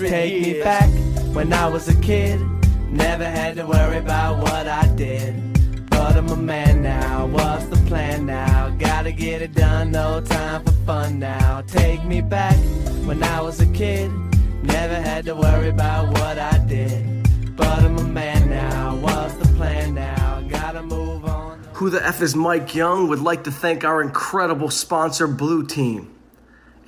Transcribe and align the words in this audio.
hundred 0.00 0.10
Take 0.10 0.32
years. 0.32 0.56
me 0.56 0.62
back 0.62 1.34
when 1.34 1.52
I 1.52 1.68
was 1.68 1.88
a 1.88 1.96
kid. 2.00 2.40
Never 2.90 3.24
had 3.24 3.56
to 3.56 3.66
worry 3.66 3.98
about 3.98 4.38
what 4.38 4.66
I 4.66 4.86
did. 4.96 5.34
But 5.90 6.16
I'm 6.16 6.28
a 6.28 6.36
man 6.36 6.82
now. 6.82 7.26
What's 7.26 7.66
the 7.66 7.76
plan 7.86 8.26
now? 8.26 8.70
Gotta 8.78 9.12
get 9.12 9.42
it 9.42 9.54
done. 9.54 9.90
No 9.90 10.20
time 10.22 10.64
for 10.64 10.72
fun 10.86 11.18
now. 11.18 11.62
Take 11.66 12.04
me 12.04 12.20
back 12.20 12.56
when 13.04 13.22
I 13.22 13.42
was 13.42 13.60
a 13.60 13.66
kid. 13.66 14.10
Never 14.62 14.94
had 14.94 15.26
to 15.26 15.34
worry 15.34 15.68
about 15.68 16.08
what 16.08 16.38
I 16.38 16.58
did. 16.66 17.56
But 17.56 17.80
I'm 17.80 17.98
a 17.98 18.04
man 18.04 18.48
now. 18.48 18.96
What's 18.96 19.34
the 19.34 19.54
plan 19.56 19.94
now? 19.94 20.42
Gotta 20.48 20.82
move 20.82 21.24
on. 21.26 21.60
Who 21.74 21.90
the 21.90 22.04
F 22.06 22.22
is 22.22 22.34
Mike 22.34 22.74
Young 22.74 23.08
would 23.08 23.20
like 23.20 23.44
to 23.44 23.50
thank 23.50 23.84
our 23.84 24.00
incredible 24.00 24.70
sponsor, 24.70 25.26
Blue 25.26 25.66
Team. 25.66 26.14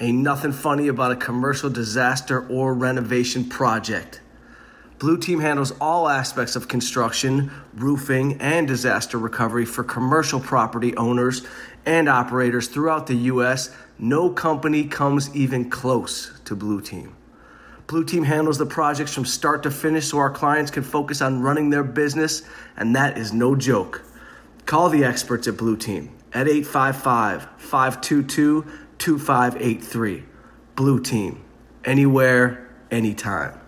Ain't 0.00 0.18
nothing 0.18 0.52
funny 0.52 0.88
about 0.88 1.12
a 1.12 1.16
commercial 1.16 1.70
disaster 1.70 2.46
or 2.48 2.74
renovation 2.74 3.44
project. 3.44 4.20
Blue 4.98 5.18
Team 5.18 5.40
handles 5.40 5.72
all 5.80 6.08
aspects 6.08 6.54
of 6.54 6.68
construction, 6.68 7.50
roofing, 7.74 8.40
and 8.40 8.68
disaster 8.68 9.18
recovery 9.18 9.64
for 9.64 9.82
commercial 9.82 10.38
property 10.38 10.96
owners 10.96 11.44
and 11.84 12.08
operators 12.08 12.68
throughout 12.68 13.08
the 13.08 13.14
U.S. 13.14 13.74
No 13.98 14.30
company 14.30 14.84
comes 14.84 15.34
even 15.34 15.70
close 15.70 16.38
to 16.44 16.54
Blue 16.54 16.80
Team. 16.80 17.16
Blue 17.88 18.04
Team 18.04 18.22
handles 18.22 18.58
the 18.58 18.66
projects 18.66 19.12
from 19.12 19.24
start 19.24 19.64
to 19.64 19.70
finish 19.70 20.06
so 20.06 20.18
our 20.18 20.30
clients 20.30 20.70
can 20.70 20.84
focus 20.84 21.20
on 21.20 21.42
running 21.42 21.70
their 21.70 21.84
business, 21.84 22.42
and 22.76 22.94
that 22.94 23.18
is 23.18 23.32
no 23.32 23.56
joke. 23.56 24.02
Call 24.66 24.88
the 24.88 25.04
experts 25.04 25.48
at 25.48 25.56
Blue 25.56 25.76
Team 25.76 26.16
at 26.32 26.48
855 26.48 27.48
522 27.58 28.64
2583. 29.02 30.22
Blue 30.76 31.00
Team. 31.00 31.42
Anywhere, 31.84 32.70
anytime. 32.92 33.58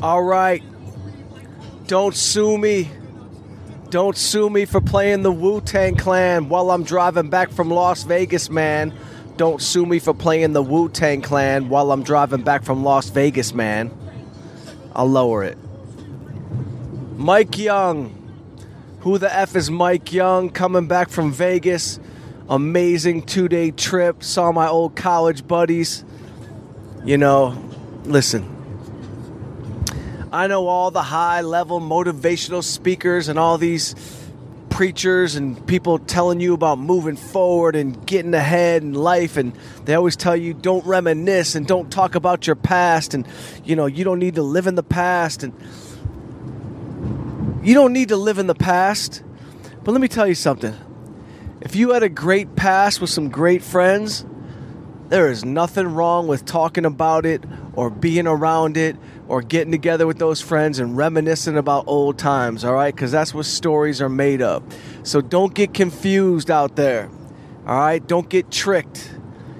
All 0.00 0.22
right. 0.22 0.62
Don't 1.88 2.14
sue 2.14 2.56
me. 2.56 2.88
Don't 3.90 4.16
sue 4.16 4.48
me 4.48 4.66
for 4.66 4.80
playing 4.80 5.22
the 5.22 5.32
Wu 5.32 5.60
Tang 5.60 5.96
Clan 5.96 6.48
while 6.48 6.70
I'm 6.70 6.84
driving 6.84 7.28
back 7.28 7.50
from 7.50 7.72
Las 7.72 8.04
Vegas, 8.04 8.50
man. 8.50 8.94
Don't 9.36 9.60
sue 9.60 9.84
me 9.84 9.98
for 9.98 10.14
playing 10.14 10.52
the 10.52 10.62
Wu 10.62 10.88
Tang 10.88 11.22
Clan 11.22 11.68
while 11.68 11.90
I'm 11.90 12.04
driving 12.04 12.42
back 12.42 12.62
from 12.62 12.84
Las 12.84 13.08
Vegas, 13.08 13.52
man. 13.52 13.90
I'll 14.94 15.10
lower 15.10 15.42
it. 15.42 15.58
Mike 17.16 17.58
Young. 17.58 18.12
Who 19.00 19.18
the 19.18 19.32
F 19.34 19.56
is 19.56 19.72
Mike 19.72 20.12
Young 20.12 20.50
coming 20.50 20.86
back 20.86 21.08
from 21.08 21.32
Vegas? 21.32 21.98
Amazing 22.48 23.22
two 23.22 23.48
day 23.48 23.70
trip. 23.70 24.22
Saw 24.22 24.52
my 24.52 24.68
old 24.68 24.96
college 24.96 25.46
buddies. 25.46 26.04
You 27.04 27.18
know, 27.18 27.56
listen, 28.04 28.56
I 30.32 30.46
know 30.48 30.66
all 30.66 30.90
the 30.90 31.02
high 31.02 31.40
level 31.40 31.80
motivational 31.80 32.62
speakers 32.62 33.28
and 33.28 33.38
all 33.38 33.58
these 33.58 33.94
preachers 34.68 35.36
and 35.36 35.66
people 35.66 35.98
telling 35.98 36.38
you 36.40 36.52
about 36.52 36.78
moving 36.78 37.16
forward 37.16 37.74
and 37.74 38.06
getting 38.06 38.34
ahead 38.34 38.82
in 38.82 38.92
life 38.92 39.38
and 39.38 39.54
they 39.86 39.94
always 39.94 40.16
tell 40.16 40.36
you 40.36 40.52
don't 40.52 40.84
reminisce 40.84 41.54
and 41.54 41.66
don't 41.66 41.90
talk 41.90 42.14
about 42.14 42.46
your 42.46 42.56
past 42.56 43.14
and 43.14 43.26
you 43.64 43.74
know 43.74 43.86
you 43.86 44.04
don't 44.04 44.18
need 44.18 44.34
to 44.34 44.42
live 44.42 44.66
in 44.66 44.74
the 44.74 44.82
past 44.82 45.42
and 45.42 45.54
you 47.62 47.72
don't 47.72 47.94
need 47.94 48.10
to 48.10 48.18
live 48.18 48.38
in 48.38 48.48
the 48.48 48.54
past 48.54 49.22
but 49.82 49.92
let 49.92 50.00
me 50.02 50.08
tell 50.08 50.26
you 50.26 50.34
something 50.34 50.76
if 51.66 51.74
you 51.74 51.90
had 51.90 52.04
a 52.04 52.08
great 52.08 52.54
past 52.54 53.00
with 53.00 53.10
some 53.10 53.28
great 53.28 53.60
friends, 53.60 54.24
there 55.08 55.28
is 55.28 55.44
nothing 55.44 55.88
wrong 55.88 56.28
with 56.28 56.44
talking 56.44 56.84
about 56.84 57.26
it 57.26 57.42
or 57.74 57.90
being 57.90 58.28
around 58.28 58.76
it 58.76 58.94
or 59.26 59.42
getting 59.42 59.72
together 59.72 60.06
with 60.06 60.16
those 60.20 60.40
friends 60.40 60.78
and 60.78 60.96
reminiscing 60.96 61.56
about 61.56 61.82
old 61.88 62.20
times, 62.20 62.64
all 62.64 62.72
right? 62.72 62.94
Because 62.94 63.10
that's 63.10 63.34
what 63.34 63.46
stories 63.46 64.00
are 64.00 64.08
made 64.08 64.42
of. 64.42 64.62
So 65.02 65.20
don't 65.20 65.54
get 65.54 65.74
confused 65.74 66.52
out 66.52 66.76
there, 66.76 67.10
all 67.66 67.76
right? 67.76 68.06
Don't 68.06 68.28
get 68.28 68.48
tricked 68.52 69.12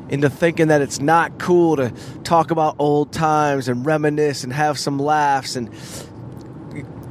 into 0.09 0.31
thinking 0.31 0.69
that 0.69 0.83
it's 0.83 1.01
not 1.01 1.41
cool 1.41 1.75
to 1.75 1.93
talk 2.23 2.53
about 2.53 2.77
old 2.79 3.13
times 3.13 3.67
and 3.67 3.85
reminisce 3.85 4.45
and 4.45 4.53
have 4.53 4.79
some 4.79 5.01
laughs 5.01 5.57
and 5.57 5.75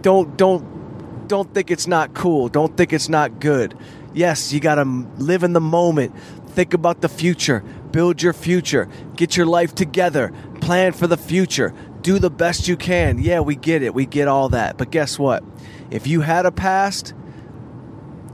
don't 0.01 0.37
don't 0.37 1.27
don't 1.27 1.53
think 1.53 1.69
it's 1.69 1.87
not 1.87 2.13
cool. 2.13 2.47
Don't 2.47 2.77
think 2.77 2.93
it's 2.93 3.09
not 3.09 3.41
good. 3.41 3.77
Yes, 4.15 4.53
you 4.53 4.61
got 4.61 4.75
to 4.75 4.85
live 5.17 5.43
in 5.43 5.51
the 5.51 5.61
moment. 5.61 6.15
Think 6.47 6.73
about 6.73 7.01
the 7.01 7.09
future. 7.09 7.59
Build 7.91 8.21
your 8.21 8.31
future. 8.31 8.87
Get 9.17 9.35
your 9.35 9.45
life 9.45 9.75
together. 9.75 10.31
Plan 10.61 10.93
for 10.93 11.05
the 11.05 11.17
future. 11.17 11.73
Do 12.01 12.17
the 12.17 12.29
best 12.29 12.69
you 12.69 12.77
can. 12.77 13.19
Yeah, 13.19 13.41
we 13.41 13.55
get 13.55 13.83
it. 13.83 13.93
We 13.93 14.05
get 14.05 14.29
all 14.29 14.47
that. 14.49 14.77
But 14.77 14.89
guess 14.89 15.19
what? 15.19 15.43
If 15.91 16.07
you 16.07 16.21
had 16.21 16.45
a 16.45 16.51
past, 16.51 17.13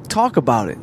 talk 0.08 0.38
about 0.38 0.70
it. 0.70 0.78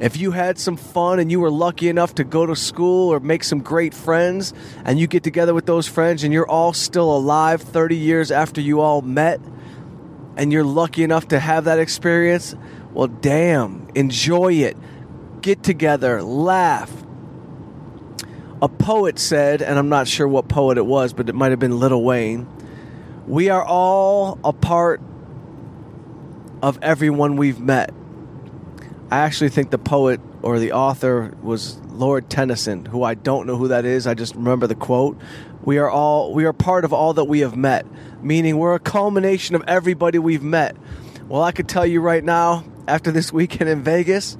If 0.00 0.16
you 0.16 0.30
had 0.30 0.58
some 0.58 0.78
fun 0.78 1.18
and 1.18 1.30
you 1.30 1.38
were 1.38 1.50
lucky 1.50 1.90
enough 1.90 2.14
to 2.14 2.24
go 2.24 2.46
to 2.46 2.56
school 2.56 3.12
or 3.12 3.20
make 3.20 3.44
some 3.44 3.60
great 3.60 3.92
friends, 3.92 4.54
and 4.86 4.98
you 4.98 5.06
get 5.06 5.22
together 5.22 5.52
with 5.52 5.66
those 5.66 5.86
friends 5.86 6.24
and 6.24 6.32
you're 6.32 6.48
all 6.48 6.72
still 6.72 7.14
alive 7.14 7.60
30 7.60 7.96
years 7.96 8.30
after 8.30 8.62
you 8.62 8.80
all 8.80 9.02
met, 9.02 9.38
and 10.36 10.50
you're 10.50 10.64
lucky 10.64 11.04
enough 11.04 11.28
to 11.28 11.38
have 11.38 11.64
that 11.64 11.78
experience, 11.78 12.56
well, 12.94 13.08
damn, 13.08 13.88
enjoy 13.94 14.54
it. 14.54 14.76
Get 15.40 15.62
together, 15.62 16.22
laugh. 16.22 16.90
A 18.62 18.68
poet 18.68 19.18
said, 19.18 19.60
and 19.60 19.78
I'm 19.78 19.88
not 19.88 20.08
sure 20.08 20.26
what 20.26 20.48
poet 20.48 20.78
it 20.78 20.86
was, 20.86 21.12
but 21.12 21.28
it 21.28 21.34
might 21.34 21.50
have 21.50 21.58
been 21.58 21.78
Lil 21.78 22.02
Wayne. 22.02 22.46
We 23.26 23.50
are 23.50 23.64
all 23.64 24.38
a 24.44 24.52
part 24.52 25.02
of 26.62 26.78
everyone 26.80 27.36
we've 27.36 27.60
met. 27.60 27.92
I 29.10 29.18
actually 29.18 29.50
think 29.50 29.70
the 29.70 29.78
poet 29.78 30.20
or 30.40 30.58
the 30.58 30.72
author 30.72 31.34
was 31.42 31.76
Lord 31.88 32.30
Tennyson, 32.30 32.86
who 32.86 33.02
I 33.02 33.14
don't 33.14 33.46
know 33.46 33.56
who 33.56 33.68
that 33.68 33.84
is. 33.84 34.06
I 34.06 34.14
just 34.14 34.34
remember 34.34 34.66
the 34.66 34.74
quote. 34.74 35.18
We 35.62 35.78
are 35.78 35.90
all 35.90 36.32
we 36.32 36.44
are 36.44 36.52
part 36.52 36.84
of 36.84 36.92
all 36.92 37.14
that 37.14 37.24
we 37.24 37.40
have 37.40 37.56
met, 37.56 37.86
meaning 38.22 38.58
we're 38.58 38.74
a 38.74 38.80
culmination 38.80 39.54
of 39.54 39.62
everybody 39.66 40.18
we've 40.18 40.42
met. 40.42 40.76
Well, 41.28 41.42
I 41.42 41.52
could 41.52 41.68
tell 41.68 41.86
you 41.86 42.00
right 42.00 42.22
now, 42.24 42.64
after 42.86 43.10
this 43.10 43.32
weekend 43.32 43.70
in 43.70 43.82
Vegas. 43.82 44.36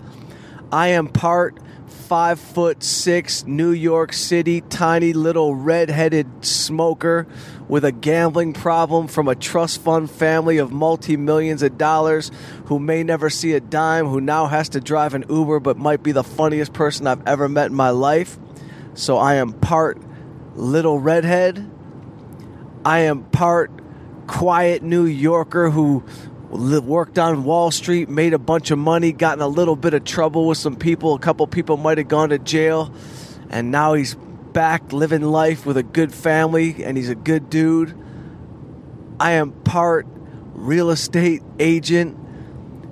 I 0.73 0.89
am 0.89 1.09
part 1.09 1.59
five 1.87 2.39
foot 2.39 2.83
six 2.83 3.47
New 3.47 3.71
York 3.71 4.13
City 4.13 4.61
tiny 4.61 5.13
little 5.13 5.55
red-headed 5.55 6.45
smoker 6.45 7.27
with 7.69 7.85
a 7.85 7.93
gambling 7.93 8.53
problem 8.53 9.09
from 9.09 9.29
a 9.29 9.35
trust 9.35 9.81
fund 9.81 10.11
family 10.11 10.59
of 10.59 10.71
multi 10.71 11.17
millions 11.17 11.63
of 11.63 11.79
dollars 11.79 12.31
who 12.67 12.79
may 12.79 13.03
never 13.03 13.31
see 13.31 13.53
a 13.53 13.61
dime, 13.61 14.07
who 14.07 14.21
now 14.21 14.47
has 14.47 14.69
to 14.71 14.81
drive 14.81 15.15
an 15.15 15.25
Uber 15.29 15.61
but 15.61 15.77
might 15.79 16.03
be 16.03 16.13
the 16.13 16.25
funniest 16.25 16.73
person 16.73 17.07
I've 17.07 17.27
ever 17.27 17.49
met 17.49 17.67
in 17.67 17.75
my 17.75 17.91
life. 17.91 18.39
So 18.95 19.17
I 19.17 19.35
am 19.35 19.53
part 19.53 20.01
little 20.55 20.99
redhead. 20.99 21.71
I 22.85 23.01
am 23.01 23.25
part 23.25 23.71
quiet 24.27 24.83
New 24.83 25.05
Yorker 25.05 25.71
who 25.71 26.05
worked 26.55 27.19
on 27.19 27.45
Wall 27.45 27.71
Street, 27.71 28.09
made 28.09 28.33
a 28.33 28.39
bunch 28.39 28.71
of 28.71 28.79
money, 28.79 29.13
got 29.13 29.37
in 29.37 29.43
a 29.43 29.49
little 29.49 29.75
bit 29.77 29.93
of 29.93 30.05
trouble 30.05 30.47
with 30.47 30.59
some 30.59 30.77
people. 30.77 31.15
A 31.15 31.19
couple 31.19 31.47
people 31.47 31.77
might 31.77 31.99
have 31.99 32.09
gone 32.09 32.29
to 32.29 32.39
jail, 32.39 32.93
and 33.51 33.71
now 33.71 33.95
he's 33.95 34.15
back 34.15 34.93
living 34.93 35.23
life 35.23 35.67
with 35.67 35.77
a 35.77 35.83
good 35.83 36.15
family, 36.15 36.85
and 36.85 36.97
he's 36.97 37.09
a 37.09 37.17
good 37.17 37.51
dude. 37.51 37.99
I 39.19 39.33
am 39.33 39.51
part 39.51 40.07
real 40.53 40.91
estate 40.91 41.43
agent 41.59 42.17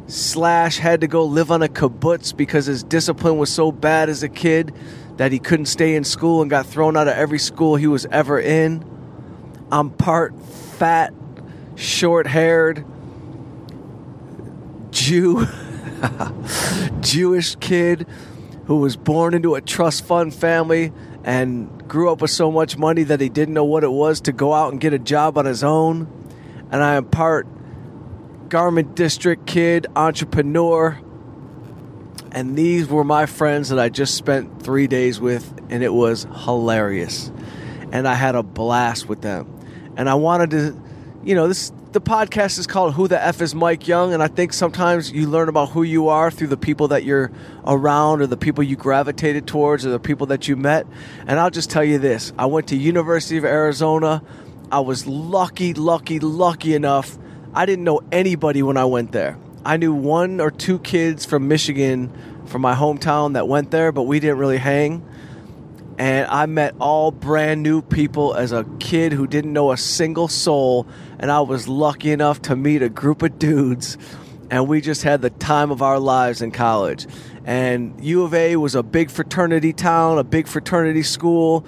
slash 0.09 0.79
had 0.79 1.03
to 1.03 1.07
go 1.07 1.25
live 1.25 1.51
on 1.53 1.63
a 1.63 1.69
kibbutz 1.69 2.37
because 2.37 2.67
his 2.67 2.83
discipline 2.83 3.39
was 3.39 3.53
so 3.53 3.71
bad 3.71 4.09
as 4.09 4.23
a 4.23 4.29
kid 4.29 4.75
that 5.17 5.31
he 5.31 5.39
couldn't 5.39 5.67
stay 5.67 5.95
in 5.95 6.05
school 6.05 6.43
and 6.43 6.51
got 6.51 6.67
thrown 6.67 6.97
out 6.97 7.07
of 7.07 7.15
every 7.15 7.39
school 7.39 7.77
he 7.77 7.87
was 7.87 8.07
ever 8.07 8.41
in. 8.41 8.85
I'm 9.71 9.91
part 9.91 10.35
fat, 10.43 11.15
short 11.77 12.27
haired, 12.27 12.85
Jew, 14.93 15.47
Jewish 17.01 17.57
kid 17.57 18.07
who 18.67 18.77
was 18.77 18.97
born 18.97 19.35
into 19.35 19.57
a 19.57 19.61
trust 19.61 20.05
fund 20.05 20.33
family 20.33 20.93
and 21.25 21.89
grew 21.89 22.11
up 22.11 22.21
with 22.21 22.31
so 22.31 22.51
much 22.51 22.77
money 22.77 23.03
that 23.03 23.21
he 23.21 23.29
didn't 23.29 23.55
know 23.55 23.65
what 23.65 23.85
it 23.85 23.91
was 23.91 24.21
to 24.23 24.33
go 24.33 24.53
out 24.53 24.71
and 24.73 24.81
get 24.81 24.93
a 24.93 24.99
job 24.99 25.37
on 25.37 25.45
his 25.45 25.65
own. 25.65 26.07
And 26.71 26.83
I 26.83 26.95
am 26.95 27.07
part 27.07 27.47
Garment 28.49 28.95
District 28.95 29.47
kid, 29.47 29.87
entrepreneur. 29.97 31.01
And 32.31 32.57
these 32.57 32.89
were 32.89 33.05
my 33.05 33.27
friends 33.27 33.71
that 33.71 33.79
I 33.79 33.89
just 33.89 34.15
spent 34.15 34.63
three 34.63 34.87
days 34.87 35.21
with, 35.21 35.53
and 35.69 35.83
it 35.83 35.93
was 35.93 36.27
hilarious. 36.45 37.31
And 37.91 38.09
I 38.09 38.15
had 38.15 38.35
a 38.35 38.43
blast 38.43 39.09
with 39.09 39.21
them. 39.21 39.49
And 39.97 40.09
I 40.09 40.15
wanted 40.15 40.51
to 40.51 40.83
you 41.25 41.35
know, 41.35 41.49
this 41.49 41.73
the 41.93 42.01
podcast 42.01 42.59
is 42.59 42.67
called 42.67 42.95
Who 42.95 43.07
the 43.07 43.23
F 43.23 43.41
is 43.43 43.55
Mike 43.55 43.87
Young, 43.87 44.15
and 44.15 44.23
I 44.23 44.29
think 44.29 44.53
sometimes 44.53 45.13
you 45.13 45.29
learn 45.29 45.49
about 45.49 45.71
who 45.71 45.83
you 45.83 46.09
are 46.09 46.31
through 46.31 46.49
the 46.49 46.57
people 46.57 46.89
that 46.89 47.05
you're 47.05 47.31
around 47.65 48.23
or 48.23 48.27
the 48.27 48.37
people 48.37 48.65
you 48.65 48.77
gravitated 48.77 49.47
towards 49.47 49.85
or 49.87 49.91
the 49.91 50.01
people 50.01 50.27
that 50.29 50.49
you 50.49 50.57
met. 50.57 50.87
And 51.27 51.39
I'll 51.39 51.51
just 51.51 51.71
tell 51.71 51.85
you 51.85 51.99
this. 51.99 52.33
I 52.39 52.47
went 52.47 52.69
to 52.69 52.77
University 52.77 53.37
of 53.37 53.45
Arizona. 53.45 54.23
I 54.71 54.81
was 54.81 55.07
lucky, 55.07 55.75
lucky, 55.75 56.19
lucky 56.19 56.75
enough. 56.75 57.19
I 57.55 57.67
didn't 57.67 57.85
know 57.85 58.01
anybody 58.11 58.63
when 58.63 58.79
I 58.79 58.87
went 58.87 59.13
there. 59.13 59.37
I 59.65 59.77
knew 59.77 59.93
one 59.93 60.41
or 60.41 60.51
two 60.51 60.79
kids 60.79 61.27
from 61.27 61.47
Michigan 61.47 62.11
from 62.47 62.63
my 62.63 62.75
hometown 62.75 63.35
that 63.35 63.47
went 63.47 63.71
there, 63.71 63.93
but 63.93 64.05
we 64.05 64.19
didn't 64.19 64.39
really 64.39 64.59
hang 64.59 65.07
and 65.99 66.27
I 66.27 66.47
met 66.47 66.75
all 66.81 67.11
brand 67.11 67.63
new 67.63 67.83
people 67.83 68.35
as 68.35 68.53
a 68.53 68.65
kid 68.81 69.13
who 69.13 69.27
didn't 69.27 69.53
know 69.53 69.73
a 69.73 69.77
single 69.77 70.29
soul. 70.29 70.87
And 71.23 71.31
I 71.31 71.41
was 71.41 71.69
lucky 71.69 72.11
enough 72.11 72.43
to 72.43 72.57
meet 72.57 72.83
a 72.83 72.89
group 72.89 73.23
of 73.23 73.39
dudes, 73.39 73.97
and 74.51 74.67
we 74.67 74.81
just 74.81 75.05
had 75.05 75.23
the 75.23 75.31
time 75.31 75.71
of 75.71 75.81
our 75.81 76.01
lives 76.01 76.43
in 76.43 76.51
college. 76.51 77.07
And 77.45 78.05
U 78.05 78.25
of 78.25 78.35
A 78.35 78.57
was 78.57 78.75
a 78.75 78.83
big 78.83 79.09
fraternity 79.09 79.73
town, 79.73 80.19
a 80.19 80.25
big 80.25 80.49
fraternity 80.49 81.05
school, 81.05 81.65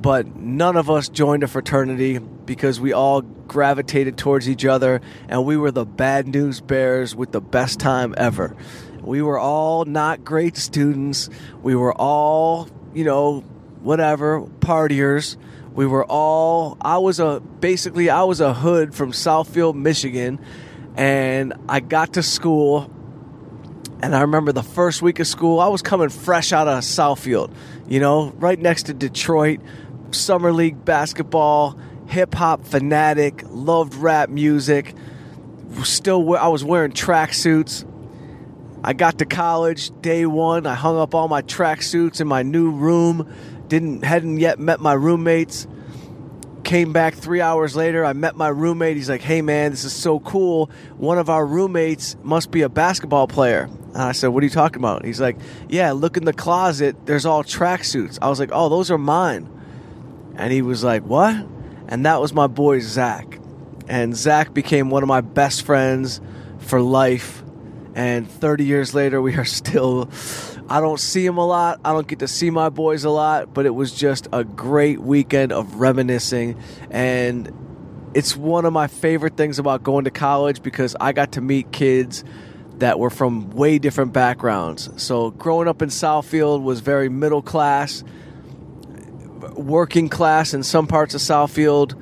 but 0.00 0.34
none 0.34 0.76
of 0.76 0.90
us 0.90 1.08
joined 1.08 1.44
a 1.44 1.46
fraternity 1.46 2.18
because 2.18 2.80
we 2.80 2.92
all 2.92 3.22
gravitated 3.22 4.18
towards 4.18 4.48
each 4.48 4.64
other, 4.64 5.00
and 5.28 5.44
we 5.44 5.56
were 5.56 5.70
the 5.70 5.86
bad 5.86 6.26
news 6.26 6.60
bears 6.60 7.14
with 7.14 7.30
the 7.30 7.40
best 7.40 7.78
time 7.78 8.12
ever. 8.18 8.56
We 9.02 9.22
were 9.22 9.38
all 9.38 9.84
not 9.84 10.24
great 10.24 10.56
students. 10.56 11.30
We 11.62 11.76
were 11.76 11.94
all, 11.94 12.68
you 12.92 13.04
know, 13.04 13.42
whatever, 13.82 14.40
partiers. 14.40 15.36
We 15.76 15.86
were 15.86 16.06
all 16.06 16.78
I 16.80 16.96
was 16.96 17.20
a 17.20 17.40
basically 17.60 18.08
I 18.08 18.22
was 18.22 18.40
a 18.40 18.54
hood 18.54 18.94
from 18.94 19.12
Southfield, 19.12 19.74
Michigan, 19.74 20.40
and 20.96 21.52
I 21.68 21.80
got 21.80 22.14
to 22.14 22.22
school 22.22 22.90
and 24.00 24.16
I 24.16 24.22
remember 24.22 24.52
the 24.52 24.62
first 24.62 25.02
week 25.02 25.20
of 25.20 25.26
school, 25.26 25.60
I 25.60 25.68
was 25.68 25.82
coming 25.82 26.08
fresh 26.08 26.52
out 26.52 26.66
of 26.66 26.82
Southfield, 26.82 27.52
you 27.86 28.00
know, 28.00 28.30
right 28.36 28.58
next 28.58 28.84
to 28.84 28.94
Detroit, 28.94 29.60
summer 30.12 30.50
league 30.50 30.82
basketball, 30.82 31.78
hip 32.06 32.34
hop 32.34 32.64
fanatic, 32.64 33.42
loved 33.46 33.94
rap 33.94 34.30
music. 34.30 34.94
Still, 35.82 36.36
I 36.36 36.48
was 36.48 36.64
wearing 36.64 36.92
tracksuits. 36.92 37.84
I 38.82 38.94
got 38.94 39.18
to 39.18 39.26
college 39.26 39.90
day 40.00 40.24
one. 40.24 40.66
I 40.66 40.74
hung 40.74 40.96
up 40.96 41.14
all 41.14 41.28
my 41.28 41.42
tracksuits 41.42 42.20
in 42.22 42.28
my 42.28 42.42
new 42.42 42.70
room 42.70 43.30
didn't 43.68 44.04
hadn't 44.04 44.38
yet 44.38 44.58
met 44.58 44.80
my 44.80 44.92
roommates. 44.92 45.66
Came 46.64 46.92
back 46.92 47.14
three 47.14 47.40
hours 47.40 47.76
later. 47.76 48.04
I 48.04 48.12
met 48.12 48.36
my 48.36 48.48
roommate. 48.48 48.96
He's 48.96 49.08
like, 49.08 49.22
"Hey 49.22 49.40
man, 49.40 49.70
this 49.70 49.84
is 49.84 49.92
so 49.92 50.18
cool. 50.20 50.70
One 50.96 51.18
of 51.18 51.30
our 51.30 51.46
roommates 51.46 52.16
must 52.22 52.50
be 52.50 52.62
a 52.62 52.68
basketball 52.68 53.28
player." 53.28 53.68
And 53.94 54.02
I 54.02 54.12
said, 54.12 54.28
"What 54.28 54.42
are 54.42 54.46
you 54.46 54.50
talking 54.50 54.80
about?" 54.80 55.04
He's 55.04 55.20
like, 55.20 55.36
"Yeah, 55.68 55.92
look 55.92 56.16
in 56.16 56.24
the 56.24 56.32
closet. 56.32 56.96
There's 57.06 57.24
all 57.24 57.44
tracksuits." 57.44 58.18
I 58.20 58.28
was 58.28 58.40
like, 58.40 58.50
"Oh, 58.52 58.68
those 58.68 58.90
are 58.90 58.98
mine." 58.98 59.48
And 60.34 60.52
he 60.52 60.60
was 60.60 60.82
like, 60.82 61.04
"What?" 61.04 61.36
And 61.88 62.04
that 62.04 62.20
was 62.20 62.32
my 62.32 62.48
boy 62.48 62.80
Zach. 62.80 63.38
And 63.88 64.16
Zach 64.16 64.52
became 64.52 64.90
one 64.90 65.04
of 65.04 65.08
my 65.08 65.20
best 65.20 65.62
friends 65.62 66.20
for 66.58 66.80
life. 66.80 67.44
And 67.94 68.28
30 68.28 68.64
years 68.64 68.92
later, 68.92 69.22
we 69.22 69.36
are 69.36 69.44
still 69.44 70.10
I 70.68 70.80
don't 70.80 70.98
see 70.98 71.24
him 71.24 71.38
a 71.38 71.46
lot. 71.46 71.80
I 71.84 71.92
don't 71.92 72.08
get 72.08 72.18
to 72.20 72.28
see 72.28 72.50
my 72.50 72.70
boys 72.70 73.04
a 73.04 73.10
lot, 73.10 73.54
but 73.54 73.66
it 73.66 73.74
was 73.74 73.92
just 73.92 74.26
a 74.32 74.42
great 74.42 75.00
weekend 75.00 75.52
of 75.52 75.76
reminiscing. 75.76 76.60
And 76.90 78.10
it's 78.14 78.36
one 78.36 78.64
of 78.64 78.72
my 78.72 78.88
favorite 78.88 79.36
things 79.36 79.60
about 79.60 79.84
going 79.84 80.04
to 80.04 80.10
college 80.10 80.62
because 80.62 80.96
I 81.00 81.12
got 81.12 81.32
to 81.32 81.40
meet 81.40 81.70
kids 81.70 82.24
that 82.78 82.98
were 82.98 83.10
from 83.10 83.50
way 83.50 83.78
different 83.78 84.12
backgrounds. 84.12 84.90
So 84.96 85.30
growing 85.30 85.68
up 85.68 85.82
in 85.82 85.88
Southfield 85.88 86.62
was 86.62 86.80
very 86.80 87.08
middle 87.08 87.42
class, 87.42 88.02
working 89.54 90.08
class 90.08 90.52
in 90.52 90.64
some 90.64 90.88
parts 90.88 91.14
of 91.14 91.20
Southfield, 91.20 91.94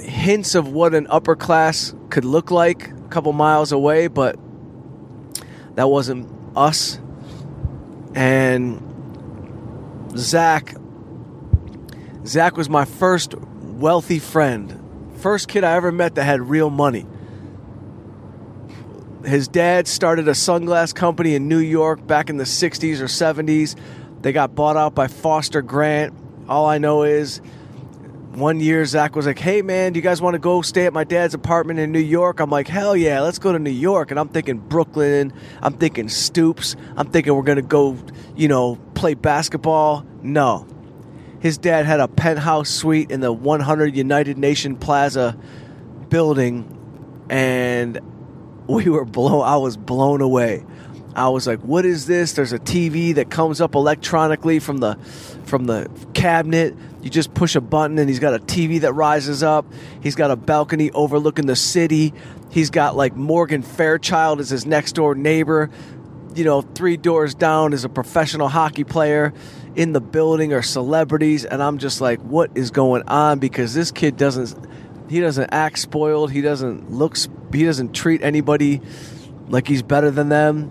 hints 0.00 0.54
of 0.54 0.68
what 0.68 0.94
an 0.94 1.08
upper 1.10 1.34
class 1.34 1.92
could 2.10 2.24
look 2.24 2.52
like 2.52 2.88
a 2.90 3.08
couple 3.08 3.32
miles 3.32 3.72
away, 3.72 4.06
but 4.06 4.38
that 5.74 5.88
wasn't 5.88 6.30
us 6.56 7.00
and 8.18 8.82
Zach. 10.16 10.74
Zach 12.26 12.56
was 12.56 12.68
my 12.68 12.84
first 12.84 13.36
wealthy 13.36 14.18
friend, 14.18 15.14
first 15.18 15.46
kid 15.46 15.62
I 15.62 15.76
ever 15.76 15.92
met 15.92 16.16
that 16.16 16.24
had 16.24 16.40
real 16.40 16.68
money. 16.68 17.06
His 19.24 19.46
dad 19.46 19.86
started 19.86 20.26
a 20.26 20.32
sunglass 20.32 20.92
company 20.92 21.36
in 21.36 21.46
New 21.46 21.58
York 21.58 22.04
back 22.08 22.28
in 22.28 22.38
the 22.38 22.44
60s 22.44 23.00
or 23.00 23.04
70s. 23.04 23.76
They 24.20 24.32
got 24.32 24.52
bought 24.52 24.76
out 24.76 24.96
by 24.96 25.06
Foster 25.06 25.62
Grant. 25.62 26.12
All 26.48 26.66
I 26.66 26.78
know 26.78 27.04
is 27.04 27.40
one 28.40 28.60
year 28.60 28.84
Zach 28.84 29.16
was 29.16 29.26
like, 29.26 29.38
"Hey 29.38 29.62
man, 29.62 29.92
do 29.92 29.98
you 29.98 30.02
guys 30.02 30.20
want 30.20 30.34
to 30.34 30.38
go 30.38 30.62
stay 30.62 30.86
at 30.86 30.92
my 30.92 31.04
dad's 31.04 31.34
apartment 31.34 31.78
in 31.78 31.92
New 31.92 31.98
York?" 31.98 32.40
I'm 32.40 32.50
like, 32.50 32.68
"Hell 32.68 32.96
yeah, 32.96 33.20
let's 33.20 33.38
go 33.38 33.52
to 33.52 33.58
New 33.58 33.70
York." 33.70 34.10
And 34.10 34.18
I'm 34.18 34.28
thinking 34.28 34.58
Brooklyn, 34.58 35.32
I'm 35.62 35.74
thinking 35.74 36.08
Stoops, 36.08 36.76
I'm 36.96 37.08
thinking 37.10 37.34
we're 37.34 37.42
gonna 37.42 37.62
go, 37.62 37.96
you 38.36 38.48
know, 38.48 38.76
play 38.94 39.14
basketball. 39.14 40.04
No, 40.22 40.66
his 41.40 41.58
dad 41.58 41.86
had 41.86 42.00
a 42.00 42.08
penthouse 42.08 42.70
suite 42.70 43.10
in 43.10 43.20
the 43.20 43.32
100 43.32 43.96
United 43.96 44.38
Nation 44.38 44.76
Plaza 44.76 45.36
building, 46.08 46.76
and 47.30 48.00
we 48.66 48.88
were 48.88 49.04
blown. 49.04 49.44
I 49.44 49.56
was 49.56 49.76
blown 49.76 50.20
away. 50.20 50.64
I 51.14 51.28
was 51.30 51.46
like, 51.46 51.60
"What 51.60 51.84
is 51.84 52.06
this?" 52.06 52.32
There's 52.32 52.52
a 52.52 52.58
TV 52.58 53.14
that 53.14 53.30
comes 53.30 53.60
up 53.60 53.74
electronically 53.74 54.58
from 54.58 54.78
the 54.78 54.96
from 55.48 55.64
the 55.64 55.90
cabinet. 56.14 56.76
You 57.02 57.10
just 57.10 57.34
push 57.34 57.56
a 57.56 57.60
button 57.60 57.98
and 57.98 58.08
he's 58.08 58.18
got 58.20 58.34
a 58.34 58.38
TV 58.38 58.80
that 58.82 58.92
rises 58.92 59.42
up. 59.42 59.66
He's 60.02 60.14
got 60.14 60.30
a 60.30 60.36
balcony 60.36 60.90
overlooking 60.92 61.46
the 61.46 61.56
city. 61.56 62.12
He's 62.50 62.70
got 62.70 62.96
like 62.96 63.16
Morgan 63.16 63.62
Fairchild 63.62 64.40
as 64.40 64.50
his 64.50 64.66
next 64.66 64.92
door 64.92 65.14
neighbor. 65.14 65.70
You 66.34 66.44
know, 66.44 66.60
three 66.60 66.96
doors 66.96 67.34
down 67.34 67.72
is 67.72 67.84
a 67.84 67.88
professional 67.88 68.48
hockey 68.48 68.84
player 68.84 69.32
in 69.74 69.92
the 69.92 70.00
building 70.00 70.52
or 70.52 70.62
celebrities 70.62 71.44
and 71.44 71.62
I'm 71.62 71.78
just 71.78 72.00
like 72.00 72.20
what 72.20 72.50
is 72.56 72.70
going 72.70 73.02
on 73.08 73.38
because 73.38 73.74
this 73.74 73.90
kid 73.90 74.16
doesn't 74.16 74.66
he 75.08 75.20
doesn't 75.20 75.50
act 75.52 75.78
spoiled, 75.78 76.30
he 76.32 76.40
doesn't 76.40 76.90
look 76.90 77.16
he 77.52 77.64
doesn't 77.64 77.94
treat 77.94 78.22
anybody 78.22 78.80
like 79.48 79.66
he's 79.66 79.82
better 79.82 80.10
than 80.10 80.28
them. 80.28 80.70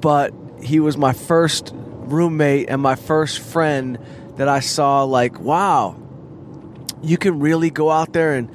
But 0.00 0.34
he 0.62 0.80
was 0.80 0.96
my 0.96 1.12
first 1.12 1.74
roommate 2.06 2.68
and 2.68 2.80
my 2.80 2.94
first 2.94 3.38
friend 3.38 3.98
that 4.36 4.48
I 4.48 4.60
saw 4.60 5.04
like, 5.04 5.40
wow, 5.40 5.96
you 7.02 7.16
can 7.16 7.40
really 7.40 7.70
go 7.70 7.90
out 7.90 8.12
there 8.12 8.34
and 8.34 8.50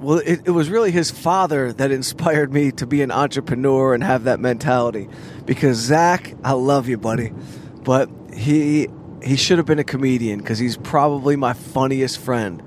well, 0.00 0.18
it, 0.18 0.42
it, 0.46 0.50
was 0.50 0.68
really 0.68 0.90
his 0.90 1.12
father 1.12 1.72
that 1.74 1.92
inspired 1.92 2.52
me 2.52 2.72
to 2.72 2.86
be 2.86 3.02
an 3.02 3.12
entrepreneur 3.12 3.94
and 3.94 4.02
have 4.02 4.24
that 4.24 4.40
mentality. 4.40 5.08
Because 5.46 5.76
Zach, 5.76 6.34
I 6.42 6.52
love 6.52 6.88
you, 6.88 6.98
buddy, 6.98 7.32
but 7.84 8.10
he 8.34 8.88
he 9.22 9.36
should 9.36 9.58
have 9.58 9.66
been 9.66 9.78
a 9.78 9.84
comedian 9.84 10.40
because 10.40 10.58
he's 10.58 10.76
probably 10.76 11.36
my 11.36 11.52
funniest 11.52 12.18
friend. 12.18 12.62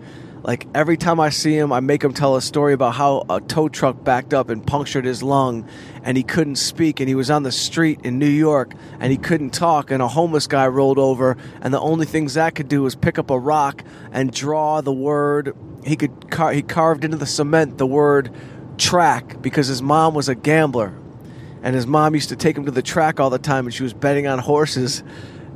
Like 0.45 0.67
every 0.75 0.95
time 0.95 1.19
I 1.19 1.31
see 1.31 1.57
him, 1.57 1.73
I 1.73 1.79
make 1.79 2.03
him 2.03 2.13
tell 2.13 2.35
a 2.35 2.41
story 2.41 2.73
about 2.73 2.93
how 2.93 3.25
a 3.31 3.41
tow 3.41 3.67
truck 3.67 4.03
backed 4.03 4.31
up 4.31 4.49
and 4.49 4.65
punctured 4.65 5.03
his 5.03 5.23
lung 5.23 5.67
and 6.03 6.15
he 6.15 6.21
couldn't 6.21 6.57
speak 6.57 6.99
and 6.99 7.09
he 7.09 7.15
was 7.15 7.31
on 7.31 7.41
the 7.41 7.51
street 7.51 8.01
in 8.03 8.19
New 8.19 8.29
York 8.29 8.73
and 8.99 9.11
he 9.11 9.17
couldn't 9.17 9.55
talk 9.55 9.89
and 9.89 10.03
a 10.03 10.07
homeless 10.07 10.45
guy 10.45 10.67
rolled 10.67 10.99
over 10.99 11.35
and 11.61 11.73
the 11.73 11.79
only 11.79 12.05
thing 12.05 12.29
Zach 12.29 12.53
could 12.53 12.67
do 12.67 12.83
was 12.83 12.93
pick 12.93 13.17
up 13.17 13.31
a 13.31 13.39
rock 13.39 13.83
and 14.11 14.31
draw 14.31 14.81
the 14.81 14.93
word. 14.93 15.57
He 15.83 15.95
could 15.95 16.29
car- 16.29 16.53
he 16.53 16.61
carved 16.61 17.03
into 17.03 17.17
the 17.17 17.25
cement 17.25 17.79
the 17.79 17.87
word 17.87 18.29
track 18.77 19.41
because 19.41 19.65
his 19.65 19.81
mom 19.81 20.13
was 20.13 20.29
a 20.29 20.35
gambler. 20.35 20.93
And 21.63 21.73
his 21.73 21.87
mom 21.87 22.13
used 22.13 22.29
to 22.29 22.35
take 22.35 22.55
him 22.55 22.65
to 22.65 22.71
the 22.71 22.83
track 22.83 23.19
all 23.19 23.31
the 23.31 23.39
time 23.39 23.65
and 23.65 23.73
she 23.73 23.81
was 23.81 23.95
betting 23.95 24.27
on 24.27 24.37
horses 24.37 25.01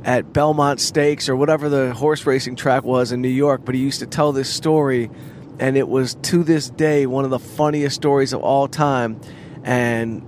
at 0.04 0.32
Belmont 0.32 0.80
Stakes 0.80 1.28
or 1.28 1.36
whatever 1.36 1.68
the 1.68 1.92
horse 1.92 2.26
racing 2.26 2.56
track 2.56 2.84
was 2.84 3.12
in 3.12 3.20
New 3.20 3.28
York, 3.28 3.62
but 3.64 3.74
he 3.74 3.80
used 3.80 4.00
to 4.00 4.06
tell 4.06 4.32
this 4.32 4.48
story, 4.52 5.10
and 5.58 5.76
it 5.76 5.88
was 5.88 6.14
to 6.22 6.42
this 6.42 6.70
day 6.70 7.06
one 7.06 7.24
of 7.24 7.30
the 7.30 7.38
funniest 7.38 7.96
stories 7.96 8.32
of 8.32 8.40
all 8.40 8.66
time. 8.66 9.20
And 9.62 10.22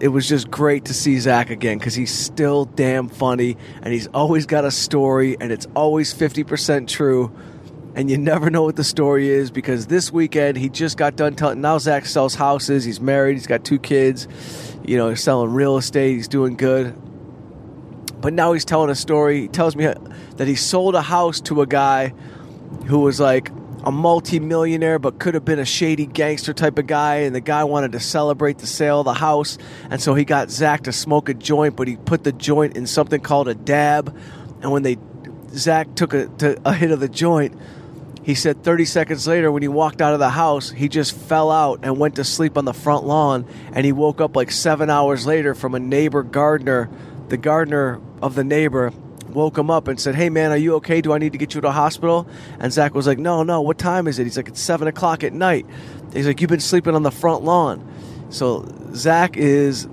it 0.00 0.08
was 0.08 0.28
just 0.28 0.50
great 0.50 0.86
to 0.86 0.94
see 0.94 1.18
Zach 1.18 1.50
again 1.50 1.78
because 1.78 1.94
he's 1.94 2.14
still 2.14 2.64
damn 2.64 3.08
funny, 3.08 3.56
and 3.82 3.92
he's 3.92 4.06
always 4.08 4.46
got 4.46 4.64
a 4.64 4.70
story, 4.70 5.36
and 5.38 5.52
it's 5.52 5.66
always 5.74 6.14
50% 6.14 6.88
true. 6.88 7.34
And 7.96 8.10
you 8.10 8.18
never 8.18 8.50
know 8.50 8.64
what 8.64 8.74
the 8.74 8.82
story 8.82 9.28
is 9.28 9.52
because 9.52 9.86
this 9.86 10.10
weekend 10.12 10.56
he 10.56 10.68
just 10.68 10.96
got 10.96 11.14
done 11.14 11.36
telling. 11.36 11.60
Now 11.60 11.78
Zach 11.78 12.06
sells 12.06 12.34
houses. 12.34 12.82
He's 12.82 13.00
married. 13.00 13.34
He's 13.34 13.46
got 13.46 13.64
two 13.64 13.78
kids. 13.78 14.26
You 14.84 14.96
know, 14.96 15.10
he's 15.10 15.22
selling 15.22 15.52
real 15.52 15.76
estate. 15.76 16.16
He's 16.16 16.26
doing 16.26 16.56
good 16.56 16.96
but 18.20 18.32
now 18.32 18.52
he's 18.52 18.64
telling 18.64 18.90
a 18.90 18.94
story. 18.94 19.42
He 19.42 19.48
tells 19.48 19.76
me 19.76 19.92
that 20.36 20.48
he 20.48 20.54
sold 20.54 20.94
a 20.94 21.02
house 21.02 21.40
to 21.42 21.62
a 21.62 21.66
guy 21.66 22.08
who 22.86 23.00
was 23.00 23.20
like, 23.20 23.50
a 23.84 23.92
multi-millionaire 23.92 24.98
but 24.98 25.18
could 25.18 25.34
have 25.34 25.44
been 25.44 25.58
a 25.58 25.64
shady 25.64 26.06
gangster 26.06 26.54
type 26.54 26.78
of 26.78 26.86
guy 26.86 27.16
and 27.16 27.34
the 27.34 27.40
guy 27.40 27.64
wanted 27.64 27.92
to 27.92 28.00
celebrate 28.00 28.58
the 28.58 28.66
sale 28.66 29.00
of 29.00 29.04
the 29.04 29.14
house 29.14 29.58
and 29.90 30.00
so 30.00 30.14
he 30.14 30.24
got 30.24 30.50
Zach 30.50 30.84
to 30.84 30.92
smoke 30.92 31.28
a 31.28 31.34
joint 31.34 31.76
but 31.76 31.86
he 31.86 31.96
put 31.96 32.24
the 32.24 32.32
joint 32.32 32.76
in 32.76 32.86
something 32.86 33.20
called 33.20 33.46
a 33.46 33.54
dab 33.54 34.16
and 34.62 34.72
when 34.72 34.82
they 34.82 34.96
Zach 35.50 35.94
took 35.94 36.14
a, 36.14 36.28
to, 36.38 36.58
a 36.64 36.72
hit 36.72 36.92
of 36.92 37.00
the 37.00 37.10
joint 37.10 37.54
he 38.22 38.34
said 38.34 38.64
30 38.64 38.86
seconds 38.86 39.26
later 39.26 39.52
when 39.52 39.60
he 39.60 39.68
walked 39.68 40.00
out 40.00 40.14
of 40.14 40.18
the 40.18 40.30
house 40.30 40.70
he 40.70 40.88
just 40.88 41.14
fell 41.14 41.50
out 41.50 41.80
and 41.82 41.98
went 41.98 42.16
to 42.16 42.24
sleep 42.24 42.56
on 42.56 42.64
the 42.64 42.72
front 42.72 43.04
lawn 43.04 43.46
and 43.74 43.84
he 43.84 43.92
woke 43.92 44.22
up 44.22 44.34
like 44.34 44.50
seven 44.50 44.88
hours 44.88 45.26
later 45.26 45.54
from 45.54 45.74
a 45.74 45.78
neighbor 45.78 46.22
gardener 46.22 46.88
the 47.28 47.36
gardener 47.36 48.00
of 48.22 48.34
the 48.34 48.44
neighbor 48.44 48.92
woke 49.28 49.58
him 49.58 49.70
up 49.70 49.88
and 49.88 50.00
said, 50.00 50.14
Hey 50.14 50.30
man, 50.30 50.50
are 50.50 50.56
you 50.56 50.76
okay? 50.76 51.00
Do 51.00 51.12
I 51.12 51.18
need 51.18 51.32
to 51.32 51.38
get 51.38 51.54
you 51.54 51.60
to 51.60 51.68
a 51.68 51.72
hospital? 51.72 52.26
And 52.58 52.72
Zach 52.72 52.94
was 52.94 53.06
like, 53.06 53.18
No, 53.18 53.42
no, 53.42 53.60
what 53.60 53.78
time 53.78 54.06
is 54.06 54.18
it? 54.18 54.24
He's 54.24 54.36
like, 54.36 54.48
It's 54.48 54.60
seven 54.60 54.88
o'clock 54.88 55.24
at 55.24 55.32
night. 55.32 55.66
He's 56.12 56.26
like, 56.26 56.40
You've 56.40 56.50
been 56.50 56.60
sleeping 56.60 56.94
on 56.94 57.02
the 57.02 57.10
front 57.10 57.42
lawn. 57.42 57.90
So 58.30 58.66
Zach 58.94 59.36
is 59.36 59.88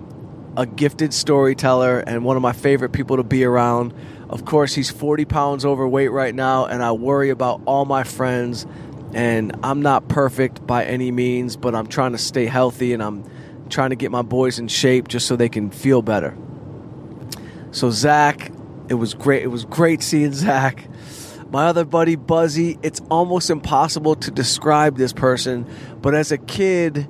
a 0.58 0.66
gifted 0.66 1.14
storyteller 1.14 2.00
and 2.00 2.26
one 2.26 2.36
of 2.36 2.44
my 2.44 2.54
favorite 2.54 2.92
people 2.92 3.18
to 3.18 3.24
be 3.24 3.44
around. 3.44 3.94
Of 4.30 4.46
course, 4.46 4.74
he's 4.74 4.90
40 4.90 5.26
pounds 5.26 5.66
overweight 5.66 6.12
right 6.12 6.34
now, 6.34 6.66
and 6.66 6.82
I 6.82 6.94
worry 6.94 7.30
about 7.30 7.62
all 7.66 7.86
my 7.86 8.04
friends. 8.04 8.66
And 9.14 9.58
I'm 9.62 9.82
not 9.82 10.08
perfect 10.08 10.66
by 10.66 10.86
any 10.86 11.12
means, 11.12 11.58
but 11.58 11.76
I'm 11.76 11.88
trying 11.88 12.14
to 12.14 12.18
stay 12.18 12.46
healthy 12.46 12.94
and 12.94 13.04
I'm 13.04 13.30
trying 13.70 13.90
to 13.90 13.98
get 13.98 14.10
my 14.10 14.22
boys 14.22 14.58
in 14.58 14.70
shape 14.70 15.10
just 15.10 15.28
so 15.28 15.36
they 15.36 15.50
can 15.50 15.70
feel 15.70 16.02
better. 16.02 16.38
So, 17.72 17.90
Zach, 17.90 18.51
it 18.90 18.96
was 18.96 19.13
great. 19.13 19.44
It 19.44 19.48
was 19.48 19.66
great 19.66 20.04
seeing 20.04 20.34
Zach. 20.34 20.88
My 21.51 21.66
other 21.66 21.84
buddy, 21.84 22.16
Buzzy, 22.16 22.80
it's 22.82 23.01
almost 23.10 23.50
impossible 23.50 24.16
to 24.16 24.32
describe 24.32 24.96
this 24.96 25.12
person, 25.12 25.68
but 26.01 26.16
as 26.16 26.32
a 26.32 26.38
kid 26.38 27.10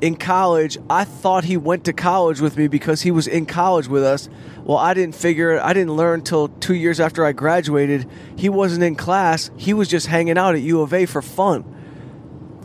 in 0.00 0.16
college, 0.16 0.78
I 0.88 1.04
thought 1.04 1.44
he 1.44 1.58
went 1.58 1.84
to 1.84 1.92
college 1.92 2.40
with 2.40 2.56
me 2.56 2.68
because 2.68 3.02
he 3.02 3.10
was 3.10 3.28
in 3.28 3.44
college 3.44 3.88
with 3.88 4.02
us. 4.02 4.30
Well, 4.64 4.78
I 4.78 4.94
didn't 4.94 5.14
figure 5.14 5.60
I 5.60 5.74
didn't 5.74 5.94
learn 5.94 6.20
until 6.20 6.48
two 6.48 6.74
years 6.74 7.00
after 7.00 7.24
I 7.24 7.32
graduated. 7.32 8.08
He 8.34 8.48
wasn't 8.48 8.82
in 8.82 8.96
class, 8.96 9.50
he 9.56 9.74
was 9.74 9.88
just 9.88 10.06
hanging 10.06 10.38
out 10.38 10.54
at 10.54 10.62
U 10.62 10.80
of 10.80 10.94
A 10.94 11.04
for 11.04 11.20
fun. 11.20 11.64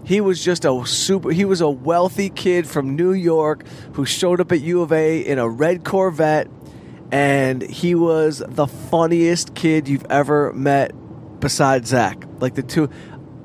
He 0.06 0.22
was 0.22 0.42
just 0.42 0.64
a 0.64 0.86
super, 0.86 1.32
he 1.32 1.44
was 1.44 1.60
a 1.60 1.70
wealthy 1.70 2.30
kid 2.30 2.66
from 2.66 2.96
New 2.96 3.12
York 3.12 3.68
who 3.94 4.06
showed 4.06 4.40
up 4.40 4.54
at 4.54 4.62
U 4.62 4.82
of 4.82 4.94
A 4.94 5.20
in 5.20 5.38
a 5.40 5.50
red 5.50 5.84
Corvette 5.84 6.48
and 7.12 7.62
he 7.62 7.96
was 7.96 8.44
the 8.46 8.68
funniest 8.68 9.56
kid 9.56 9.88
you've 9.88 10.06
ever 10.10 10.52
met 10.54 10.92
besides 11.40 11.90
Zach. 11.90 12.24
Like 12.40 12.56
the 12.56 12.64
two, 12.64 12.90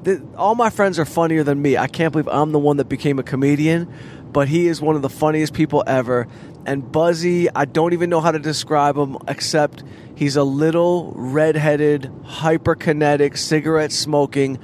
the, 0.02 0.22
all 0.36 0.54
my 0.54 0.70
friends 0.70 0.98
are 0.98 1.04
funnier 1.04 1.44
than 1.44 1.62
me. 1.62 1.76
I 1.76 1.86
can't 1.86 2.12
believe 2.12 2.28
I'm 2.28 2.52
the 2.52 2.58
one 2.58 2.78
that 2.78 2.88
became 2.88 3.18
a 3.18 3.22
comedian, 3.22 3.92
but 4.32 4.48
he 4.48 4.66
is 4.66 4.80
one 4.80 4.96
of 4.96 5.02
the 5.02 5.10
funniest 5.10 5.54
people 5.54 5.84
ever. 5.86 6.26
And 6.66 6.90
Buzzy, 6.90 7.48
I 7.54 7.64
don't 7.64 7.92
even 7.92 8.10
know 8.10 8.20
how 8.20 8.32
to 8.32 8.38
describe 8.38 8.96
him 8.96 9.16
except 9.28 9.84
he's 10.16 10.36
a 10.36 10.44
little 10.44 11.12
redheaded, 11.14 12.10
hyperkinetic, 12.24 13.36
cigarette 13.36 13.92
smoking 13.92 14.58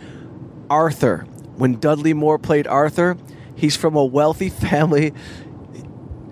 Arthur. 0.71 1.19
When 1.57 1.79
Dudley 1.79 2.15
Moore 2.15 2.39
played 2.39 2.67
Arthur, 2.67 3.17
he's 3.55 3.77
from 3.77 3.97
a 3.97 4.05
wealthy 4.05 4.49
family 4.49 5.13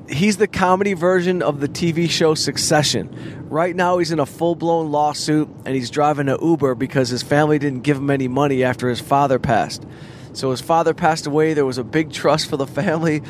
he's 0.09 0.37
the 0.37 0.47
comedy 0.47 0.95
version 0.95 1.43
of 1.43 1.61
the 1.61 1.69
TV 1.69 2.09
show 2.09 2.35
Succession. 2.35 3.47
Right 3.49 3.75
now, 3.75 3.99
he's 3.99 4.13
in 4.13 4.19
a 4.19 4.27
full 4.27 4.55
blown 4.55 4.91
lawsuit 4.91 5.49
and 5.65 5.75
he's 5.75 5.91
driving 5.91 6.29
an 6.29 6.39
Uber 6.41 6.75
because 6.75 7.09
his 7.09 7.23
family 7.23 7.59
didn't 7.59 7.83
give 7.83 7.97
him 7.97 8.11
any 8.11 8.29
money 8.29 8.65
after 8.65 8.89
his 8.89 9.01
father 9.01 9.39
passed. 9.39 9.87
So 10.33 10.51
his 10.51 10.61
father 10.61 10.95
passed 10.95 11.27
away. 11.27 11.55
There 11.55 11.65
was 11.65 11.79
a 11.79 11.85
big 11.85 12.13
trust 12.13 12.51
for 12.51 12.57
the 12.57 12.67
family, 12.67 13.23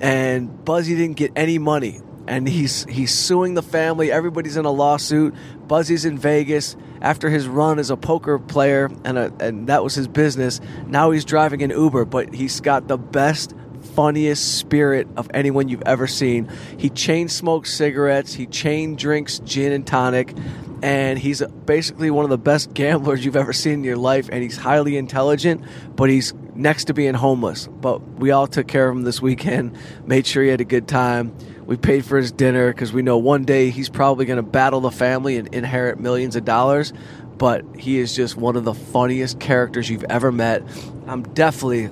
and 0.00 0.64
Buzzy 0.64 0.96
didn't 0.96 1.16
get 1.16 1.32
any 1.36 1.58
money. 1.58 2.00
And 2.26 2.48
he's 2.48 2.84
he's 2.86 3.12
suing 3.12 3.52
the 3.52 3.62
family. 3.62 4.10
Everybody's 4.10 4.56
in 4.56 4.64
a 4.64 4.70
lawsuit. 4.70 5.34
Buzzy's 5.68 6.06
in 6.06 6.16
Vegas 6.16 6.74
after 7.02 7.28
his 7.28 7.46
run 7.46 7.78
as 7.78 7.90
a 7.90 7.98
poker 7.98 8.38
player, 8.38 8.90
and 9.04 9.18
a, 9.18 9.32
and 9.40 9.66
that 9.66 9.84
was 9.84 9.94
his 9.94 10.08
business. 10.08 10.58
Now 10.86 11.10
he's 11.10 11.26
driving 11.26 11.62
an 11.62 11.68
Uber, 11.68 12.06
but 12.06 12.32
he's 12.32 12.60
got 12.62 12.88
the 12.88 12.96
best 12.96 13.54
funniest 13.94 14.58
spirit 14.58 15.08
of 15.16 15.30
anyone 15.32 15.68
you've 15.68 15.82
ever 15.86 16.06
seen. 16.06 16.50
He 16.78 16.90
chain 16.90 17.28
smokes 17.28 17.72
cigarettes, 17.72 18.34
he 18.34 18.46
chain 18.46 18.96
drinks 18.96 19.38
gin 19.40 19.72
and 19.72 19.86
tonic, 19.86 20.34
and 20.82 21.18
he's 21.18 21.42
basically 21.64 22.10
one 22.10 22.24
of 22.24 22.30
the 22.30 22.38
best 22.38 22.74
gamblers 22.74 23.24
you've 23.24 23.36
ever 23.36 23.54
seen 23.54 23.74
in 23.74 23.84
your 23.84 23.96
life. 23.96 24.28
And 24.30 24.42
he's 24.42 24.58
highly 24.58 24.98
intelligent, 24.98 25.62
but 25.96 26.10
he's 26.10 26.34
next 26.54 26.84
to 26.86 26.94
being 26.94 27.14
homeless. 27.14 27.68
But 27.68 28.02
we 28.18 28.32
all 28.32 28.46
took 28.46 28.68
care 28.68 28.88
of 28.88 28.96
him 28.96 29.02
this 29.02 29.22
weekend, 29.22 29.78
made 30.06 30.26
sure 30.26 30.42
he 30.42 30.50
had 30.50 30.60
a 30.60 30.64
good 30.64 30.86
time. 30.86 31.34
We 31.64 31.78
paid 31.78 32.04
for 32.04 32.18
his 32.18 32.32
dinner 32.32 32.70
because 32.70 32.92
we 32.92 33.00
know 33.00 33.16
one 33.16 33.44
day 33.44 33.70
he's 33.70 33.88
probably 33.88 34.26
going 34.26 34.36
to 34.36 34.42
battle 34.42 34.80
the 34.80 34.90
family 34.90 35.38
and 35.38 35.52
inherit 35.54 35.98
millions 35.98 36.36
of 36.36 36.44
dollars. 36.44 36.92
But 37.38 37.64
he 37.78 37.98
is 37.98 38.14
just 38.14 38.36
one 38.36 38.54
of 38.54 38.64
the 38.64 38.74
funniest 38.74 39.40
characters 39.40 39.88
you've 39.88 40.04
ever 40.04 40.30
met. 40.30 40.62
I'm 41.06 41.22
definitely 41.22 41.88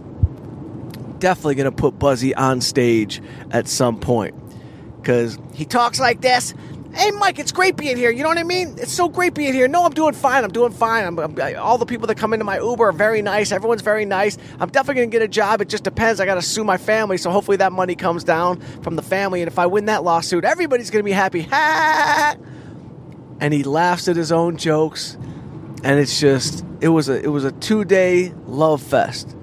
definitely 1.23 1.55
going 1.55 1.71
to 1.71 1.73
put 1.73 2.01
Buzzy 2.01 2.35
on 2.35 2.61
stage 2.61 3.23
at 3.53 3.69
some 3.69 4.01
point 4.01 4.35
because 4.97 5.39
he 5.55 5.65
talks 5.65 6.01
like 6.01 6.21
this. 6.21 6.53
Hey, 6.95 7.13
Mike, 7.13 7.39
it's 7.39 7.53
great 7.53 7.77
being 7.77 7.97
here. 7.97 8.11
You 8.11 8.25
know 8.25 8.29
what 8.29 8.39
I 8.39 8.43
mean? 8.43 8.75
It's 8.77 8.93
so 8.93 9.09
great 9.09 9.33
being 9.33 9.55
here. 9.55 9.69
No, 9.69 9.85
I'm 9.85 9.93
doing 9.93 10.15
fine. 10.15 10.43
I'm 10.43 10.51
doing 10.51 10.73
fine. 10.73 11.05
I'm, 11.05 11.19
I'm, 11.19 11.57
all 11.59 11.79
the 11.79 11.87
people 11.87 12.09
that 12.09 12.17
come 12.17 12.33
into 12.35 12.45
my 12.45 12.59
Uber 12.59 12.89
are 12.89 12.93
very 12.93 13.23
nice. 13.23 13.53
Everyone's 13.53 13.83
very 13.83 14.05
nice. 14.05 14.37
I'm 14.59 14.69
definitely 14.69 14.97
going 14.97 15.11
to 15.11 15.15
get 15.17 15.23
a 15.23 15.29
job. 15.29 15.61
It 15.61 15.69
just 15.69 15.85
depends. 15.85 16.21
I 16.21 16.27
got 16.27 16.35
to 16.35 16.43
sue 16.43 16.65
my 16.65 16.77
family, 16.77 17.17
so 17.19 17.31
hopefully 17.31 17.57
that 17.59 17.71
money 17.73 17.95
comes 17.95 18.25
down 18.25 18.61
from 18.83 18.97
the 18.97 19.03
family. 19.03 19.43
And 19.43 19.49
if 19.49 19.61
I 19.61 19.67
win 19.67 19.85
that 19.87 20.03
lawsuit, 20.03 20.45
everybody's 20.45 20.91
going 20.91 21.05
to 21.05 21.09
be 21.09 21.13
happy. 21.13 21.43
Ha! 21.43 22.37
And 23.41 23.53
he 23.53 23.65
laughs 23.65 24.07
at 24.07 24.15
his 24.15 24.31
own 24.31 24.57
jokes, 24.57 25.15
and 25.83 25.99
it's 25.99 26.21
just 26.21 26.65
it 26.81 26.91
was 26.91 27.09
a 27.09 27.21
it 27.21 27.27
was 27.27 27.45
a 27.45 27.51
two 27.51 27.85
day 27.85 28.33
love 28.47 28.81
fest, 28.81 29.37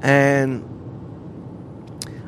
and 0.00 0.62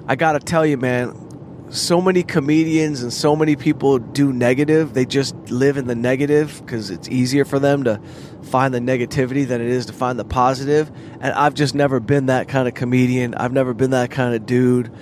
I 0.06 0.16
gotta 0.16 0.38
tell 0.38 0.66
you, 0.66 0.76
man, 0.76 1.70
so 1.70 2.00
many 2.00 2.22
comedians 2.22 3.02
and 3.02 3.12
so 3.12 3.34
many 3.34 3.56
people 3.56 3.98
do 3.98 4.32
negative. 4.32 4.94
They 4.94 5.06
just 5.06 5.34
live 5.50 5.76
in 5.76 5.86
the 5.86 5.94
negative 5.94 6.60
because 6.64 6.90
it's 6.90 7.08
easier 7.08 7.44
for 7.44 7.58
them 7.58 7.84
to 7.84 8.00
find 8.42 8.72
the 8.72 8.80
negativity 8.80 9.46
than 9.46 9.60
it 9.60 9.68
is 9.68 9.86
to 9.86 9.92
find 9.92 10.18
the 10.18 10.24
positive. 10.24 10.90
And 11.20 11.32
I've 11.32 11.54
just 11.54 11.74
never 11.74 12.00
been 12.00 12.26
that 12.26 12.48
kind 12.48 12.68
of 12.68 12.74
comedian. 12.74 13.34
I've 13.34 13.52
never 13.52 13.74
been 13.74 13.90
that 13.90 14.10
kind 14.10 14.34
of 14.34 14.46
dude. 14.46 14.92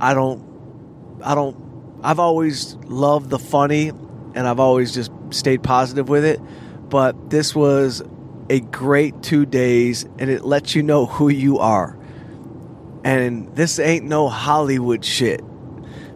I 0.00 0.14
don't, 0.14 1.20
I 1.22 1.34
don't, 1.34 2.00
I've 2.02 2.20
always 2.20 2.76
loved 2.86 3.30
the 3.30 3.38
funny 3.38 3.88
and 3.88 4.38
I've 4.38 4.60
always 4.60 4.94
just 4.94 5.10
stayed 5.30 5.62
positive 5.62 6.08
with 6.08 6.24
it. 6.24 6.40
But 6.88 7.28
this 7.28 7.54
was 7.54 8.02
a 8.48 8.60
great 8.60 9.22
two 9.22 9.44
days 9.44 10.04
and 10.18 10.30
it 10.30 10.44
lets 10.44 10.74
you 10.74 10.82
know 10.82 11.06
who 11.06 11.28
you 11.28 11.58
are. 11.58 11.97
And 13.04 13.54
this 13.54 13.78
ain't 13.78 14.04
no 14.04 14.28
Hollywood 14.28 15.04
shit. 15.04 15.42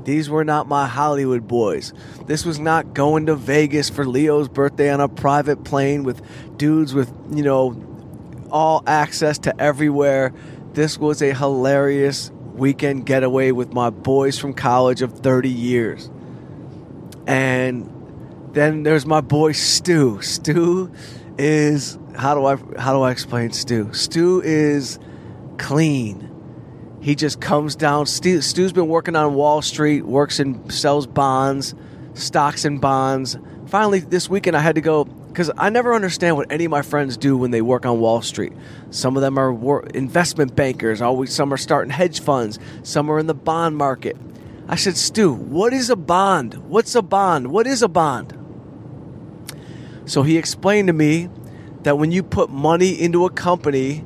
These 0.04 0.28
were 0.28 0.44
not 0.44 0.66
my 0.66 0.86
Hollywood 0.86 1.46
boys. 1.46 1.92
This 2.26 2.44
was 2.44 2.58
not 2.58 2.94
going 2.94 3.26
to 3.26 3.36
Vegas 3.36 3.88
for 3.88 4.04
Leo's 4.04 4.48
birthday 4.48 4.90
on 4.90 5.00
a 5.00 5.08
private 5.08 5.64
plane 5.64 6.02
with 6.02 6.20
dudes 6.56 6.92
with, 6.92 7.12
you 7.30 7.42
know, 7.42 7.80
all 8.50 8.82
access 8.86 9.38
to 9.40 9.60
everywhere. 9.60 10.34
This 10.72 10.98
was 10.98 11.22
a 11.22 11.32
hilarious 11.32 12.30
weekend 12.54 13.06
getaway 13.06 13.52
with 13.52 13.72
my 13.72 13.90
boys 13.90 14.38
from 14.38 14.54
college 14.54 15.02
of 15.02 15.20
30 15.20 15.48
years. 15.48 16.10
And 17.26 17.88
then 18.52 18.82
there's 18.82 19.06
my 19.06 19.20
boy 19.20 19.52
Stu. 19.52 20.20
Stu 20.20 20.92
is 21.38 21.98
how 22.16 22.34
do 22.34 22.44
I 22.44 22.56
how 22.78 22.92
do 22.92 23.02
I 23.02 23.10
explain 23.10 23.52
Stu? 23.52 23.92
Stu 23.92 24.42
is 24.44 24.98
clean 25.56 26.31
he 27.02 27.16
just 27.16 27.40
comes 27.40 27.74
down. 27.74 28.06
Stu, 28.06 28.40
Stu's 28.40 28.72
been 28.72 28.86
working 28.86 29.16
on 29.16 29.34
Wall 29.34 29.60
Street, 29.60 30.02
works 30.02 30.38
and 30.38 30.72
sells 30.72 31.06
bonds, 31.06 31.74
stocks 32.14 32.64
and 32.64 32.80
bonds. 32.80 33.36
Finally, 33.66 34.00
this 34.00 34.30
weekend 34.30 34.56
I 34.56 34.60
had 34.60 34.76
to 34.76 34.80
go 34.80 35.04
because 35.04 35.50
I 35.56 35.68
never 35.68 35.94
understand 35.94 36.36
what 36.36 36.52
any 36.52 36.66
of 36.66 36.70
my 36.70 36.82
friends 36.82 37.16
do 37.16 37.36
when 37.36 37.50
they 37.50 37.60
work 37.60 37.84
on 37.86 37.98
Wall 37.98 38.22
Street. 38.22 38.52
Some 38.90 39.16
of 39.16 39.22
them 39.22 39.36
are 39.36 39.82
investment 39.94 40.54
bankers. 40.54 41.02
Always, 41.02 41.34
some 41.34 41.52
are 41.52 41.56
starting 41.56 41.90
hedge 41.90 42.20
funds. 42.20 42.60
Some 42.84 43.10
are 43.10 43.18
in 43.18 43.26
the 43.26 43.34
bond 43.34 43.76
market. 43.76 44.16
I 44.68 44.76
said, 44.76 44.96
Stu, 44.96 45.32
what 45.32 45.72
is 45.72 45.90
a 45.90 45.96
bond? 45.96 46.54
What's 46.68 46.94
a 46.94 47.02
bond? 47.02 47.48
What 47.48 47.66
is 47.66 47.82
a 47.82 47.88
bond? 47.88 48.38
So 50.04 50.22
he 50.22 50.38
explained 50.38 50.86
to 50.86 50.92
me 50.92 51.28
that 51.82 51.98
when 51.98 52.12
you 52.12 52.22
put 52.22 52.48
money 52.48 52.90
into 52.90 53.24
a 53.24 53.30
company 53.30 54.04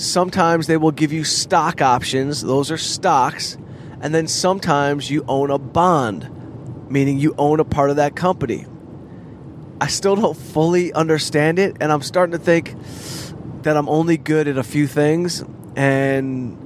Sometimes 0.00 0.66
they 0.66 0.78
will 0.78 0.92
give 0.92 1.12
you 1.12 1.24
stock 1.24 1.82
options, 1.82 2.40
those 2.40 2.70
are 2.70 2.78
stocks, 2.78 3.58
and 4.00 4.14
then 4.14 4.26
sometimes 4.26 5.10
you 5.10 5.26
own 5.28 5.50
a 5.50 5.58
bond, 5.58 6.88
meaning 6.90 7.18
you 7.18 7.34
own 7.36 7.60
a 7.60 7.66
part 7.66 7.90
of 7.90 7.96
that 7.96 8.16
company. 8.16 8.64
I 9.78 9.88
still 9.88 10.16
don't 10.16 10.34
fully 10.34 10.90
understand 10.94 11.58
it, 11.58 11.76
and 11.82 11.92
I'm 11.92 12.00
starting 12.00 12.32
to 12.32 12.38
think 12.38 12.74
that 13.62 13.76
I'm 13.76 13.90
only 13.90 14.16
good 14.16 14.48
at 14.48 14.56
a 14.56 14.62
few 14.62 14.86
things, 14.86 15.44
and 15.76 16.56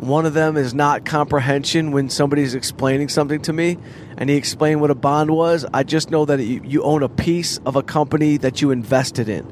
one 0.00 0.26
of 0.26 0.34
them 0.34 0.56
is 0.56 0.74
not 0.74 1.04
comprehension 1.04 1.92
when 1.92 2.10
somebody's 2.10 2.56
explaining 2.56 3.08
something 3.08 3.40
to 3.42 3.52
me 3.52 3.78
and 4.16 4.28
he 4.28 4.34
explained 4.34 4.80
what 4.80 4.90
a 4.90 4.96
bond 4.96 5.30
was. 5.30 5.64
I 5.72 5.84
just 5.84 6.10
know 6.10 6.24
that 6.24 6.42
you, 6.42 6.82
own 6.82 7.04
a 7.04 7.08
piece 7.08 7.58
of 7.58 7.76
a 7.76 7.84
company 7.84 8.38
that 8.38 8.60
you 8.60 8.72
invested 8.72 9.28
in. 9.28 9.46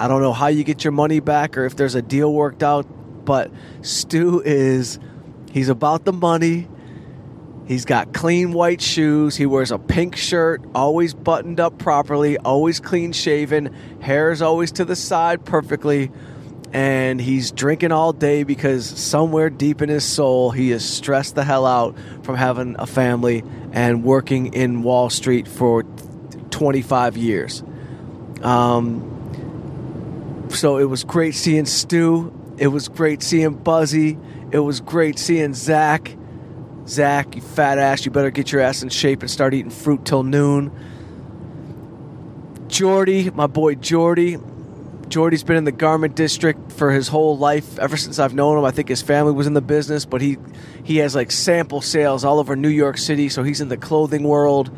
I 0.00 0.08
don't 0.08 0.22
know 0.22 0.32
how 0.32 0.46
you 0.46 0.64
get 0.64 0.82
your 0.82 0.92
money 0.92 1.20
back 1.20 1.58
or 1.58 1.66
if 1.66 1.76
there's 1.76 1.94
a 1.94 2.00
deal 2.00 2.32
worked 2.32 2.62
out, 2.62 2.86
but 3.26 3.50
Stu 3.82 4.40
is, 4.40 4.98
he's 5.52 5.68
about 5.68 6.06
the 6.06 6.12
money. 6.14 6.66
He's 7.68 7.84
got 7.84 8.14
clean 8.14 8.52
white 8.52 8.80
shoes. 8.80 9.36
He 9.36 9.44
wears 9.44 9.70
a 9.70 9.78
pink 9.78 10.16
shirt, 10.16 10.62
always 10.74 11.12
buttoned 11.12 11.60
up 11.60 11.78
properly, 11.78 12.38
always 12.38 12.80
clean 12.80 13.12
shaven. 13.12 13.76
Hair 14.00 14.30
is 14.30 14.40
always 14.40 14.72
to 14.72 14.86
the 14.86 14.96
side 14.96 15.44
perfectly 15.44 16.10
and 16.72 17.20
he's 17.20 17.52
drinking 17.52 17.92
all 17.92 18.14
day 18.14 18.42
because 18.42 18.86
somewhere 18.86 19.50
deep 19.50 19.82
in 19.82 19.90
his 19.90 20.04
soul 20.04 20.50
he 20.50 20.72
is 20.72 20.82
stressed 20.82 21.34
the 21.34 21.44
hell 21.44 21.66
out 21.66 21.94
from 22.22 22.36
having 22.36 22.74
a 22.78 22.86
family 22.86 23.44
and 23.72 24.02
working 24.02 24.54
in 24.54 24.82
Wall 24.82 25.10
Street 25.10 25.46
for 25.46 25.82
25 26.52 27.18
years. 27.18 27.62
Um, 28.40 29.19
so 30.50 30.78
it 30.78 30.84
was 30.84 31.04
great 31.04 31.34
seeing 31.34 31.66
Stu. 31.66 32.32
It 32.58 32.68
was 32.68 32.88
great 32.88 33.22
seeing 33.22 33.54
Buzzy. 33.54 34.18
It 34.50 34.58
was 34.58 34.80
great 34.80 35.18
seeing 35.18 35.54
Zach. 35.54 36.16
Zach, 36.86 37.36
you 37.36 37.42
fat 37.42 37.78
ass, 37.78 38.04
you 38.04 38.10
better 38.10 38.30
get 38.30 38.50
your 38.50 38.60
ass 38.60 38.82
in 38.82 38.88
shape 38.88 39.20
and 39.20 39.30
start 39.30 39.54
eating 39.54 39.70
fruit 39.70 40.04
till 40.04 40.22
noon. 40.22 40.72
Jordy, 42.68 43.30
my 43.30 43.46
boy 43.46 43.74
Jordy, 43.76 44.38
Jordy's 45.10 45.42
been 45.42 45.56
in 45.56 45.64
the 45.64 45.72
garment 45.72 46.14
district 46.14 46.70
for 46.72 46.92
his 46.92 47.08
whole 47.08 47.36
life, 47.36 47.78
ever 47.80 47.96
since 47.96 48.20
I've 48.20 48.32
known 48.32 48.56
him. 48.56 48.64
I 48.64 48.70
think 48.70 48.88
his 48.88 49.02
family 49.02 49.32
was 49.32 49.48
in 49.48 49.54
the 49.54 49.60
business, 49.60 50.04
but 50.04 50.20
he 50.20 50.38
he 50.84 50.98
has 50.98 51.16
like 51.16 51.32
sample 51.32 51.80
sales 51.80 52.24
all 52.24 52.38
over 52.38 52.54
New 52.54 52.68
York 52.68 52.96
City, 52.96 53.28
so 53.28 53.42
he's 53.42 53.60
in 53.60 53.68
the 53.68 53.76
clothing 53.76 54.22
world. 54.22 54.70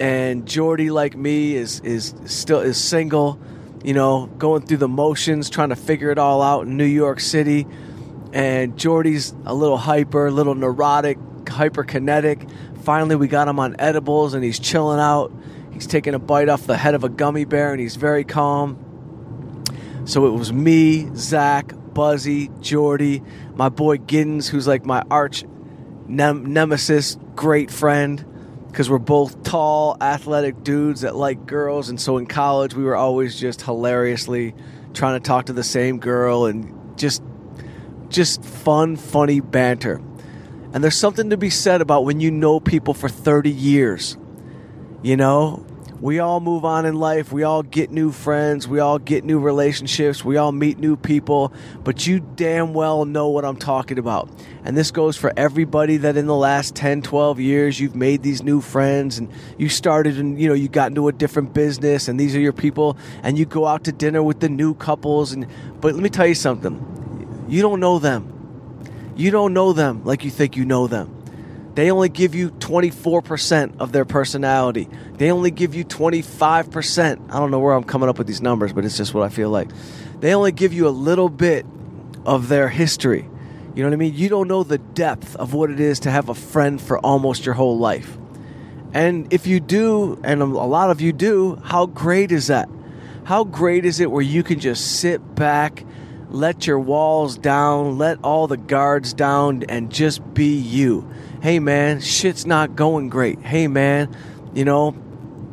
And 0.00 0.46
Jordy, 0.46 0.90
like 0.90 1.16
me, 1.16 1.54
is 1.54 1.80
is 1.80 2.12
still 2.26 2.58
is 2.58 2.82
single, 2.82 3.40
you 3.84 3.94
know, 3.94 4.26
going 4.26 4.62
through 4.62 4.78
the 4.78 4.88
motions, 4.88 5.50
trying 5.50 5.70
to 5.70 5.76
figure 5.76 6.10
it 6.10 6.18
all 6.18 6.42
out 6.42 6.66
in 6.66 6.76
New 6.76 6.84
York 6.84 7.20
City. 7.20 7.66
And 8.32 8.76
Jordy's 8.76 9.34
a 9.46 9.54
little 9.54 9.78
hyper, 9.78 10.26
a 10.26 10.30
little 10.30 10.54
neurotic, 10.54 11.18
hyperkinetic. 11.44 12.50
Finally, 12.82 13.16
we 13.16 13.28
got 13.28 13.48
him 13.48 13.58
on 13.58 13.76
edibles, 13.78 14.34
and 14.34 14.44
he's 14.44 14.58
chilling 14.58 15.00
out. 15.00 15.32
He's 15.72 15.86
taking 15.86 16.14
a 16.14 16.18
bite 16.18 16.48
off 16.48 16.66
the 16.66 16.76
head 16.76 16.94
of 16.94 17.04
a 17.04 17.08
gummy 17.08 17.44
bear, 17.44 17.72
and 17.72 17.80
he's 17.80 17.96
very 17.96 18.24
calm 18.24 18.84
so 20.08 20.24
it 20.24 20.30
was 20.30 20.54
me, 20.54 21.14
Zach, 21.14 21.74
Buzzy, 21.92 22.50
Jordy, 22.60 23.22
my 23.56 23.68
boy 23.68 23.98
Giddens, 23.98 24.48
who's 24.48 24.66
like 24.66 24.86
my 24.86 25.04
arch 25.10 25.44
nem- 26.06 26.50
nemesis, 26.54 27.18
great 27.36 27.70
friend, 27.70 28.24
because 28.78 28.88
we're 28.88 28.98
both 28.98 29.42
tall, 29.42 29.96
athletic 30.00 30.62
dudes 30.62 31.00
that 31.00 31.16
like 31.16 31.46
girls. 31.46 31.88
And 31.88 32.00
so 32.00 32.16
in 32.16 32.26
college, 32.26 32.74
we 32.74 32.84
were 32.84 32.94
always 32.94 33.36
just 33.36 33.60
hilariously 33.60 34.54
trying 34.94 35.20
to 35.20 35.20
talk 35.20 35.46
to 35.46 35.52
the 35.52 35.64
same 35.64 35.98
girl 35.98 36.46
and 36.46 36.96
just, 36.96 37.20
just 38.08 38.44
fun, 38.44 38.94
funny 38.94 39.40
banter. 39.40 40.00
And 40.72 40.84
there's 40.84 40.94
something 40.94 41.30
to 41.30 41.36
be 41.36 41.50
said 41.50 41.80
about 41.80 42.04
when 42.04 42.20
you 42.20 42.30
know 42.30 42.60
people 42.60 42.94
for 42.94 43.08
30 43.08 43.50
years. 43.50 44.16
You 45.02 45.16
know, 45.16 45.66
we 46.00 46.20
all 46.20 46.38
move 46.38 46.64
on 46.64 46.86
in 46.86 46.94
life. 46.94 47.32
We 47.32 47.42
all 47.42 47.62
get 47.62 47.90
new 47.90 48.12
friends. 48.12 48.68
We 48.68 48.78
all 48.78 48.98
get 48.98 49.24
new 49.24 49.40
relationships. 49.40 50.24
We 50.24 50.36
all 50.36 50.52
meet 50.52 50.78
new 50.78 50.96
people. 50.96 51.52
But 51.82 52.06
you 52.06 52.20
damn 52.20 52.72
well 52.72 53.04
know 53.04 53.28
what 53.28 53.44
I'm 53.44 53.56
talking 53.56 53.98
about. 53.98 54.30
And 54.64 54.76
this 54.76 54.92
goes 54.92 55.16
for 55.16 55.32
everybody 55.36 55.96
that 55.98 56.16
in 56.16 56.26
the 56.26 56.36
last 56.36 56.76
10, 56.76 57.02
12 57.02 57.40
years 57.40 57.80
you've 57.80 57.96
made 57.96 58.22
these 58.22 58.42
new 58.42 58.60
friends 58.60 59.18
and 59.18 59.28
you 59.56 59.68
started 59.68 60.18
and 60.18 60.40
you 60.40 60.48
know 60.48 60.54
you 60.54 60.68
got 60.68 60.88
into 60.88 61.08
a 61.08 61.12
different 61.12 61.52
business 61.52 62.06
and 62.06 62.18
these 62.18 62.36
are 62.36 62.40
your 62.40 62.52
people 62.52 62.96
and 63.22 63.36
you 63.36 63.44
go 63.44 63.66
out 63.66 63.84
to 63.84 63.92
dinner 63.92 64.22
with 64.22 64.40
the 64.40 64.48
new 64.48 64.74
couples 64.74 65.32
and 65.32 65.46
but 65.80 65.94
let 65.94 66.02
me 66.02 66.10
tell 66.10 66.26
you 66.26 66.34
something. 66.34 67.44
You 67.48 67.62
don't 67.62 67.80
know 67.80 67.98
them. 67.98 68.34
You 69.16 69.32
don't 69.32 69.52
know 69.52 69.72
them 69.72 70.04
like 70.04 70.22
you 70.22 70.30
think 70.30 70.56
you 70.56 70.64
know 70.64 70.86
them. 70.86 71.17
They 71.78 71.92
only 71.92 72.08
give 72.08 72.34
you 72.34 72.50
24% 72.50 73.78
of 73.78 73.92
their 73.92 74.04
personality. 74.04 74.88
They 75.12 75.30
only 75.30 75.52
give 75.52 75.76
you 75.76 75.84
25%. 75.84 77.30
I 77.30 77.38
don't 77.38 77.52
know 77.52 77.60
where 77.60 77.72
I'm 77.72 77.84
coming 77.84 78.08
up 78.08 78.18
with 78.18 78.26
these 78.26 78.42
numbers, 78.42 78.72
but 78.72 78.84
it's 78.84 78.96
just 78.96 79.14
what 79.14 79.22
I 79.22 79.28
feel 79.28 79.48
like. 79.48 79.70
They 80.18 80.34
only 80.34 80.50
give 80.50 80.72
you 80.72 80.88
a 80.88 80.90
little 80.90 81.28
bit 81.28 81.64
of 82.26 82.48
their 82.48 82.68
history. 82.68 83.30
You 83.76 83.84
know 83.84 83.90
what 83.90 83.92
I 83.92 83.96
mean? 83.96 84.16
You 84.16 84.28
don't 84.28 84.48
know 84.48 84.64
the 84.64 84.78
depth 84.78 85.36
of 85.36 85.54
what 85.54 85.70
it 85.70 85.78
is 85.78 86.00
to 86.00 86.10
have 86.10 86.28
a 86.28 86.34
friend 86.34 86.82
for 86.82 86.98
almost 86.98 87.46
your 87.46 87.54
whole 87.54 87.78
life. 87.78 88.18
And 88.92 89.32
if 89.32 89.46
you 89.46 89.60
do, 89.60 90.20
and 90.24 90.42
a 90.42 90.46
lot 90.46 90.90
of 90.90 91.00
you 91.00 91.12
do, 91.12 91.62
how 91.62 91.86
great 91.86 92.32
is 92.32 92.48
that? 92.48 92.68
How 93.22 93.44
great 93.44 93.84
is 93.84 94.00
it 94.00 94.10
where 94.10 94.20
you 94.20 94.42
can 94.42 94.58
just 94.58 94.98
sit 94.98 95.36
back, 95.36 95.84
let 96.28 96.66
your 96.66 96.80
walls 96.80 97.38
down, 97.38 97.98
let 97.98 98.18
all 98.24 98.48
the 98.48 98.56
guards 98.56 99.14
down, 99.14 99.62
and 99.68 99.92
just 99.92 100.34
be 100.34 100.56
you? 100.56 101.08
Hey 101.42 101.58
man, 101.58 102.00
shit's 102.00 102.46
not 102.46 102.76
going 102.76 103.08
great. 103.08 103.40
Hey 103.40 103.68
man, 103.68 104.14
you 104.54 104.64
know, 104.64 104.96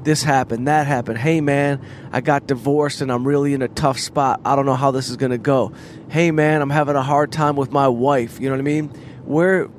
this 0.03 0.23
happened, 0.23 0.67
that 0.67 0.87
happened. 0.87 1.17
Hey 1.17 1.41
man, 1.41 1.81
I 2.11 2.21
got 2.21 2.47
divorced 2.47 3.01
and 3.01 3.11
I'm 3.11 3.27
really 3.27 3.53
in 3.53 3.61
a 3.61 3.67
tough 3.67 3.99
spot. 3.99 4.39
I 4.45 4.55
don't 4.55 4.65
know 4.65 4.75
how 4.75 4.91
this 4.91 5.09
is 5.09 5.17
going 5.17 5.31
to 5.31 5.37
go. 5.37 5.73
Hey 6.09 6.31
man, 6.31 6.61
I'm 6.61 6.69
having 6.69 6.95
a 6.95 7.03
hard 7.03 7.31
time 7.31 7.55
with 7.55 7.71
my 7.71 7.87
wife. 7.87 8.39
You 8.39 8.47
know 8.49 8.53
what 8.53 8.59
I 8.59 8.63
mean? 8.63 8.91
We're 9.23 9.69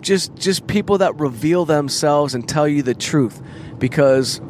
just 0.00 0.34
just 0.34 0.66
people 0.66 0.98
that 0.98 1.18
reveal 1.20 1.64
themselves 1.64 2.34
and 2.34 2.48
tell 2.48 2.66
you 2.66 2.82
the 2.82 2.94
truth 2.94 3.40
because 3.78 4.40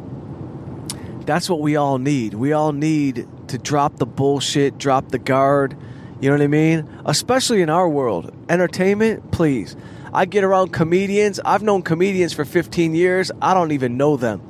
that's 1.25 1.49
what 1.49 1.61
we 1.61 1.75
all 1.75 1.99
need. 1.99 2.33
We 2.33 2.53
all 2.53 2.73
need 2.73 3.27
to 3.49 3.57
drop 3.57 3.97
the 3.97 4.05
bullshit, 4.05 4.77
drop 4.77 5.09
the 5.09 5.19
guard. 5.19 5.77
You 6.19 6.29
know 6.29 6.35
what 6.35 6.43
I 6.43 6.47
mean? 6.47 6.89
Especially 7.05 7.61
in 7.61 7.69
our 7.69 7.87
world. 7.87 8.33
Entertainment, 8.49 9.31
please. 9.31 9.75
I 10.13 10.25
get 10.25 10.43
around 10.43 10.71
comedians. 10.71 11.39
I've 11.43 11.63
known 11.63 11.81
comedians 11.81 12.33
for 12.33 12.45
15 12.45 12.93
years. 12.93 13.31
I 13.41 13.55
don't 13.55 13.71
even 13.71 13.97
know 13.97 14.15
them. 14.15 14.41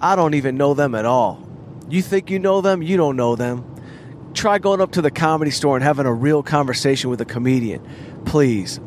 I 0.00 0.16
don't 0.16 0.32
even 0.34 0.56
know 0.56 0.72
them 0.72 0.94
at 0.94 1.04
all. 1.04 1.46
You 1.90 2.00
think 2.00 2.30
you 2.30 2.38
know 2.38 2.62
them? 2.62 2.80
You 2.82 2.96
don't 2.96 3.16
know 3.16 3.36
them. 3.36 3.64
Try 4.32 4.58
going 4.58 4.80
up 4.80 4.92
to 4.92 5.02
the 5.02 5.10
comedy 5.10 5.50
store 5.50 5.76
and 5.76 5.84
having 5.84 6.06
a 6.06 6.12
real 6.12 6.42
conversation 6.42 7.10
with 7.10 7.20
a 7.20 7.26
comedian. 7.26 7.86
Please. 8.24 8.80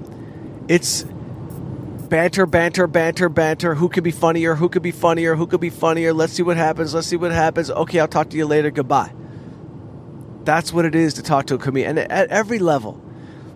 It's 0.67 1.03
banter, 1.03 2.47
banter, 2.47 2.87
banter, 2.87 3.29
banter. 3.29 3.75
Who 3.75 3.87
could 3.87 4.03
be 4.03 4.11
funnier? 4.11 4.55
Who 4.55 4.69
could 4.69 4.81
be 4.81 4.91
funnier? 4.91 5.35
Who 5.35 5.45
could 5.45 5.61
be 5.61 5.69
funnier? 5.69 6.13
Let's 6.13 6.33
see 6.33 6.41
what 6.41 6.57
happens. 6.57 6.95
Let's 6.95 7.05
see 7.05 7.15
what 7.15 7.31
happens. 7.31 7.69
Okay, 7.69 7.99
I'll 7.99 8.07
talk 8.07 8.31
to 8.31 8.37
you 8.37 8.47
later. 8.47 8.71
Goodbye. 8.71 9.13
That's 10.45 10.73
what 10.73 10.85
it 10.85 10.95
is 10.95 11.13
to 11.15 11.23
talk 11.23 11.45
to 11.47 11.55
a 11.55 11.57
comedian. 11.59 11.99
And 11.99 12.11
at 12.11 12.29
every 12.29 12.57
level. 12.57 12.99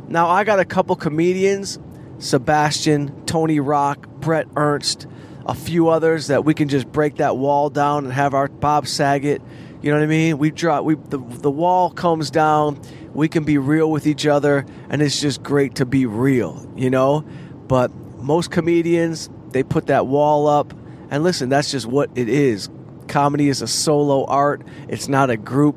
Now, 0.07 0.29
I 0.29 0.43
got 0.43 0.59
a 0.59 0.65
couple 0.65 0.95
comedians 0.95 1.79
Sebastian, 2.19 3.25
Tony 3.25 3.59
Rock, 3.59 4.07
Bret 4.19 4.47
Ernst, 4.55 5.07
a 5.45 5.55
few 5.55 5.89
others 5.89 6.27
that 6.27 6.45
we 6.45 6.53
can 6.53 6.69
just 6.69 6.91
break 6.91 7.15
that 7.15 7.37
wall 7.37 7.69
down 7.69 8.05
and 8.05 8.13
have 8.13 8.33
our 8.33 8.47
Bob 8.47 8.87
Saget. 8.87 9.41
You 9.81 9.91
know 9.91 9.97
what 9.97 10.03
I 10.03 10.07
mean? 10.07 10.37
We 10.37 10.51
drop 10.51 10.83
we 10.83 10.95
the 10.95 11.17
the 11.17 11.49
wall 11.49 11.89
comes 11.89 12.29
down. 12.29 12.81
We 13.13 13.29
can 13.29 13.45
be 13.45 13.57
real 13.57 13.89
with 13.89 14.05
each 14.05 14.27
other, 14.27 14.65
and 14.89 15.01
it's 15.01 15.19
just 15.19 15.41
great 15.41 15.75
to 15.75 15.85
be 15.85 16.05
real, 16.05 16.69
you 16.75 16.89
know. 16.89 17.25
But 17.67 17.93
most 18.17 18.51
comedians 18.51 19.29
they 19.51 19.63
put 19.63 19.87
that 19.87 20.05
wall 20.05 20.47
up, 20.47 20.73
and 21.09 21.23
listen, 21.23 21.49
that's 21.49 21.71
just 21.71 21.85
what 21.85 22.09
it 22.15 22.29
is. 22.29 22.69
Comedy 23.07 23.49
is 23.49 23.61
a 23.61 23.67
solo 23.67 24.25
art. 24.25 24.61
It's 24.87 25.07
not 25.07 25.29
a 25.29 25.37
group 25.37 25.75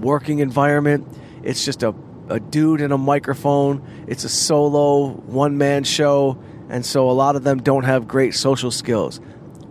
working 0.00 0.38
environment. 0.38 1.06
It's 1.42 1.64
just 1.64 1.82
a 1.82 1.92
a 2.28 2.40
dude 2.40 2.80
and 2.80 2.92
a 2.92 2.98
microphone. 2.98 3.82
It's 4.06 4.24
a 4.24 4.28
solo 4.28 5.10
one 5.10 5.58
man 5.58 5.84
show, 5.84 6.38
and 6.68 6.84
so 6.84 7.10
a 7.10 7.12
lot 7.12 7.36
of 7.36 7.44
them 7.44 7.62
don't 7.62 7.84
have 7.84 8.08
great 8.08 8.34
social 8.34 8.70
skills. 8.70 9.20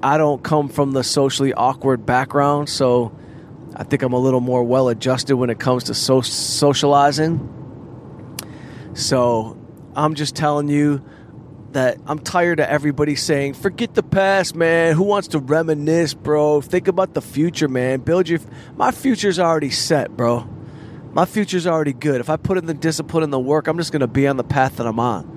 I 0.02 0.18
don't 0.18 0.44
come 0.44 0.68
from 0.70 0.92
the 0.92 1.04
socially 1.04 1.54
awkward 1.54 2.06
background, 2.06 2.70
so 2.70 3.18
I 3.76 3.84
think 3.84 4.04
I'm 4.04 4.14
a 4.14 4.20
little 4.20 4.42
more 4.42 4.64
well 4.64 4.90
adjusted 4.90 5.36
when 5.38 5.50
it 5.50 5.60
comes 5.60 5.86
to 5.86 5.94
so- 5.94 6.22
socializing. 6.22 7.50
So 8.94 9.58
I'm 9.96 10.14
just 10.14 10.36
telling 10.36 10.68
you 10.68 11.04
that 11.72 11.98
I'm 12.06 12.20
tired 12.20 12.60
of 12.60 12.68
everybody 12.68 13.16
saying, 13.16 13.56
forget 13.56 13.96
the 13.96 14.04
past, 14.04 14.56
man. 14.56 14.94
Who 14.96 15.04
wants 15.04 15.30
to 15.30 15.40
reminisce, 15.40 16.14
bro? 16.14 16.62
Think 16.62 16.88
about 16.88 17.16
the 17.16 17.22
future, 17.22 17.68
man. 17.68 18.02
Build 18.02 18.30
your. 18.30 18.40
My 18.76 18.92
future's 18.92 19.40
already 19.40 19.72
set, 19.72 20.16
bro 20.16 20.48
my 21.14 21.26
future's 21.26 21.68
already 21.68 21.94
good. 21.94 22.20
If 22.20 22.30
I 22.30 22.38
put 22.38 22.58
in 22.58 22.66
the 22.66 22.74
discipline 22.74 23.24
and 23.24 23.32
the 23.32 23.40
work, 23.40 23.68
I'm 23.68 23.78
just 23.78 23.92
going 23.92 24.02
to 24.02 24.08
be 24.08 24.28
on 24.28 24.38
the 24.38 24.44
path 24.44 24.78
that 24.78 24.88
I'm 24.88 25.00
on. 25.00 25.30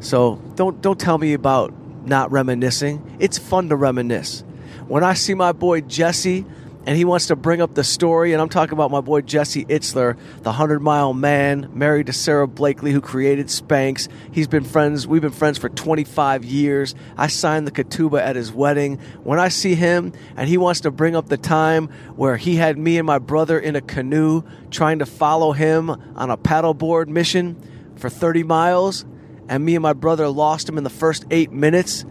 So 0.00 0.36
don't 0.54 0.80
don't 0.80 0.98
tell 0.98 1.18
me 1.18 1.34
about 1.34 1.72
not 2.06 2.30
reminiscing. 2.30 3.16
It's 3.18 3.38
fun 3.38 3.68
to 3.68 3.76
reminisce. 3.76 4.44
When 4.86 5.04
I 5.04 5.14
see 5.14 5.34
my 5.34 5.52
boy 5.52 5.82
Jesse 5.82 6.46
and 6.88 6.96
he 6.96 7.04
wants 7.04 7.26
to 7.26 7.36
bring 7.36 7.60
up 7.60 7.74
the 7.74 7.84
story. 7.84 8.32
And 8.32 8.40
I'm 8.40 8.48
talking 8.48 8.72
about 8.72 8.90
my 8.90 9.02
boy 9.02 9.20
Jesse 9.20 9.66
Itzler, 9.66 10.16
the 10.40 10.52
hundred 10.52 10.80
mile 10.80 11.12
man, 11.12 11.68
married 11.74 12.06
to 12.06 12.14
Sara 12.14 12.48
Blakely, 12.48 12.92
who 12.92 13.02
created 13.02 13.48
Spanx. 13.48 14.08
He's 14.32 14.48
been 14.48 14.64
friends. 14.64 15.06
We've 15.06 15.20
been 15.20 15.30
friends 15.30 15.58
for 15.58 15.68
25 15.68 16.46
years. 16.46 16.94
I 17.14 17.26
signed 17.26 17.66
the 17.66 17.72
ketubah 17.72 18.22
at 18.22 18.36
his 18.36 18.50
wedding. 18.50 19.00
When 19.22 19.38
I 19.38 19.48
see 19.48 19.74
him, 19.74 20.14
and 20.34 20.48
he 20.48 20.56
wants 20.56 20.80
to 20.80 20.90
bring 20.90 21.14
up 21.14 21.28
the 21.28 21.36
time 21.36 21.88
where 22.16 22.38
he 22.38 22.56
had 22.56 22.78
me 22.78 22.96
and 22.96 23.06
my 23.06 23.18
brother 23.18 23.58
in 23.58 23.76
a 23.76 23.82
canoe 23.82 24.42
trying 24.70 25.00
to 25.00 25.06
follow 25.06 25.52
him 25.52 25.90
on 25.90 26.30
a 26.30 26.38
paddleboard 26.38 27.08
mission 27.08 27.60
for 27.96 28.08
30 28.08 28.44
miles, 28.44 29.04
and 29.46 29.62
me 29.62 29.74
and 29.74 29.82
my 29.82 29.92
brother 29.92 30.26
lost 30.28 30.66
him 30.66 30.78
in 30.78 30.84
the 30.84 30.90
first 30.90 31.26
eight 31.30 31.52
minutes 31.52 32.06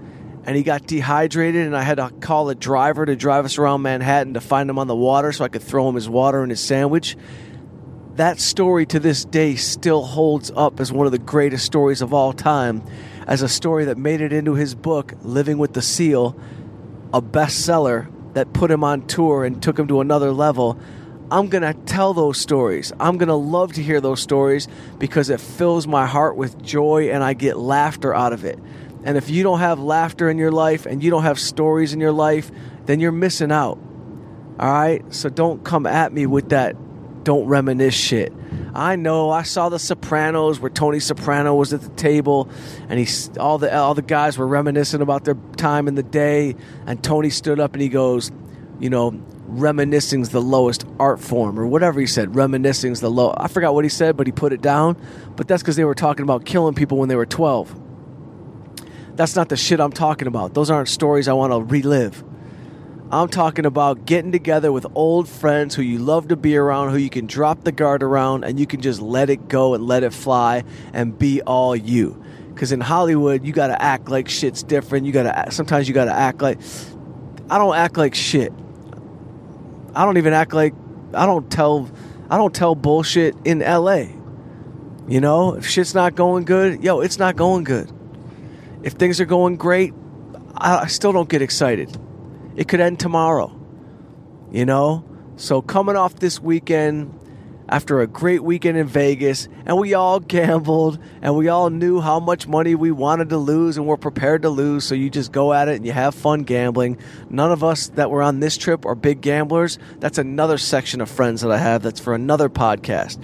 and 0.48 0.56
he 0.56 0.64
got 0.64 0.88
dehydrated 0.88 1.68
and 1.68 1.76
I 1.76 1.84
had 1.84 1.96
to 1.96 2.10
call 2.10 2.48
a 2.48 2.56
driver 2.56 3.06
to 3.06 3.18
drive 3.18 3.44
us 3.44 3.58
around 3.58 3.82
Manhattan 3.82 4.36
to 4.36 4.42
find 4.42 4.70
him 4.70 4.80
on 4.80 4.88
the 4.88 4.96
water 4.96 5.34
so 5.34 5.44
I 5.44 5.50
could 5.50 5.62
throw 5.62 5.90
him 5.90 5.96
his 5.96 6.08
water 6.08 6.42
and 6.42 6.50
his 6.50 6.62
sandwich. 6.62 7.18
That 8.16 8.40
story 8.40 8.86
to 8.88 9.00
this 9.00 9.26
day 9.26 9.56
still 9.56 10.04
holds 10.04 10.50
up 10.56 10.80
as 10.80 10.90
one 10.90 11.06
of 11.06 11.12
the 11.12 11.20
greatest 11.20 11.66
stories 11.66 12.02
of 12.02 12.14
all 12.14 12.32
time, 12.32 12.82
as 13.28 13.42
a 13.42 13.50
story 13.50 13.86
that 13.86 13.98
made 13.98 14.22
it 14.22 14.32
into 14.32 14.54
his 14.54 14.74
book, 14.74 15.14
Living 15.22 15.58
with 15.58 15.74
the 15.74 15.82
Seal, 15.82 16.40
a 17.14 17.22
bestseller 17.22 18.10
that 18.34 18.54
put 18.54 18.72
him 18.72 18.86
on 18.86 19.06
tour 19.06 19.44
and 19.44 19.62
took 19.62 19.78
him 19.78 19.90
to 19.90 20.00
another 20.00 20.32
level. 20.32 20.80
I'm 21.30 21.50
going 21.50 21.64
to 21.64 21.74
tell 21.74 22.14
those 22.14 22.38
stories. 22.38 22.94
I'm 23.02 23.18
going 23.18 23.28
to 23.28 23.36
love 23.36 23.74
to 23.74 23.84
hear 23.84 24.00
those 24.00 24.22
stories 24.22 24.70
because 24.98 25.30
it 25.30 25.42
fills 25.42 25.86
my 25.86 26.06
heart 26.06 26.38
with 26.38 26.62
joy 26.64 27.10
and 27.12 27.22
I 27.22 27.34
get 27.34 27.58
laughter 27.58 28.16
out 28.16 28.32
of 28.32 28.46
it. 28.46 28.58
And 29.08 29.15
if 29.15 29.30
you 29.30 29.41
don't 29.41 29.60
have 29.60 29.80
laughter 29.80 30.30
in 30.30 30.38
your 30.38 30.52
life 30.52 30.86
and 30.86 31.02
you 31.02 31.10
don't 31.10 31.24
have 31.24 31.39
stories 31.39 31.93
in 31.93 32.02
your 32.02 32.12
life, 32.12 32.52
then 32.88 33.00
you're 33.00 33.13
missing 33.13 33.54
out. 33.54 33.80
All 34.60 34.70
right? 34.70 35.02
So 35.13 35.30
don't 35.30 35.63
come 35.63 35.86
at 35.86 36.12
me 36.12 36.26
with 36.26 36.50
that 36.50 36.76
don't 37.24 37.48
reminisce 37.48 37.93
shit. 37.93 38.34
I 38.76 38.98
know 38.98 39.30
I 39.30 39.43
saw 39.43 39.70
the 39.70 39.80
Sopranos 39.80 40.60
where 40.60 40.70
Tony 40.70 41.00
Soprano 41.00 41.56
was 41.56 41.72
at 41.72 41.84
the 41.84 41.89
table 41.91 42.50
and 42.89 43.00
he 43.00 43.08
all 43.39 43.58
the 43.58 43.74
all 43.74 43.93
the 43.93 44.02
guys 44.02 44.38
were 44.38 44.48
reminiscing 44.48 45.02
about 45.02 45.24
their 45.24 45.38
time 45.56 45.88
in 45.88 45.96
the 45.96 46.04
day 46.04 46.58
and 46.86 47.02
Tony 47.02 47.30
stood 47.30 47.62
up 47.62 47.72
and 47.74 47.82
he 47.82 47.88
goes, 47.88 48.30
you 48.78 48.89
know, 48.89 49.22
reminiscing's 49.48 50.30
the 50.30 50.41
lowest 50.41 50.86
art 51.00 51.22
form 51.22 51.58
or 51.58 51.65
whatever 51.65 52.02
he 52.02 52.08
said. 52.08 52.36
Reminiscing's 52.36 53.00
the 53.00 53.10
low. 53.10 53.34
I 53.38 53.48
forgot 53.48 53.74
what 53.74 53.86
he 53.86 53.89
said, 53.89 54.17
but 54.17 54.28
he 54.28 54.34
put 54.34 54.52
it 54.52 54.62
down. 54.62 54.98
But 55.38 55.48
that's 55.48 55.63
because 55.63 55.78
they 55.78 55.86
were 55.86 55.96
talking 55.96 56.24
about 56.24 56.43
killing 56.43 56.76
people 56.76 56.98
when 56.98 57.08
they 57.08 57.15
were 57.15 57.26
12. 57.26 57.87
That's 59.17 59.36
not 59.36 59.49
the 59.49 59.58
shit 59.58 59.80
I'm 59.80 59.91
talking 59.91 60.27
about. 60.27 60.53
Those 60.53 60.69
aren't 60.69 60.89
stories 60.89 61.27
I 61.27 61.34
want 61.34 61.51
to 61.51 61.60
relive. 61.60 62.23
I'm 63.12 63.30
talking 63.30 63.65
about 63.65 64.06
getting 64.06 64.32
together 64.32 64.71
with 64.71 64.86
old 64.93 65.27
friends 65.27 65.73
who 65.73 65.82
you 65.82 65.97
love 65.97 66.27
to 66.27 66.36
be 66.36 66.56
around, 66.56 66.91
who 66.91 66.97
you 66.97 67.10
can 67.10 67.25
drop 67.25 67.63
the 67.63 67.71
guard 67.71 68.03
around, 68.03 68.43
and 68.43 68.60
you 68.60 68.67
can 68.67 68.80
just 68.80 69.01
let 69.01 69.32
it 69.32 69.47
go 69.47 69.73
and 69.73 69.88
let 69.88 70.03
it 70.03 70.13
fly 70.13 70.63
and 70.93 71.17
be 71.17 71.41
all 71.41 71.75
you. 71.75 72.23
Because 72.53 72.71
in 72.71 72.80
Hollywood, 72.80 73.43
you 73.43 73.53
got 73.53 73.67
to 73.67 73.82
act 73.82 74.08
like 74.08 74.30
shit's 74.30 74.62
different. 74.62 75.08
You 75.08 75.13
got 75.13 75.45
to 75.45 75.51
sometimes 75.51 75.88
you 75.88 75.95
got 75.95 76.06
to 76.06 76.13
act 76.13 76.41
like 76.41 76.60
I 77.49 77.58
don't 77.58 77.75
act 77.75 77.97
like 77.97 78.13
shit. 78.13 78.53
I 79.95 80.06
don't 80.06 80.17
even 80.17 80.34
act 80.34 80.53
like 80.53 80.75
I 81.15 81.25
don't 81.25 81.49
tell 81.49 81.89
I 82.30 82.38
don't 82.38 82.53
tell 82.53 82.75
bullshit 82.75 83.36
in 83.45 83.63
L.A. 83.63 84.13
You 85.08 85.21
know, 85.21 85.56
if 85.56 85.65
shit's 85.65 85.95
not 85.95 86.13
going 86.13 86.45
good, 86.45 86.84
yo, 86.84 86.99
it's 86.99 87.17
not 87.17 87.36
going 87.36 87.63
good. 87.63 87.91
If 88.84 88.94
things 88.94 89.20
are 89.20 89.26
going 89.26 89.58
great, 89.58 89.94
I, 90.56 90.88
still 90.88 91.12
don't 91.12 91.30
get 91.30 91.42
excited. 91.42 91.96
It 92.56 92.68
could 92.68 92.80
end 92.80 93.00
tomorrow, 93.00 93.58
you 94.52 94.66
know? 94.66 95.04
So, 95.36 95.62
coming 95.62 95.96
off 95.96 96.16
this 96.16 96.40
weekend, 96.40 97.13
after 97.70 98.00
a 98.00 98.08
great 98.08 98.44
weekend 98.44 98.78
in 98.78 98.88
Vegas, 98.88 99.48
and 99.66 99.78
we 99.78 99.94
all 99.94 100.20
gambled, 100.38 101.00
and 101.22 101.36
we 101.36 101.48
all 101.48 101.70
knew 101.70 102.00
how 102.00 102.20
much 102.20 102.48
money 102.48 102.76
we 102.76 102.92
wanted 102.92 103.30
to 103.30 103.38
lose, 103.38 103.78
and 103.78 103.86
we're 103.86 103.98
prepared 103.98 104.44
to 104.44 104.50
lose. 104.50 104.86
So 104.86 104.96
you 104.96 105.10
just 105.10 105.32
go 105.32 105.54
at 105.54 105.68
it 105.68 105.76
and 105.76 105.86
you 105.86 105.92
have 105.92 106.16
fun 106.16 106.44
gambling. 106.44 106.98
None 107.30 107.52
of 107.52 107.63
us 107.63 107.90
that 107.90 108.10
were 108.10 108.24
on 108.24 108.40
this 108.40 108.58
trip 108.58 108.86
are 108.86 108.96
big 108.96 109.22
gamblers. 109.22 109.78
That's 110.00 110.18
another 110.18 110.58
section 110.58 111.02
of 111.02 111.10
friends 111.10 111.42
that 111.42 111.52
I 111.52 111.58
have. 111.58 111.82
That's 111.82 112.00
for 112.00 112.13
another 112.13 112.50
podcast. 112.50 113.22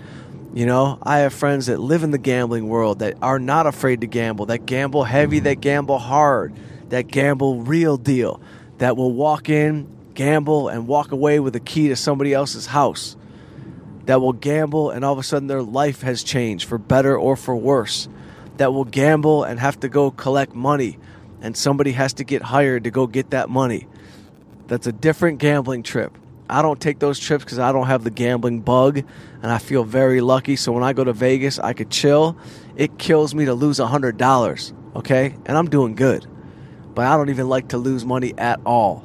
You 0.54 0.68
know, 0.68 1.00
I 1.02 1.20
have 1.20 1.34
friends 1.34 1.66
that 1.66 1.80
live 1.80 2.04
in 2.04 2.12
the 2.12 2.20
gambling 2.20 2.68
world 2.68 3.00
that 3.00 3.18
are 3.24 3.40
not 3.40 3.66
afraid 3.66 4.02
to 4.02 4.08
gamble, 4.08 4.46
that 4.48 4.68
gamble 4.68 5.04
heavy, 5.04 5.40
that 5.40 5.62
gamble 5.62 5.98
hard, 5.98 6.54
that 6.90 7.08
gamble 7.08 7.64
real 7.64 7.98
deal, 7.98 8.40
that 8.78 8.96
will 8.96 9.12
walk 9.12 9.50
in, 9.50 9.88
gamble, 10.14 10.70
and 10.70 10.88
walk 10.88 11.12
away 11.12 11.40
with 11.40 11.56
a 11.56 11.60
key 11.60 11.88
to 11.88 11.96
somebody 11.96 12.34
else's 12.34 12.68
house, 12.68 13.18
that 14.06 14.22
will 14.22 14.34
gamble 14.34 14.92
and 14.92 15.04
all 15.04 15.14
of 15.14 15.18
a 15.18 15.24
sudden 15.24 15.48
their 15.48 15.64
life 15.64 16.04
has 16.04 16.22
changed 16.22 16.68
for 16.68 16.78
better 16.78 17.18
or 17.18 17.36
for 17.36 17.56
worse, 17.56 18.08
that 18.58 18.72
will 18.72 18.86
gamble 18.86 19.44
and 19.44 19.60
have 19.60 19.80
to 19.80 19.90
go 19.90 20.12
collect 20.12 20.54
money 20.54 21.00
and 21.42 21.58
somebody 21.58 21.94
has 21.94 22.14
to 22.14 22.24
get 22.24 22.44
hired 22.44 22.84
to 22.84 22.92
go 22.92 23.08
get 23.08 23.32
that 23.32 23.50
money. 23.50 23.88
That's 24.68 24.86
a 24.86 24.92
different 24.92 25.40
gambling 25.40 25.82
trip. 25.82 26.16
I 26.54 26.62
don't 26.62 26.80
take 26.80 27.00
those 27.00 27.20
trips 27.20 27.44
because 27.44 27.58
I 27.58 27.72
don't 27.72 27.88
have 27.88 28.04
the 28.04 28.12
gambling 28.12 28.62
bug, 28.62 29.00
and 29.00 29.52
I 29.52 29.58
feel 29.58 29.84
very 29.84 30.22
lucky. 30.22 30.56
So 30.56 30.72
when 30.72 30.84
I 30.84 30.94
go 30.94 31.04
to 31.04 31.12
Vegas, 31.12 31.58
I 31.58 31.74
could 31.74 31.90
chill. 31.90 32.38
It 32.76 33.00
kills 33.00 33.34
me 33.34 33.46
to 33.46 33.56
lose 33.56 33.80
hundred 33.80 34.18
dollars, 34.18 34.72
okay, 34.96 35.36
and 35.48 35.58
I'm 35.58 35.68
doing 35.68 35.96
good, 35.96 36.28
but 36.94 37.08
I 37.08 37.18
don't 37.18 37.32
even 37.32 37.50
like 37.50 37.70
to 37.70 37.80
lose 37.80 38.06
money 38.06 38.36
at 38.38 38.60
all. 38.68 39.04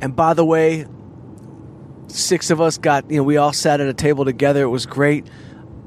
And 0.00 0.16
by 0.16 0.32
the 0.32 0.44
way, 0.44 0.86
six 2.06 2.48
of 2.48 2.62
us 2.62 2.78
got 2.78 3.10
you 3.10 3.18
know 3.18 3.22
we 3.22 3.36
all 3.36 3.52
sat 3.52 3.78
at 3.80 3.86
a 3.86 3.94
table 3.94 4.24
together. 4.24 4.62
It 4.62 4.68
was 4.68 4.86
great. 4.86 5.26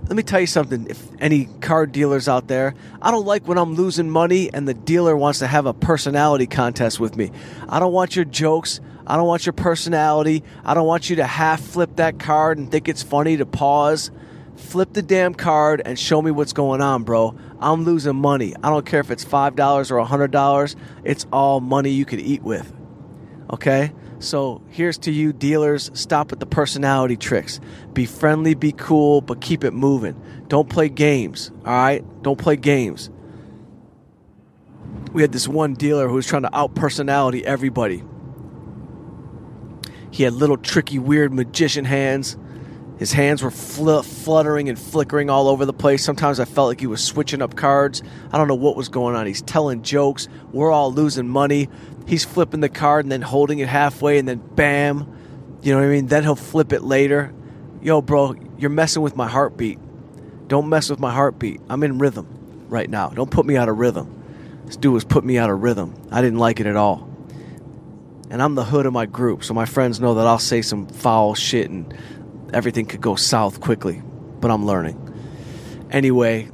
Let 0.03 0.15
me 0.15 0.21
tell 0.21 0.39
you 0.39 0.47
something. 0.47 0.85
If 0.87 1.01
any 1.19 1.45
card 1.61 1.91
dealers 1.91 2.27
out 2.27 2.47
there, 2.47 2.75
I 3.01 3.09
don't 3.09 3.25
like 3.25 3.47
when 3.47 3.57
I'm 3.57 3.73
losing 3.73 4.11
money 4.11 4.53
and 4.53 4.67
the 4.67 4.75
dealer 4.75 5.17
wants 5.17 5.39
to 5.39 5.47
have 5.47 5.65
a 5.65 5.73
personality 5.73 6.45
contest 6.45 6.99
with 6.99 7.17
me. 7.17 7.31
I 7.67 7.79
don't 7.79 7.91
want 7.91 8.15
your 8.15 8.25
jokes. 8.25 8.79
I 9.07 9.15
don't 9.15 9.25
want 9.25 9.45
your 9.45 9.53
personality. 9.53 10.43
I 10.65 10.73
don't 10.73 10.85
want 10.85 11.09
you 11.09 11.15
to 11.15 11.25
half 11.25 11.61
flip 11.61 11.95
that 11.95 12.19
card 12.19 12.57
and 12.57 12.69
think 12.69 12.89
it's 12.89 13.01
funny 13.01 13.37
to 13.37 13.45
pause. 13.45 14.11
Flip 14.57 14.91
the 14.91 15.01
damn 15.01 15.33
card 15.33 15.81
and 15.85 15.97
show 15.97 16.21
me 16.21 16.29
what's 16.29 16.51
going 16.51 16.81
on, 16.81 17.03
bro. 17.03 17.37
I'm 17.59 17.85
losing 17.85 18.17
money. 18.17 18.53
I 18.61 18.69
don't 18.69 18.85
care 18.85 18.99
if 18.99 19.09
it's 19.09 19.23
$5 19.23 19.91
or 19.91 20.05
$100. 20.05 20.75
It's 21.05 21.25
all 21.31 21.61
money 21.61 21.91
you 21.91 22.03
could 22.03 22.19
eat 22.19 22.43
with. 22.43 22.73
Okay? 23.53 23.93
So 24.19 24.61
here's 24.67 24.97
to 24.99 25.11
you, 25.11 25.31
dealers. 25.31 25.89
Stop 25.93 26.31
with 26.31 26.41
the 26.41 26.45
personality 26.45 27.15
tricks. 27.15 27.61
Be 27.93 28.05
friendly, 28.05 28.55
be 28.55 28.73
cool, 28.73 29.21
but 29.21 29.39
keep 29.39 29.63
it 29.63 29.71
moving. 29.71 30.21
Don't 30.47 30.69
play 30.69 30.89
games, 30.89 31.51
all 31.65 31.73
right? 31.73 32.03
Don't 32.23 32.39
play 32.39 32.57
games. 32.57 33.09
We 35.13 35.21
had 35.21 35.31
this 35.31 35.47
one 35.47 35.75
dealer 35.75 36.09
who 36.09 36.15
was 36.15 36.27
trying 36.27 36.41
to 36.41 36.55
out 36.55 36.75
personality 36.75 37.45
everybody. 37.45 38.03
He 40.11 40.23
had 40.23 40.33
little 40.33 40.57
tricky, 40.57 40.99
weird 40.99 41.33
magician 41.33 41.85
hands. 41.85 42.37
His 42.97 43.13
hands 43.13 43.43
were 43.43 43.51
fl- 43.51 44.01
fluttering 44.01 44.69
and 44.69 44.77
flickering 44.77 45.29
all 45.29 45.47
over 45.47 45.65
the 45.65 45.73
place. 45.73 46.03
Sometimes 46.03 46.39
I 46.39 46.45
felt 46.45 46.69
like 46.69 46.79
he 46.79 46.87
was 46.87 47.03
switching 47.03 47.41
up 47.41 47.55
cards. 47.55 48.01
I 48.31 48.37
don't 48.37 48.47
know 48.47 48.55
what 48.55 48.75
was 48.75 48.89
going 48.89 49.15
on. 49.15 49.27
He's 49.27 49.41
telling 49.43 49.83
jokes. 49.83 50.27
We're 50.51 50.71
all 50.71 50.91
losing 50.91 51.27
money. 51.27 51.69
He's 52.07 52.25
flipping 52.25 52.61
the 52.61 52.69
card 52.69 53.05
and 53.05 53.11
then 53.11 53.21
holding 53.21 53.59
it 53.59 53.67
halfway 53.67 54.17
and 54.17 54.27
then 54.27 54.39
bam. 54.55 55.13
You 55.61 55.73
know 55.73 55.79
what 55.79 55.87
I 55.87 55.89
mean? 55.89 56.07
Then 56.07 56.23
he'll 56.23 56.35
flip 56.35 56.73
it 56.73 56.81
later. 56.83 57.33
Yo, 57.81 58.01
bro, 58.01 58.35
you're 58.57 58.71
messing 58.71 59.03
with 59.03 59.15
my 59.15 59.27
heartbeat. 59.27 59.77
Don't 60.47 60.69
mess 60.69 60.89
with 60.89 60.99
my 60.99 61.13
heartbeat. 61.13 61.61
I'm 61.69 61.83
in 61.83 61.99
rhythm 61.99 62.65
right 62.67 62.89
now. 62.89 63.09
Don't 63.09 63.29
put 63.29 63.45
me 63.45 63.57
out 63.57 63.69
of 63.69 63.77
rhythm. 63.77 64.13
This 64.65 64.77
dude 64.77 64.93
was 64.93 65.03
putting 65.03 65.27
me 65.27 65.37
out 65.37 65.49
of 65.49 65.61
rhythm. 65.61 65.93
I 66.11 66.21
didn't 66.21 66.39
like 66.39 66.59
it 66.59 66.65
at 66.65 66.75
all 66.75 67.07
and 68.29 68.41
I'm 68.41 68.55
the 68.55 68.65
hood 68.65 68.85
of 68.85 68.93
my 68.93 69.05
group, 69.05 69.43
so 69.43 69.53
my 69.53 69.65
friends 69.65 69.99
know 69.99 70.15
that 70.15 70.27
I'll 70.27 70.39
say 70.39 70.61
some 70.61 70.87
foul 70.87 71.35
shit 71.35 71.69
and 71.69 71.93
everything 72.53 72.85
could 72.85 73.01
go 73.01 73.15
south 73.15 73.61
quickly, 73.61 74.01
but 74.39 74.51
I'm 74.51 74.65
learning. 74.65 75.03
Anyway, 75.91 76.49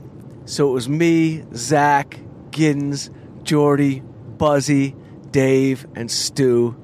so 0.45 0.69
it 0.69 0.73
was 0.73 0.87
me, 0.87 1.43
Zach, 1.55 2.19
Giddens, 2.51 3.09
Jordy, 3.43 4.01
Buzzy, 4.37 4.95
Dave, 5.31 5.87
and 5.95 6.09
Stu. 6.09 6.75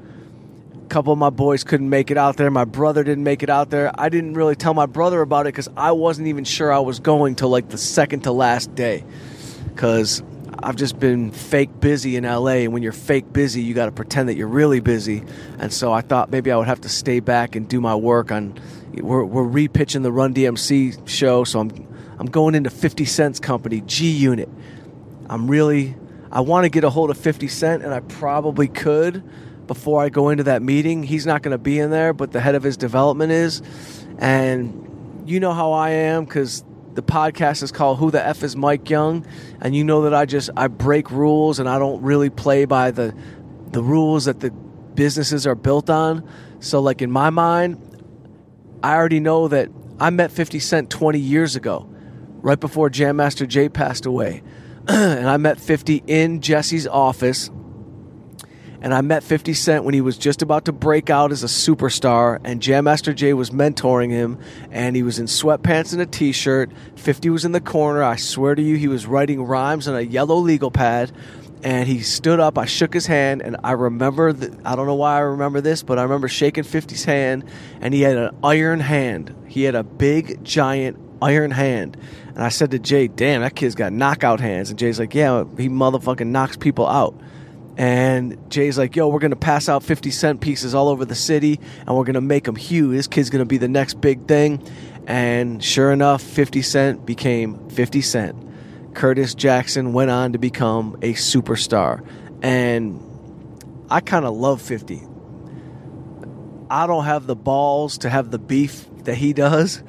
A 0.73 0.87
couple 0.87 1.13
of 1.13 1.19
my 1.19 1.29
boys 1.29 1.63
couldn't 1.63 1.89
make 1.89 2.09
it 2.09 2.17
out 2.17 2.37
there. 2.37 2.49
My 2.49 2.65
brother 2.65 3.03
didn't 3.03 3.23
make 3.23 3.43
it 3.43 3.49
out 3.49 3.69
there. 3.69 3.91
I 3.93 4.09
didn't 4.09 4.33
really 4.33 4.55
tell 4.55 4.73
my 4.73 4.87
brother 4.87 5.21
about 5.21 5.45
it 5.45 5.49
because 5.53 5.69
I 5.77 5.91
wasn't 5.91 6.27
even 6.29 6.43
sure 6.45 6.73
I 6.73 6.79
was 6.79 6.99
going 6.99 7.35
till 7.35 7.49
like 7.49 7.69
the 7.69 7.77
second 7.77 8.21
to 8.21 8.31
last 8.31 8.73
day. 8.73 9.03
Because 9.65 10.23
I've 10.61 10.75
just 10.75 10.99
been 10.99 11.31
fake 11.31 11.79
busy 11.79 12.15
in 12.15 12.23
LA, 12.23 12.63
and 12.63 12.73
when 12.73 12.83
you're 12.83 12.91
fake 12.91 13.31
busy, 13.31 13.61
you 13.61 13.73
got 13.73 13.85
to 13.85 13.91
pretend 13.91 14.29
that 14.29 14.35
you're 14.35 14.47
really 14.47 14.79
busy. 14.79 15.23
And 15.57 15.71
so 15.71 15.91
I 15.91 16.01
thought 16.01 16.31
maybe 16.31 16.51
I 16.51 16.57
would 16.57 16.67
have 16.67 16.81
to 16.81 16.89
stay 16.89 17.19
back 17.19 17.55
and 17.55 17.67
do 17.67 17.81
my 17.81 17.95
work 17.95 18.31
on. 18.31 18.59
We're, 18.93 19.23
we're 19.23 19.43
repitching 19.43 20.03
the 20.03 20.11
Run 20.11 20.33
DMC 20.33 21.07
show, 21.07 21.43
so 21.43 21.59
I'm 21.59 21.87
I'm 22.19 22.25
going 22.25 22.53
into 22.53 22.69
50 22.69 23.05
Cent's 23.05 23.39
company, 23.39 23.81
G 23.81 24.11
Unit. 24.11 24.49
I'm 25.29 25.49
really 25.49 25.95
I 26.31 26.41
want 26.41 26.65
to 26.65 26.69
get 26.69 26.83
a 26.83 26.89
hold 26.89 27.09
of 27.09 27.17
50 27.17 27.47
Cent, 27.47 27.83
and 27.83 27.93
I 27.93 28.01
probably 28.01 28.67
could, 28.67 29.23
before 29.67 30.01
I 30.01 30.09
go 30.09 30.29
into 30.29 30.43
that 30.43 30.61
meeting. 30.61 31.03
He's 31.03 31.25
not 31.25 31.41
going 31.41 31.51
to 31.51 31.57
be 31.57 31.79
in 31.79 31.89
there, 31.89 32.13
but 32.13 32.31
the 32.31 32.39
head 32.39 32.55
of 32.55 32.63
his 32.63 32.77
development 32.77 33.31
is. 33.31 33.61
And 34.19 35.23
you 35.25 35.39
know 35.39 35.53
how 35.53 35.71
I 35.71 35.91
am 35.91 36.25
because 36.25 36.63
the 36.93 37.03
podcast 37.03 37.63
is 37.63 37.71
called 37.71 37.99
Who 37.99 38.11
the 38.11 38.25
F 38.25 38.43
is 38.43 38.55
Mike 38.55 38.89
Young, 38.89 39.25
and 39.61 39.75
you 39.75 39.83
know 39.83 40.03
that 40.03 40.13
I 40.13 40.25
just 40.25 40.49
I 40.57 40.67
break 40.67 41.11
rules 41.11 41.59
and 41.59 41.69
I 41.69 41.79
don't 41.79 42.01
really 42.01 42.29
play 42.29 42.65
by 42.65 42.91
the 42.91 43.15
the 43.71 43.83
rules 43.83 44.25
that 44.25 44.39
the 44.39 44.51
businesses 44.51 45.45
are 45.47 45.55
built 45.55 45.89
on. 45.89 46.27
So 46.59 46.81
like 46.81 47.01
in 47.01 47.11
my 47.11 47.29
mind, 47.29 47.77
I 48.83 48.95
already 48.95 49.19
know 49.19 49.47
that 49.47 49.69
I 49.99 50.09
met 50.09 50.31
50 50.31 50.59
Cent 50.59 50.89
20 50.89 51.19
years 51.19 51.55
ago, 51.55 51.87
right 52.41 52.59
before 52.59 52.89
Jam 52.89 53.17
Master 53.17 53.45
Jay 53.45 53.69
passed 53.69 54.05
away. 54.05 54.41
and 54.87 55.29
I 55.29 55.37
met 55.37 55.59
50 55.59 56.03
in 56.07 56.41
Jesse's 56.41 56.87
office 56.87 57.49
and 58.81 58.93
I 58.93 59.01
met 59.01 59.23
50 59.23 59.53
Cent 59.53 59.83
when 59.83 59.93
he 59.93 60.01
was 60.01 60.17
just 60.17 60.41
about 60.41 60.65
to 60.65 60.71
break 60.71 61.09
out 61.09 61.31
as 61.31 61.43
a 61.43 61.47
superstar, 61.47 62.39
and 62.43 62.61
Jam 62.61 62.85
Master 62.85 63.13
Jay 63.13 63.33
was 63.33 63.49
mentoring 63.49 64.09
him, 64.09 64.39
and 64.71 64.95
he 64.95 65.03
was 65.03 65.19
in 65.19 65.25
sweatpants 65.25 65.93
and 65.93 66.01
a 66.01 66.05
t 66.05 66.31
shirt. 66.31 66.71
50 66.95 67.29
was 67.29 67.45
in 67.45 67.51
the 67.51 67.61
corner. 67.61 68.01
I 68.03 68.15
swear 68.15 68.55
to 68.55 68.61
you, 68.61 68.75
he 68.75 68.87
was 68.87 69.05
writing 69.05 69.43
rhymes 69.43 69.87
on 69.87 69.95
a 69.95 70.01
yellow 70.01 70.37
legal 70.37 70.71
pad, 70.71 71.11
and 71.63 71.87
he 71.87 71.99
stood 71.99 72.39
up. 72.39 72.57
I 72.57 72.65
shook 72.65 72.93
his 72.93 73.05
hand, 73.05 73.41
and 73.41 73.57
I 73.63 73.73
remember, 73.73 74.31
the, 74.31 74.57
I 74.63 74.75
don't 74.75 74.87
know 74.87 74.95
why 74.95 75.17
I 75.17 75.19
remember 75.19 75.61
this, 75.61 75.83
but 75.83 75.99
I 75.99 76.03
remember 76.03 76.27
shaking 76.27 76.63
50's 76.63 77.03
hand, 77.03 77.43
and 77.81 77.93
he 77.93 78.01
had 78.01 78.17
an 78.17 78.35
iron 78.43 78.79
hand. 78.79 79.35
He 79.47 79.63
had 79.63 79.75
a 79.75 79.83
big, 79.83 80.43
giant 80.43 80.97
iron 81.21 81.51
hand. 81.51 81.97
And 82.29 82.43
I 82.43 82.49
said 82.49 82.71
to 82.71 82.79
Jay, 82.79 83.07
damn, 83.07 83.41
that 83.41 83.55
kid's 83.55 83.75
got 83.75 83.91
knockout 83.91 84.39
hands. 84.39 84.69
And 84.69 84.79
Jay's 84.79 84.99
like, 84.99 85.13
yeah, 85.13 85.43
he 85.57 85.67
motherfucking 85.67 86.27
knocks 86.27 86.55
people 86.55 86.87
out. 86.87 87.19
And 87.79 88.51
Jay's 88.51 88.77
like, 88.77 88.97
yo, 88.97 89.07
we're 89.07 89.19
going 89.19 89.31
to 89.31 89.37
pass 89.37 89.69
out 89.69 89.83
50 89.83 90.11
cent 90.11 90.41
pieces 90.41 90.75
all 90.75 90.89
over 90.89 91.05
the 91.05 91.15
city 91.15 91.61
and 91.87 91.95
we're 91.95 92.03
going 92.03 92.15
to 92.15 92.21
make 92.21 92.43
them 92.43 92.57
huge. 92.57 92.91
This 92.93 93.07
kid's 93.07 93.29
going 93.29 93.39
to 93.39 93.47
be 93.47 93.57
the 93.57 93.69
next 93.69 94.01
big 94.01 94.27
thing. 94.27 94.61
And 95.07 95.63
sure 95.63 95.93
enough, 95.93 96.21
50 96.21 96.61
Cent 96.61 97.05
became 97.05 97.69
50 97.69 98.01
Cent. 98.01 98.95
Curtis 98.95 99.33
Jackson 99.33 99.93
went 99.93 100.11
on 100.11 100.33
to 100.33 100.37
become 100.37 100.95
a 101.01 101.13
superstar. 101.13 102.05
And 102.41 103.01
I 103.89 104.01
kind 104.01 104.25
of 104.25 104.35
love 104.35 104.61
50. 104.61 105.01
I 106.69 106.85
don't 106.85 107.05
have 107.05 107.27
the 107.27 107.35
balls 107.35 107.99
to 107.99 108.09
have 108.09 108.29
the 108.29 108.39
beef 108.39 108.87
that 109.05 109.15
he 109.15 109.31
does, 109.31 109.81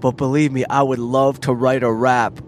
but 0.00 0.18
believe 0.18 0.52
me, 0.52 0.66
I 0.66 0.82
would 0.82 0.98
love 0.98 1.40
to 1.40 1.54
write 1.54 1.82
a 1.82 1.90
rap 1.90 2.40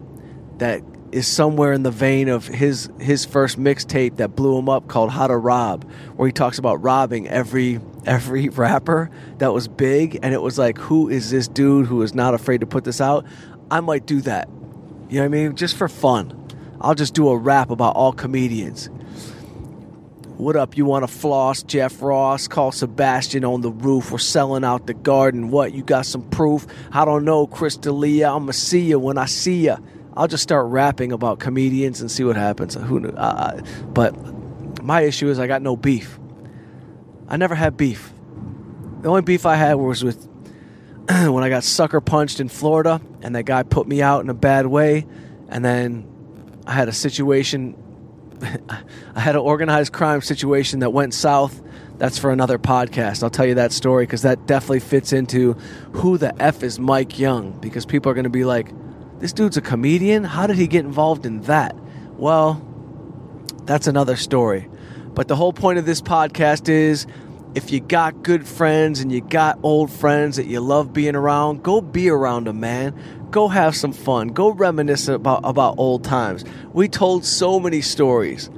that 0.58 0.82
is 1.12 1.26
somewhere 1.26 1.72
in 1.72 1.82
the 1.82 1.90
vein 1.90 2.28
of 2.28 2.46
his 2.46 2.88
his 2.98 3.24
first 3.24 3.58
mixtape 3.58 4.16
that 4.16 4.36
blew 4.36 4.58
him 4.58 4.68
up 4.68 4.88
called 4.88 5.10
How 5.10 5.26
to 5.26 5.36
Rob, 5.36 5.90
where 6.16 6.26
he 6.26 6.32
talks 6.32 6.58
about 6.58 6.82
robbing 6.82 7.28
every 7.28 7.80
every 8.06 8.48
rapper 8.50 9.10
that 9.38 9.52
was 9.52 9.68
big, 9.68 10.18
and 10.22 10.34
it 10.34 10.42
was 10.42 10.58
like, 10.58 10.78
who 10.78 11.08
is 11.08 11.30
this 11.30 11.48
dude 11.48 11.86
who 11.86 12.02
is 12.02 12.14
not 12.14 12.34
afraid 12.34 12.60
to 12.60 12.66
put 12.66 12.84
this 12.84 13.00
out? 13.00 13.26
I 13.70 13.80
might 13.80 14.06
do 14.06 14.20
that. 14.22 14.48
You 15.08 15.16
know 15.16 15.22
what 15.22 15.24
I 15.24 15.28
mean? 15.28 15.56
Just 15.56 15.76
for 15.76 15.88
fun. 15.88 16.36
I'll 16.80 16.94
just 16.94 17.14
do 17.14 17.28
a 17.28 17.36
rap 17.36 17.70
about 17.70 17.94
all 17.96 18.12
comedians. 18.12 18.88
What 20.36 20.56
up? 20.56 20.78
You 20.78 20.86
want 20.86 21.06
to 21.06 21.12
floss? 21.12 21.62
Jeff 21.62 22.00
Ross, 22.00 22.48
call 22.48 22.72
Sebastian 22.72 23.44
on 23.44 23.60
the 23.60 23.70
roof. 23.70 24.10
We're 24.10 24.16
selling 24.16 24.64
out 24.64 24.86
the 24.86 24.94
garden. 24.94 25.50
What? 25.50 25.74
You 25.74 25.82
got 25.82 26.06
some 26.06 26.22
proof? 26.30 26.66
I 26.90 27.04
don't 27.04 27.26
know, 27.26 27.46
Chris 27.46 27.76
D'Elia. 27.76 28.30
I'ma 28.30 28.52
see 28.52 28.80
you 28.80 28.98
when 28.98 29.18
I 29.18 29.26
see 29.26 29.66
you. 29.66 29.76
I'll 30.20 30.28
just 30.28 30.42
start 30.42 30.66
rapping 30.66 31.12
about 31.12 31.38
comedians 31.38 32.02
and 32.02 32.10
see 32.10 32.24
what 32.24 32.36
happens. 32.36 32.74
Who 32.74 33.00
knew? 33.00 33.08
Uh, 33.08 33.62
but 33.86 34.84
my 34.84 35.00
issue 35.00 35.30
is 35.30 35.38
I 35.38 35.46
got 35.46 35.62
no 35.62 35.78
beef. 35.78 36.20
I 37.26 37.38
never 37.38 37.54
had 37.54 37.78
beef. 37.78 38.12
The 39.00 39.08
only 39.08 39.22
beef 39.22 39.46
I 39.46 39.54
had 39.54 39.76
was 39.76 40.04
with 40.04 40.22
when 41.08 41.42
I 41.42 41.48
got 41.48 41.64
sucker 41.64 42.02
punched 42.02 42.38
in 42.38 42.50
Florida 42.50 43.00
and 43.22 43.34
that 43.34 43.44
guy 43.44 43.62
put 43.62 43.88
me 43.88 44.02
out 44.02 44.22
in 44.22 44.28
a 44.28 44.34
bad 44.34 44.66
way. 44.66 45.06
And 45.48 45.64
then 45.64 46.06
I 46.66 46.72
had 46.72 46.90
a 46.90 46.92
situation, 46.92 47.74
I 49.14 49.20
had 49.20 49.36
an 49.36 49.40
organized 49.40 49.94
crime 49.94 50.20
situation 50.20 50.80
that 50.80 50.90
went 50.90 51.14
south. 51.14 51.62
That's 51.96 52.18
for 52.18 52.30
another 52.30 52.58
podcast. 52.58 53.22
I'll 53.22 53.30
tell 53.30 53.46
you 53.46 53.54
that 53.54 53.72
story 53.72 54.04
because 54.04 54.20
that 54.20 54.46
definitely 54.46 54.80
fits 54.80 55.14
into 55.14 55.54
who 55.92 56.18
the 56.18 56.34
F 56.42 56.62
is 56.62 56.78
Mike 56.78 57.18
Young 57.18 57.52
because 57.52 57.86
people 57.86 58.12
are 58.12 58.14
going 58.14 58.24
to 58.24 58.28
be 58.28 58.44
like, 58.44 58.70
this 59.20 59.32
dude's 59.32 59.56
a 59.56 59.60
comedian. 59.60 60.24
How 60.24 60.46
did 60.46 60.56
he 60.56 60.66
get 60.66 60.84
involved 60.84 61.26
in 61.26 61.42
that? 61.42 61.76
Well, 62.16 62.66
that's 63.64 63.86
another 63.86 64.16
story. 64.16 64.68
But 65.14 65.28
the 65.28 65.36
whole 65.36 65.52
point 65.52 65.78
of 65.78 65.86
this 65.86 66.00
podcast 66.00 66.68
is 66.68 67.06
if 67.54 67.70
you 67.70 67.80
got 67.80 68.22
good 68.22 68.46
friends 68.46 69.00
and 69.00 69.12
you 69.12 69.20
got 69.20 69.58
old 69.62 69.90
friends 69.90 70.36
that 70.36 70.46
you 70.46 70.60
love 70.60 70.92
being 70.92 71.16
around, 71.16 71.62
go 71.62 71.80
be 71.80 72.08
around 72.08 72.46
them, 72.46 72.60
man. 72.60 72.98
Go 73.30 73.48
have 73.48 73.76
some 73.76 73.92
fun. 73.92 74.28
Go 74.28 74.50
reminisce 74.50 75.08
about, 75.08 75.40
about 75.44 75.78
old 75.78 76.02
times. 76.04 76.44
We 76.72 76.88
told 76.88 77.24
so 77.24 77.60
many 77.60 77.80
stories. 77.80 78.50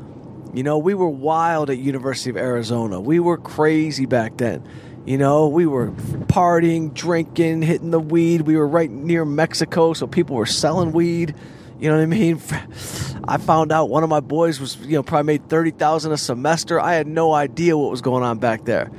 You 0.54 0.62
know, 0.62 0.78
we 0.78 0.94
were 0.94 1.08
wild 1.08 1.70
at 1.70 1.78
University 1.78 2.30
of 2.30 2.36
Arizona. 2.36 3.00
We 3.00 3.18
were 3.18 3.38
crazy 3.38 4.06
back 4.06 4.36
then. 4.36 4.66
You 5.04 5.18
know, 5.18 5.48
we 5.48 5.66
were 5.66 5.90
partying, 5.90 6.94
drinking, 6.94 7.62
hitting 7.62 7.90
the 7.90 8.00
weed. 8.00 8.42
We 8.42 8.56
were 8.56 8.66
right 8.66 8.90
near 8.90 9.24
Mexico, 9.24 9.94
so 9.94 10.06
people 10.06 10.36
were 10.36 10.46
selling 10.46 10.92
weed. 10.92 11.34
You 11.80 11.90
know 11.90 11.96
what 11.96 12.02
I 12.02 12.06
mean? 12.06 12.40
I 13.24 13.38
found 13.38 13.72
out 13.72 13.88
one 13.88 14.04
of 14.04 14.08
my 14.08 14.20
boys 14.20 14.60
was, 14.60 14.76
you 14.76 14.94
know, 14.94 15.02
probably 15.02 15.26
made 15.26 15.48
30,000 15.48 16.12
a 16.12 16.16
semester. 16.16 16.80
I 16.80 16.94
had 16.94 17.06
no 17.06 17.32
idea 17.32 17.76
what 17.76 17.90
was 17.90 18.00
going 18.00 18.22
on 18.22 18.38
back 18.38 18.64
there 18.64 18.90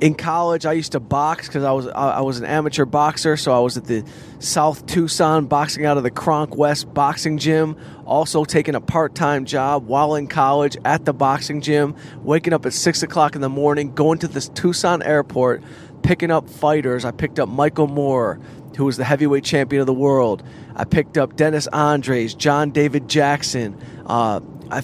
in 0.00 0.14
college, 0.14 0.66
I 0.66 0.72
used 0.72 0.92
to 0.92 1.00
box 1.00 1.46
because 1.46 1.64
I 1.64 1.72
was 1.72 1.86
I 1.86 2.20
was 2.20 2.38
an 2.38 2.44
amateur 2.44 2.84
boxer. 2.84 3.36
So 3.36 3.52
I 3.52 3.60
was 3.60 3.76
at 3.76 3.84
the 3.84 4.04
South 4.38 4.86
Tucson 4.86 5.46
boxing 5.46 5.86
out 5.86 5.96
of 5.96 6.02
the 6.02 6.10
Kronk 6.10 6.56
West 6.56 6.92
boxing 6.92 7.38
gym. 7.38 7.76
Also 8.04 8.44
taking 8.44 8.74
a 8.74 8.80
part 8.80 9.14
time 9.14 9.44
job 9.44 9.86
while 9.86 10.14
in 10.14 10.26
college 10.26 10.76
at 10.84 11.04
the 11.04 11.12
boxing 11.12 11.60
gym. 11.60 11.94
Waking 12.22 12.52
up 12.52 12.66
at 12.66 12.72
six 12.72 13.02
o'clock 13.02 13.34
in 13.34 13.40
the 13.40 13.48
morning, 13.48 13.94
going 13.94 14.18
to 14.18 14.28
the 14.28 14.40
Tucson 14.40 15.02
airport, 15.02 15.62
picking 16.02 16.30
up 16.30 16.48
fighters. 16.48 17.04
I 17.04 17.10
picked 17.10 17.38
up 17.38 17.48
Michael 17.48 17.86
Moorer, 17.86 18.38
who 18.76 18.84
was 18.84 18.96
the 18.96 19.04
heavyweight 19.04 19.44
champion 19.44 19.80
of 19.80 19.86
the 19.86 19.94
world. 19.94 20.42
I 20.74 20.84
picked 20.84 21.16
up 21.16 21.36
Dennis 21.36 21.66
Andries, 21.72 22.36
John 22.36 22.70
David 22.70 23.08
Jackson. 23.08 23.80
Uh, 24.04 24.40
I 24.70 24.82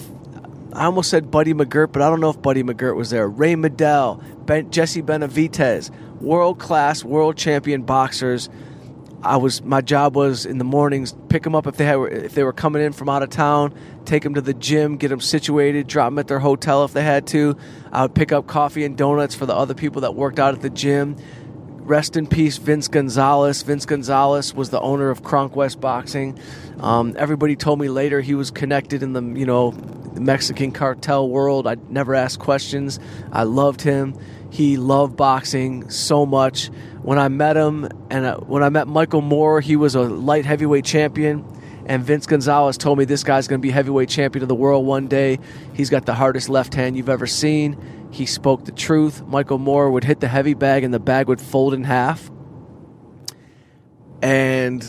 I 0.73 0.85
almost 0.85 1.11
said 1.11 1.29
Buddy 1.29 1.53
McGirt, 1.53 1.91
but 1.91 2.01
I 2.01 2.09
don't 2.09 2.19
know 2.19 2.31
if 2.31 2.41
Buddy 2.41 2.63
McGirt 2.63 2.95
was 2.95 3.11
there. 3.11 3.27
Ray 3.27 3.53
Medell, 3.53 4.23
ben, 4.45 4.71
Jesse 4.71 5.01
Benavides, 5.01 5.91
world 6.19 6.59
class, 6.59 7.03
world 7.03 7.37
champion 7.37 7.83
boxers. 7.83 8.49
I 9.21 9.37
was 9.37 9.63
my 9.63 9.79
job 9.81 10.15
was 10.15 10.45
in 10.45 10.57
the 10.57 10.65
mornings 10.65 11.15
pick 11.33 11.41
them 11.41 11.55
up 11.55 11.65
if 11.65 11.77
they 11.77 11.85
had 11.85 11.97
if 12.11 12.35
they 12.35 12.43
were 12.43 12.53
coming 12.53 12.83
in 12.83 12.93
from 12.93 13.09
out 13.09 13.23
of 13.23 13.29
town, 13.31 13.73
take 14.05 14.21
them 14.21 14.35
to 14.35 14.41
the 14.41 14.53
gym, 14.53 14.97
get 14.97 15.07
them 15.07 15.19
situated, 15.19 15.87
drop 15.87 16.11
them 16.11 16.19
at 16.19 16.27
their 16.27 16.37
hotel 16.37 16.85
if 16.85 16.93
they 16.93 17.03
had 17.03 17.25
to. 17.27 17.57
I 17.91 18.03
would 18.03 18.13
pick 18.13 18.31
up 18.31 18.45
coffee 18.45 18.85
and 18.85 18.95
donuts 18.95 19.33
for 19.33 19.47
the 19.47 19.55
other 19.55 19.73
people 19.73 20.01
that 20.01 20.13
worked 20.13 20.37
out 20.37 20.53
at 20.53 20.61
the 20.61 20.69
gym. 20.69 21.15
Rest 21.79 22.15
in 22.15 22.27
peace, 22.27 22.57
Vince 22.57 22.87
Gonzalez. 22.87 23.63
Vince 23.63 23.87
Gonzalez 23.87 24.53
was 24.53 24.69
the 24.69 24.79
owner 24.79 25.09
of 25.09 25.23
Kronk 25.23 25.55
West 25.55 25.81
Boxing. 25.81 26.37
Um, 26.79 27.15
everybody 27.17 27.55
told 27.55 27.79
me 27.79 27.89
later 27.89 28.21
he 28.21 28.35
was 28.35 28.51
connected 28.51 29.01
in 29.01 29.13
the 29.13 29.23
you 29.23 29.47
know 29.47 29.71
the 29.71 30.21
Mexican 30.21 30.71
cartel 30.71 31.27
world. 31.27 31.65
I 31.65 31.77
never 31.89 32.13
asked 32.13 32.37
questions. 32.37 32.99
I 33.31 33.41
loved 33.41 33.81
him. 33.81 34.13
He 34.53 34.77
loved 34.77 35.17
boxing 35.17 35.89
so 35.89 36.27
much. 36.27 36.67
When 37.01 37.17
I 37.17 37.27
met 37.27 37.57
him, 37.57 37.89
and 38.11 38.23
uh, 38.23 38.37
when 38.37 38.61
I 38.61 38.69
met 38.69 38.87
Michael 38.87 39.21
Moorer, 39.21 39.61
he 39.61 39.75
was 39.75 39.95
a 39.95 40.01
light 40.01 40.45
heavyweight 40.45 40.85
champion. 40.85 41.43
And 41.87 42.03
Vince 42.03 42.27
Gonzalez 42.27 42.77
told 42.77 42.99
me 42.99 43.05
this 43.05 43.23
guy's 43.23 43.47
going 43.47 43.59
to 43.59 43.63
be 43.63 43.71
heavyweight 43.71 44.09
champion 44.09 44.43
of 44.43 44.49
the 44.49 44.55
world 44.55 44.85
one 44.85 45.07
day. 45.07 45.39
He's 45.73 45.89
got 45.89 46.05
the 46.05 46.13
hardest 46.13 46.49
left 46.49 46.75
hand 46.75 46.95
you've 46.95 47.09
ever 47.09 47.25
seen. 47.25 48.09
He 48.11 48.27
spoke 48.27 48.65
the 48.65 48.71
truth. 48.71 49.25
Michael 49.25 49.57
Moorer 49.57 49.89
would 49.89 50.03
hit 50.03 50.19
the 50.19 50.27
heavy 50.27 50.53
bag, 50.53 50.83
and 50.83 50.93
the 50.93 50.99
bag 50.99 51.27
would 51.29 51.41
fold 51.41 51.73
in 51.73 51.83
half. 51.83 52.29
And 54.21 54.83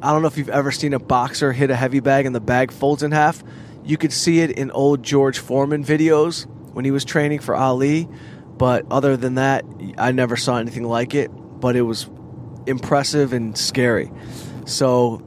I 0.00 0.10
don't 0.10 0.22
know 0.22 0.28
if 0.28 0.38
you've 0.38 0.48
ever 0.48 0.72
seen 0.72 0.94
a 0.94 0.98
boxer 0.98 1.52
hit 1.52 1.70
a 1.70 1.76
heavy 1.76 2.00
bag 2.00 2.24
and 2.24 2.34
the 2.34 2.40
bag 2.40 2.72
folds 2.72 3.02
in 3.02 3.12
half. 3.12 3.44
You 3.84 3.98
could 3.98 4.12
see 4.12 4.40
it 4.40 4.52
in 4.52 4.70
old 4.70 5.02
George 5.02 5.38
Foreman 5.38 5.84
videos 5.84 6.46
when 6.72 6.84
he 6.84 6.90
was 6.90 7.04
training 7.04 7.40
for 7.40 7.54
Ali, 7.54 8.08
but 8.56 8.86
other 8.90 9.16
than 9.16 9.34
that, 9.36 9.64
I 9.98 10.12
never 10.12 10.36
saw 10.36 10.58
anything 10.58 10.84
like 10.84 11.14
it. 11.14 11.30
But 11.32 11.76
it 11.76 11.82
was 11.82 12.08
impressive 12.66 13.32
and 13.32 13.56
scary. 13.56 14.10
So, 14.66 15.22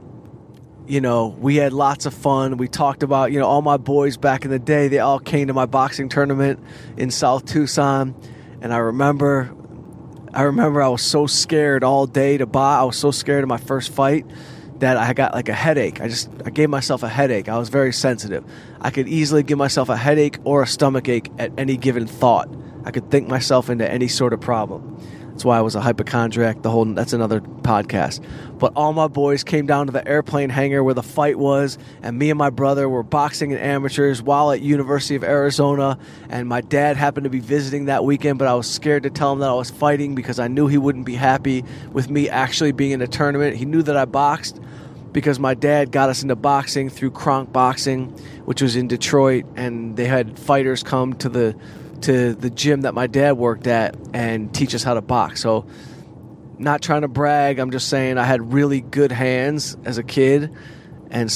you 0.86 1.00
know, 1.00 1.28
we 1.38 1.56
had 1.56 1.72
lots 1.72 2.06
of 2.06 2.14
fun. 2.14 2.56
We 2.56 2.68
talked 2.68 3.02
about, 3.02 3.32
you 3.32 3.38
know, 3.38 3.46
all 3.46 3.62
my 3.62 3.76
boys 3.76 4.16
back 4.16 4.44
in 4.44 4.50
the 4.50 4.58
day, 4.58 4.88
they 4.88 4.98
all 4.98 5.18
came 5.18 5.48
to 5.48 5.54
my 5.54 5.66
boxing 5.66 6.08
tournament 6.08 6.60
in 6.96 7.10
South 7.10 7.44
Tucson. 7.46 8.14
And 8.60 8.72
I 8.72 8.78
remember 8.78 9.54
I 10.36 10.42
remember 10.42 10.82
I 10.82 10.88
was 10.88 11.00
so 11.00 11.26
scared 11.26 11.82
all 11.82 12.06
day 12.06 12.36
to 12.36 12.44
buy. 12.44 12.80
I 12.80 12.84
was 12.84 12.98
so 12.98 13.10
scared 13.10 13.42
of 13.42 13.48
my 13.48 13.56
first 13.56 13.90
fight 13.90 14.26
that 14.80 14.98
I 14.98 15.14
got 15.14 15.32
like 15.32 15.48
a 15.48 15.54
headache. 15.54 15.98
I 15.98 16.08
just 16.08 16.28
I 16.44 16.50
gave 16.50 16.68
myself 16.68 17.02
a 17.02 17.08
headache. 17.08 17.48
I 17.48 17.56
was 17.56 17.70
very 17.70 17.92
sensitive. 17.92 18.44
I 18.86 18.90
could 18.90 19.08
easily 19.08 19.42
give 19.42 19.58
myself 19.58 19.88
a 19.88 19.96
headache 19.96 20.38
or 20.44 20.62
a 20.62 20.66
stomach 20.66 21.08
ache 21.08 21.28
at 21.40 21.50
any 21.58 21.76
given 21.76 22.06
thought. 22.06 22.48
I 22.84 22.92
could 22.92 23.10
think 23.10 23.26
myself 23.26 23.68
into 23.68 23.90
any 23.90 24.06
sort 24.06 24.32
of 24.32 24.40
problem. 24.40 24.96
That's 25.30 25.44
why 25.44 25.58
I 25.58 25.60
was 25.62 25.74
a 25.74 25.80
hypochondriac. 25.80 26.62
The 26.62 26.70
whole 26.70 26.84
that's 26.84 27.12
another 27.12 27.40
podcast. 27.40 28.24
But 28.60 28.74
all 28.76 28.92
my 28.92 29.08
boys 29.08 29.42
came 29.42 29.66
down 29.66 29.86
to 29.86 29.92
the 29.92 30.06
airplane 30.06 30.50
hangar 30.50 30.84
where 30.84 30.94
the 30.94 31.02
fight 31.02 31.36
was, 31.36 31.78
and 32.00 32.16
me 32.16 32.30
and 32.30 32.38
my 32.38 32.50
brother 32.50 32.88
were 32.88 33.02
boxing 33.02 33.50
in 33.50 33.58
amateurs 33.58 34.22
while 34.22 34.52
at 34.52 34.62
University 34.62 35.16
of 35.16 35.24
Arizona. 35.24 35.98
And 36.28 36.48
my 36.48 36.60
dad 36.60 36.96
happened 36.96 37.24
to 37.24 37.30
be 37.30 37.40
visiting 37.40 37.86
that 37.86 38.04
weekend, 38.04 38.38
but 38.38 38.46
I 38.46 38.54
was 38.54 38.70
scared 38.70 39.02
to 39.02 39.10
tell 39.10 39.32
him 39.32 39.40
that 39.40 39.50
I 39.50 39.54
was 39.54 39.68
fighting 39.68 40.14
because 40.14 40.38
I 40.38 40.46
knew 40.46 40.68
he 40.68 40.78
wouldn't 40.78 41.06
be 41.06 41.16
happy 41.16 41.64
with 41.90 42.08
me 42.08 42.28
actually 42.28 42.70
being 42.70 42.92
in 42.92 43.02
a 43.02 43.08
tournament. 43.08 43.56
He 43.56 43.64
knew 43.64 43.82
that 43.82 43.96
I 43.96 44.04
boxed 44.04 44.60
because 45.16 45.40
my 45.40 45.54
dad 45.54 45.90
got 45.90 46.10
us 46.10 46.22
into 46.22 46.36
boxing 46.36 46.90
through 46.90 47.10
Kronk 47.10 47.50
Boxing, 47.50 48.08
which 48.44 48.60
was 48.60 48.76
in 48.76 48.86
Detroit, 48.86 49.46
and 49.56 49.96
they 49.96 50.04
had 50.04 50.38
fighters 50.38 50.82
come 50.82 51.14
to 51.14 51.30
the 51.30 51.56
to 52.02 52.34
the 52.34 52.50
gym 52.50 52.82
that 52.82 52.92
my 52.92 53.06
dad 53.06 53.38
worked 53.38 53.66
at 53.66 53.96
and 54.12 54.54
teach 54.54 54.74
us 54.74 54.82
how 54.82 54.92
to 54.92 55.00
box. 55.00 55.40
So, 55.40 55.64
not 56.58 56.82
trying 56.82 57.00
to 57.00 57.08
brag, 57.08 57.58
I'm 57.58 57.70
just 57.70 57.88
saying 57.88 58.18
I 58.18 58.24
had 58.24 58.52
really 58.52 58.82
good 58.82 59.10
hands 59.10 59.74
as 59.86 59.96
a 59.96 60.02
kid. 60.02 60.54
And, 61.10 61.34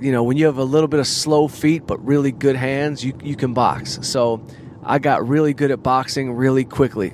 you 0.00 0.12
know, 0.12 0.22
when 0.22 0.38
you 0.38 0.46
have 0.46 0.56
a 0.56 0.64
little 0.64 0.88
bit 0.88 0.98
of 0.98 1.06
slow 1.06 1.46
feet 1.46 1.86
but 1.86 2.02
really 2.02 2.32
good 2.32 2.56
hands, 2.56 3.04
you, 3.04 3.12
you 3.22 3.36
can 3.36 3.52
box. 3.52 3.98
So, 4.00 4.42
I 4.82 4.98
got 4.98 5.28
really 5.28 5.52
good 5.52 5.70
at 5.70 5.82
boxing 5.82 6.32
really 6.32 6.64
quickly. 6.64 7.12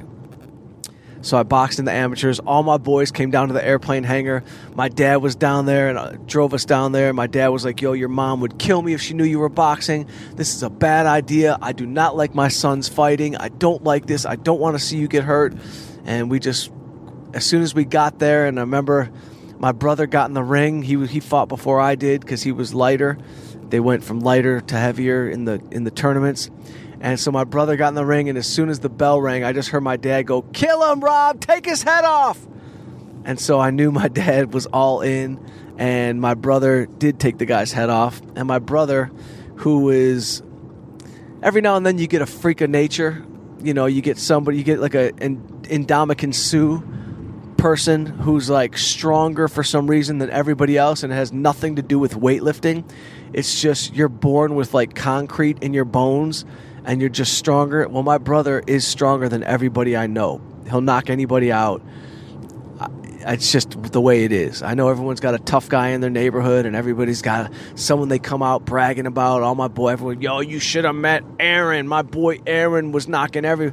So 1.27 1.37
I 1.37 1.43
boxed 1.43 1.81
in 1.81 1.87
the 1.87 1.93
amateurs. 1.93 2.39
All 2.39 2.63
my 2.63 2.79
boys 2.79 3.11
came 3.11 3.33
down 3.33 3.49
to 3.49 3.55
the 3.55 3.65
airplane 3.65 4.05
hangar. 4.05 4.45
My 4.77 4.89
dad 4.89 5.17
was 5.17 5.35
down 5.35 5.67
there 5.67 5.89
and 5.89 5.99
uh, 5.99 6.13
drove 6.25 6.55
us 6.55 6.65
down 6.65 6.93
there. 6.93 7.13
My 7.13 7.27
dad 7.27 7.49
was 7.49 7.65
like, 7.65 7.83
Yo, 7.83 7.95
your 7.95 8.09
mom 8.09 8.41
would 8.43 8.61
kill 8.61 8.81
me 8.81 8.95
if 8.95 9.03
she 9.03 9.13
knew 9.13 9.25
you 9.25 9.41
were 9.41 9.49
boxing. 9.49 10.09
This 10.37 10.55
is 10.55 10.63
a 10.63 10.71
bad 10.71 11.07
idea. 11.07 11.59
I 11.61 11.73
do 11.73 11.85
not 11.85 12.17
like 12.17 12.37
my 12.37 12.47
sons 12.47 12.89
fighting. 12.89 13.37
I 13.37 13.49
don't 13.49 13.83
like 13.83 14.07
this. 14.07 14.25
I 14.25 14.37
don't 14.37 14.61
want 14.61 14.79
to 14.79 14.79
see 14.79 14.99
you 14.99 15.09
get 15.09 15.25
hurt. 15.25 15.57
And 16.05 16.31
we 16.31 16.39
just, 16.39 16.71
as 17.35 17.45
soon 17.45 17.63
as 17.63 17.75
we 17.75 17.85
got 17.85 18.21
there, 18.21 18.47
and 18.47 18.57
I 18.57 18.63
remember 18.63 19.11
my 19.59 19.73
brother 19.73 20.07
got 20.07 20.29
in 20.29 20.35
the 20.35 20.45
ring. 20.45 20.83
He, 20.83 21.05
he 21.07 21.19
fought 21.19 21.49
before 21.49 21.81
I 21.81 21.97
did 21.97 22.21
because 22.21 22.45
he 22.45 22.53
was 22.53 22.73
lighter. 22.73 23.19
They 23.69 23.81
went 23.81 24.05
from 24.05 24.21
lighter 24.21 24.61
to 24.61 24.77
heavier 24.77 25.29
in 25.29 25.45
the 25.45 25.61
in 25.73 25.83
the 25.83 25.91
tournaments 25.91 26.51
and 27.01 27.21
so 27.21 27.31
my 27.31 27.45
brother 27.45 27.77
got 27.77 27.89
in 27.89 27.95
the 27.95 28.07
ring, 28.07 28.29
and 28.29 28.39
as 28.39 28.47
soon 28.47 28.69
as 28.69 28.81
the 28.81 28.89
bell 28.89 29.21
rang, 29.21 29.45
I 29.45 29.53
just 29.53 29.69
heard 29.69 29.83
my 29.83 29.97
dad 29.97 30.23
go, 30.23 30.43
Kill 30.43 30.91
him, 30.91 31.01
Rob! 31.01 31.41
Take 31.41 31.65
his 31.65 31.83
head 31.83 32.05
off! 32.05 32.39
And 33.25 33.39
so 33.39 33.61
I 33.61 33.71
knew 33.71 33.91
my 33.93 34.09
dad 34.09 34.55
was 34.55 34.67
all 34.67 35.01
in, 35.03 35.41
and 35.77 36.21
my 36.21 36.35
brother 36.35 36.87
did 36.87 37.21
take 37.21 37.39
the 37.39 37.47
guy's 37.47 37.73
head 37.73 37.91
off. 37.91 38.21
And 38.35 38.47
my 38.47 38.59
brother, 38.59 39.11
who 39.57 39.91
is 39.91 40.43
every 41.43 41.61
now 41.61 41.77
and 41.77 41.85
then 41.85 41.99
you 41.99 42.07
get 42.07 42.23
a 42.23 42.27
freak 42.27 42.61
of 42.61 42.71
nature, 42.71 43.25
you 43.63 43.75
know, 43.75 43.87
you 43.87 44.01
get 44.01 44.19
somebody, 44.19 44.59
you 44.59 44.65
get 44.65 44.81
like 44.81 44.95
an 44.95 45.39
Ndamukong 45.63 46.35
Suh 46.35 46.83
person 47.57 48.07
who's 48.07 48.51
like 48.51 48.77
stronger 48.77 49.49
for 49.49 49.65
some 49.65 49.89
reason 49.89 50.19
than 50.19 50.31
everybody 50.31 50.77
else 50.77 51.03
and 51.03 51.13
it 51.13 51.17
has 51.17 51.33
nothing 51.33 51.77
to 51.77 51.83
do 51.83 51.99
with 51.99 52.15
weightlifting. 52.15 52.89
It's 53.33 53.61
just 53.61 53.95
you're 53.95 54.09
born 54.09 54.55
with 54.55 54.75
like 54.75 54.95
concrete 54.95 55.63
in 55.63 55.73
your 55.73 55.87
bones 55.87 56.45
and 56.87 57.01
you're 57.01 57.11
just 57.11 57.35
stronger. 57.35 57.87
Well, 57.89 58.05
my 58.05 58.17
brother 58.17 58.63
is 58.67 58.87
stronger 58.87 59.29
than 59.29 59.43
everybody 59.43 59.97
I 59.97 60.07
know. 60.07 60.41
He'll 60.71 60.81
knock 60.81 61.11
anybody 61.11 61.53
out. 61.53 61.83
It's 63.29 63.51
just 63.51 63.83
the 63.93 64.01
way 64.01 64.23
it 64.23 64.31
is. 64.31 64.63
I 64.63 64.75
know 64.75 64.89
everyone's 64.89 65.19
got 65.19 65.35
a 65.35 65.41
tough 65.41 65.69
guy 65.69 65.89
in 65.89 66.01
their 66.01 66.11
neighborhood, 66.11 66.65
and 66.65 66.77
everybody's 66.77 67.23
got 67.23 67.51
someone 67.75 68.09
they 68.09 68.21
come 68.21 68.41
out 68.41 68.65
bragging 68.65 69.07
about. 69.07 69.43
All 69.43 69.57
my 69.57 69.67
boy, 69.67 69.89
everyone, 69.89 70.23
yo, 70.23 70.39
you 70.41 70.61
should 70.61 70.85
have 70.85 70.95
met 70.95 71.25
Aaron. 71.41 71.89
My 71.89 72.03
boy 72.03 72.39
Aaron 72.47 72.93
was 72.93 73.09
knocking 73.09 73.45
every. 73.45 73.73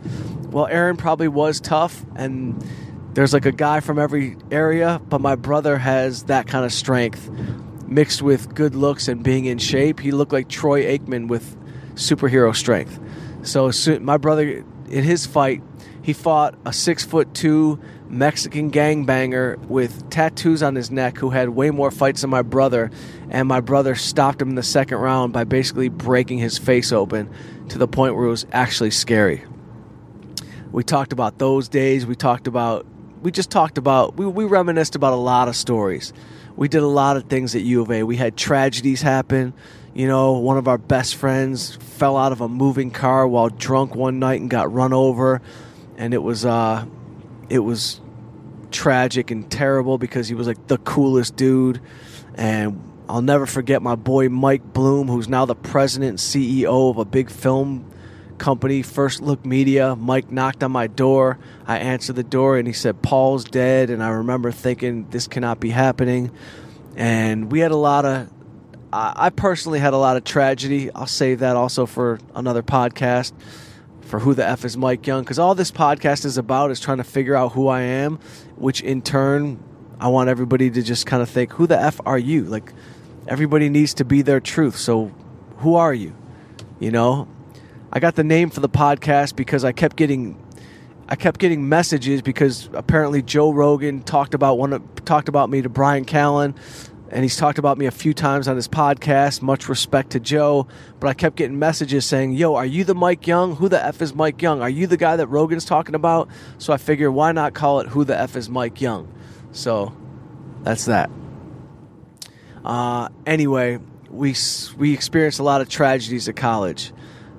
Well, 0.49 0.65
Aaron 0.65 0.97
probably 0.97 1.27
was 1.27 1.59
tough, 1.59 2.03
and 2.15 2.65
there's 3.13 3.31
like 3.31 3.45
a 3.45 3.51
guy 3.51 3.79
from 3.79 3.99
every 3.99 4.37
area, 4.49 4.99
but 5.07 5.21
my 5.21 5.35
brother 5.35 5.77
has 5.77 6.23
that 6.23 6.47
kind 6.47 6.65
of 6.65 6.73
strength 6.73 7.29
mixed 7.87 8.23
with 8.23 8.55
good 8.55 8.73
looks 8.73 9.07
and 9.07 9.21
being 9.21 9.45
in 9.45 9.59
shape. 9.59 9.99
He 9.99 10.11
looked 10.11 10.33
like 10.33 10.49
Troy 10.49 10.83
Aikman 10.97 11.27
with 11.27 11.55
superhero 11.93 12.55
strength. 12.55 12.99
So 13.43 13.71
my 13.99 14.17
brother, 14.17 14.63
in 14.89 15.03
his 15.03 15.25
fight, 15.25 15.61
he 16.01 16.13
fought 16.13 16.55
a 16.65 16.73
six 16.73 17.05
foot 17.05 17.33
two 17.33 17.79
Mexican 18.09 18.71
gangbanger 18.71 19.57
with 19.67 20.09
tattoos 20.09 20.61
on 20.61 20.75
his 20.75 20.91
neck 20.91 21.17
who 21.17 21.29
had 21.29 21.49
way 21.49 21.71
more 21.71 21.91
fights 21.91 22.21
than 22.21 22.29
my 22.29 22.41
brother. 22.41 22.91
And 23.29 23.47
my 23.47 23.59
brother 23.59 23.95
stopped 23.95 24.41
him 24.41 24.49
in 24.49 24.55
the 24.55 24.63
second 24.63 24.97
round 24.97 25.33
by 25.33 25.45
basically 25.45 25.89
breaking 25.89 26.39
his 26.39 26.57
face 26.57 26.91
open 26.91 27.29
to 27.69 27.77
the 27.77 27.87
point 27.87 28.15
where 28.15 28.25
it 28.25 28.29
was 28.29 28.45
actually 28.51 28.91
scary. 28.91 29.43
We 30.71 30.83
talked 30.83 31.13
about 31.13 31.37
those 31.37 31.69
days. 31.69 32.05
We 32.05 32.15
talked 32.15 32.47
about, 32.47 32.85
we 33.21 33.31
just 33.31 33.49
talked 33.49 33.77
about, 33.77 34.15
we, 34.15 34.25
we 34.25 34.45
reminisced 34.45 34.95
about 34.95 35.13
a 35.13 35.17
lot 35.17 35.47
of 35.47 35.55
stories. 35.55 36.13
We 36.55 36.67
did 36.67 36.83
a 36.83 36.87
lot 36.87 37.17
of 37.17 37.25
things 37.25 37.55
at 37.55 37.61
U 37.61 37.81
of 37.81 37.91
A. 37.91 38.03
We 38.03 38.17
had 38.17 38.37
tragedies 38.37 39.01
happen. 39.01 39.53
You 39.93 40.07
know, 40.07 40.33
one 40.33 40.57
of 40.57 40.67
our 40.67 40.77
best 40.77 41.15
friends 41.15 41.75
fell 41.75 42.17
out 42.17 42.31
of 42.31 42.41
a 42.41 42.49
moving 42.49 42.89
car 42.89 43.27
while 43.27 43.49
drunk 43.49 43.95
one 43.95 44.17
night 44.19 44.41
and 44.41 44.49
got 44.49 44.73
run 44.73 44.91
over, 44.91 45.41
and 45.97 46.13
it 46.13 46.23
was 46.23 46.45
uh, 46.45 46.85
it 47.49 47.59
was 47.59 48.01
tragic 48.71 49.29
and 49.29 49.49
terrible 49.51 49.99
because 49.99 50.27
he 50.27 50.33
was 50.33 50.47
like 50.47 50.67
the 50.67 50.79
coolest 50.79 51.35
dude, 51.35 51.79
and 52.33 52.81
I'll 53.07 53.21
never 53.21 53.45
forget 53.45 53.81
my 53.81 53.95
boy 53.95 54.29
Mike 54.29 54.73
Bloom, 54.73 55.07
who's 55.07 55.27
now 55.27 55.45
the 55.45 55.55
president 55.55 56.09
and 56.09 56.17
CEO 56.17 56.89
of 56.89 56.97
a 56.97 57.05
big 57.05 57.29
film 57.29 57.85
company, 58.37 58.81
First 58.81 59.21
Look 59.21 59.45
Media. 59.45 59.95
Mike 59.95 60.31
knocked 60.31 60.63
on 60.63 60.71
my 60.71 60.87
door. 60.87 61.37
I 61.67 61.77
answered 61.77 62.15
the 62.15 62.23
door 62.23 62.57
and 62.57 62.67
he 62.67 62.73
said, 62.73 63.01
Paul's 63.01 63.43
dead. 63.43 63.89
And 63.89 64.03
I 64.03 64.09
remember 64.09 64.51
thinking, 64.51 65.07
this 65.09 65.27
cannot 65.27 65.59
be 65.59 65.69
happening. 65.69 66.31
And 66.95 67.51
we 67.51 67.59
had 67.59 67.71
a 67.71 67.77
lot 67.77 68.05
of 68.05 68.32
I 68.95 69.31
personally 69.31 69.79
had 69.79 69.93
a 69.93 69.97
lot 69.97 70.17
of 70.17 70.23
tragedy. 70.23 70.91
I'll 70.93 71.07
save 71.07 71.39
that 71.39 71.55
also 71.55 71.87
for 71.87 72.19
another 72.35 72.61
podcast 72.61 73.33
for 74.01 74.19
who 74.19 74.35
the 74.35 74.47
F 74.47 74.65
is 74.65 74.77
Mike 74.77 75.07
Young 75.07 75.23
because 75.23 75.39
all 75.39 75.55
this 75.55 75.71
podcast 75.71 76.25
is 76.25 76.37
about 76.37 76.69
is 76.69 76.79
trying 76.79 76.97
to 76.97 77.03
figure 77.03 77.35
out 77.35 77.53
who 77.53 77.69
I 77.69 77.81
am, 77.81 78.19
which 78.55 78.81
in 78.81 79.01
turn, 79.01 79.57
I 79.99 80.09
want 80.09 80.29
everybody 80.29 80.69
to 80.69 80.83
just 80.83 81.07
kind 81.07 81.23
of 81.23 81.29
think, 81.29 81.53
who 81.53 81.65
the 81.65 81.79
F 81.79 81.99
are 82.05 82.19
you? 82.19 82.43
Like, 82.43 82.71
everybody 83.27 83.67
needs 83.67 83.95
to 83.95 84.05
be 84.05 84.21
their 84.21 84.39
truth. 84.39 84.77
So, 84.77 85.11
who 85.57 85.73
are 85.73 85.93
you? 85.93 86.15
You 86.79 86.91
know, 86.91 87.27
I 87.91 87.99
got 87.99 88.13
the 88.13 88.23
name 88.23 88.51
for 88.51 88.59
the 88.59 88.69
podcast 88.69 89.35
because 89.35 89.63
I 89.63 89.71
kept 89.71 89.95
getting. 89.95 90.39
I 91.09 91.15
kept 91.15 91.39
getting 91.39 91.67
messages 91.67 92.21
because 92.21 92.69
apparently 92.73 93.21
Joe 93.21 93.51
Rogan 93.51 94.03
talked 94.03 94.33
about 94.33 94.57
one 94.57 94.87
talked 95.03 95.27
about 95.27 95.49
me 95.49 95.61
to 95.61 95.69
Brian 95.69 96.05
Callen 96.05 96.55
and 97.13 97.21
he's 97.21 97.37
talked 97.37 97.59
about 97.59 97.77
me 97.77 97.85
a 97.85 97.91
few 97.91 98.11
times 98.11 98.47
on 98.47 98.55
his 98.55 98.67
podcast. 98.67 99.43
Much 99.43 99.69
respect 99.69 100.09
to 100.11 100.19
Joe, 100.19 100.67
but 100.99 101.07
I 101.07 101.13
kept 101.13 101.35
getting 101.35 101.59
messages 101.59 102.07
saying, 102.07 102.31
"Yo, 102.31 102.55
are 102.55 102.65
you 102.65 102.83
the 102.83 102.95
Mike 102.95 103.27
Young? 103.27 103.55
Who 103.57 103.69
the 103.69 103.83
f 103.85 104.01
is 104.01 104.15
Mike 104.15 104.41
Young? 104.41 104.61
Are 104.61 104.69
you 104.69 104.87
the 104.87 104.97
guy 104.97 105.15
that 105.15 105.27
Rogan's 105.27 105.63
talking 105.63 105.93
about?" 105.93 106.27
So 106.57 106.73
I 106.73 106.77
figure, 106.77 107.11
why 107.11 107.31
not 107.31 107.53
call 107.53 107.81
it 107.81 107.89
"Who 107.89 108.03
the 108.03 108.19
f 108.19 108.35
is 108.35 108.49
Mike 108.49 108.81
Young"? 108.81 109.07
So 109.51 109.93
that's 110.63 110.85
that. 110.85 111.11
Uh, 112.65 113.09
anyway, 113.27 113.77
we 114.09 114.33
we 114.75 114.91
experienced 114.91 115.39
a 115.39 115.43
lot 115.43 115.61
of 115.61 115.69
tragedies 115.69 116.27
at 116.27 116.35
college. 116.35 116.91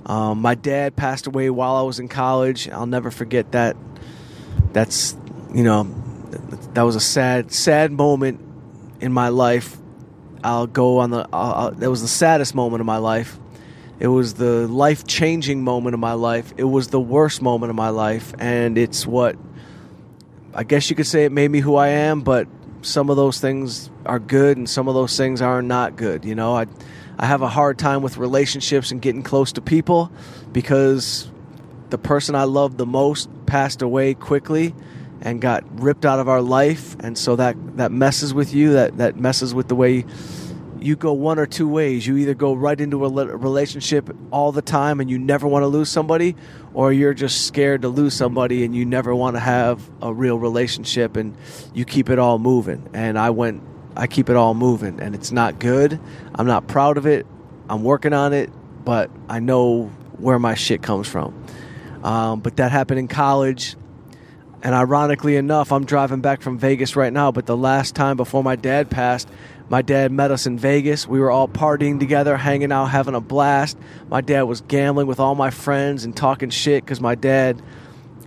Um, 0.07 0.41
my 0.41 0.55
dad 0.55 0.95
passed 0.95 1.27
away 1.27 1.51
while 1.51 1.75
I 1.75 1.83
was 1.83 1.99
in 1.99 2.07
college. 2.07 2.69
I'll 2.69 2.87
never 2.87 3.11
forget 3.11 3.51
that. 3.51 3.77
That's 4.73 5.17
you 5.53 5.65
know, 5.65 5.83
that 6.75 6.83
was 6.83 6.95
a 6.95 7.01
sad 7.01 7.51
sad 7.51 7.91
moment 7.91 8.54
in 9.05 9.13
my 9.13 9.29
life. 9.29 9.77
I'll 10.43 10.67
go 10.67 10.99
on 10.99 11.11
the. 11.11 11.27
That 11.79 11.91
was 11.91 12.01
the 12.01 12.09
saddest 12.09 12.55
moment 12.55 12.81
of 12.81 12.87
my 12.87 12.97
life. 12.97 13.39
It 14.01 14.09
was 14.09 14.35
the 14.35 14.67
life 14.67 15.07
changing 15.07 15.63
moment 15.63 15.95
of 15.95 16.01
my 16.01 16.15
life. 16.15 16.53
It 16.57 16.65
was 16.65 16.89
the 16.89 17.01
worst 17.01 17.43
moment 17.43 17.71
of 17.71 17.77
my 17.77 17.91
life, 17.91 18.35
and 18.39 18.77
it's 18.79 19.07
what 19.07 19.37
I 20.55 20.65
guess 20.65 20.89
you 20.89 20.97
could 20.97 21.07
say 21.07 21.27
it 21.27 21.33
made 21.33 21.51
me 21.51 21.61
who 21.61 21.77
I 21.77 21.89
am. 21.89 22.23
But 22.23 22.49
some 22.83 23.11
of 23.11 23.17
those 23.17 23.41
things 23.41 23.91
are 24.07 24.19
good, 24.19 24.57
and 24.57 24.69
some 24.69 24.89
of 24.89 24.95
those 24.95 25.17
things 25.17 25.43
are 25.43 25.63
not 25.63 25.97
good. 25.97 26.25
You 26.25 26.35
know, 26.35 26.57
I 26.57 26.67
I 27.19 27.27
have 27.27 27.43
a 27.43 27.49
hard 27.49 27.79
time 27.79 28.03
with 28.03 28.17
relationships 28.17 28.91
and 28.91 29.03
getting 29.03 29.23
close 29.23 29.53
to 29.53 29.61
people 29.61 30.11
because 30.53 31.31
the 31.91 31.99
person 31.99 32.35
I 32.35 32.45
loved 32.45 32.79
the 32.79 32.87
most 32.87 33.29
passed 33.47 33.83
away 33.83 34.15
quickly 34.15 34.75
and 35.25 35.41
got 35.41 35.65
ripped 35.81 36.05
out 36.05 36.21
of 36.21 36.29
our 36.29 36.41
life 36.41 36.97
and 37.01 37.19
so 37.19 37.35
that 37.37 37.57
that 37.77 37.91
messes 37.91 38.33
with 38.33 38.55
you 38.55 38.75
that 38.75 38.97
that 38.99 39.17
messes 39.17 39.55
with 39.55 39.69
the 39.69 39.75
way 39.75 40.05
you 40.79 40.95
go 40.95 41.13
one 41.13 41.39
or 41.39 41.47
two 41.47 41.67
ways 41.67 42.07
you 42.07 42.17
either 42.17 42.35
go 42.35 42.55
right 42.55 42.81
into 42.81 43.05
a 43.05 43.09
relationship 43.09 44.15
all 44.31 44.53
the 44.53 44.63
time 44.63 45.01
and 45.01 45.11
you 45.11 45.19
never 45.19 45.49
want 45.49 45.63
to 45.63 45.67
lose 45.67 45.89
somebody 45.89 46.37
or 46.75 46.93
you're 46.93 47.15
just 47.15 47.47
scared 47.47 47.83
to 47.83 47.89
lose 47.89 48.15
somebody 48.15 48.65
and 48.65 48.77
you 48.77 48.85
never 48.85 49.15
want 49.15 49.35
to 49.35 49.41
have 49.41 49.91
a 50.03 50.13
real 50.13 50.39
relationship 50.39 51.17
and 51.17 51.37
you 51.73 51.85
keep 51.85 52.11
it 52.11 52.19
all 52.19 52.39
moving 52.39 52.89
and 52.93 53.19
I 53.19 53.31
went 53.31 53.63
I 53.97 54.07
keep 54.07 54.29
it 54.29 54.37
all 54.37 54.55
moving, 54.55 55.01
and 55.01 55.15
it's 55.15 55.31
not 55.31 55.59
good. 55.59 56.01
I'm 56.35 56.47
not 56.47 56.67
proud 56.67 56.99
of 56.99 57.07
it. 57.07 57.27
I'm 57.69 57.85
working 57.85 58.13
on 58.13 58.33
it, 58.33 58.51
but 58.85 59.11
I 59.29 59.41
know 59.41 59.87
where 60.19 60.39
my 60.39 60.55
shit 60.55 60.83
comes 60.83 61.09
from. 61.09 61.45
Um, 62.03 62.41
but 62.41 62.57
that 62.57 62.73
happened 62.73 62.99
in 62.99 63.09
college. 63.09 63.77
And 64.65 64.75
ironically 64.75 65.37
enough, 65.37 65.71
I'm 65.73 65.85
driving 65.85 66.23
back 66.23 66.41
from 66.41 66.59
Vegas 66.59 66.97
right 66.97 67.13
now. 67.13 67.31
But 67.31 67.45
the 67.45 67.57
last 67.57 67.95
time 67.95 68.17
before 68.17 68.43
my 68.43 68.57
dad 68.57 68.91
passed, 68.91 69.29
my 69.69 69.83
dad 69.83 70.11
met 70.11 70.31
us 70.31 70.47
in 70.47 70.59
Vegas. 70.59 71.07
We 71.07 71.21
were 71.21 71.31
all 71.31 71.49
partying 71.49 72.01
together, 72.01 72.39
hanging 72.39 72.73
out, 72.73 72.87
having 72.87 73.15
a 73.15 73.21
blast. 73.21 73.77
My 74.09 74.23
dad 74.23 74.43
was 74.43 74.63
gambling 74.63 75.07
with 75.07 75.21
all 75.21 75.35
my 75.35 75.51
friends 75.51 76.07
and 76.07 76.17
talking 76.17 76.49
shit 76.49 76.83
because 76.83 76.99
my 76.99 77.15
dad, 77.15 77.61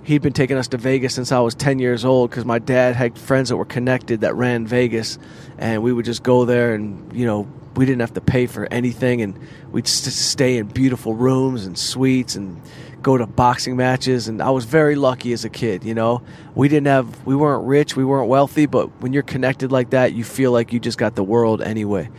he'd 0.03 0.21
been 0.21 0.31
taking 0.31 0.57
us 0.57 0.67
to 0.69 0.77
Vegas 0.77 1.15
since 1.15 1.31
I 1.31 1.39
was 1.39 1.55
10 1.55 1.79
years 1.79 2.05
old 2.05 2.29
because 2.29 2.45
my 2.45 2.59
dad 2.59 2.95
had 2.95 3.17
friends 3.17 3.49
that 3.49 3.57
were 3.57 3.65
connected 3.65 4.21
that 4.21 4.35
ran 4.35 4.67
Vegas. 4.67 5.17
And 5.57 5.81
we 5.81 5.91
would 5.91 6.05
just 6.05 6.21
go 6.21 6.45
there 6.45 6.75
and, 6.75 7.15
you 7.17 7.25
know, 7.25 7.47
we 7.75 7.87
didn't 7.87 8.01
have 8.01 8.13
to 8.13 8.21
pay 8.21 8.45
for 8.45 8.67
anything. 8.71 9.23
And 9.23 9.39
we'd 9.71 9.87
st- 9.87 10.13
stay 10.13 10.57
in 10.57 10.67
beautiful 10.67 11.15
rooms 11.15 11.65
and 11.65 11.75
suites 11.75 12.35
and 12.35 12.61
go 13.07 13.17
to 13.17 13.25
boxing 13.25 13.77
matches 13.77 14.27
and 14.27 14.41
I 14.41 14.49
was 14.49 14.65
very 14.65 14.95
lucky 14.95 15.31
as 15.31 15.45
a 15.45 15.49
kid, 15.49 15.85
you 15.85 15.93
know. 15.93 16.21
We 16.55 16.67
didn't 16.67 16.87
have 16.87 17.25
we 17.25 17.37
weren't 17.37 17.65
rich, 17.65 17.95
we 17.95 18.03
weren't 18.03 18.27
wealthy, 18.27 18.65
but 18.65 19.01
when 19.01 19.13
you're 19.13 19.23
connected 19.23 19.71
like 19.71 19.91
that, 19.91 20.11
you 20.11 20.25
feel 20.25 20.51
like 20.51 20.73
you 20.73 20.81
just 20.81 20.97
got 20.97 21.15
the 21.15 21.23
world 21.23 21.61
anyway. 21.61 22.09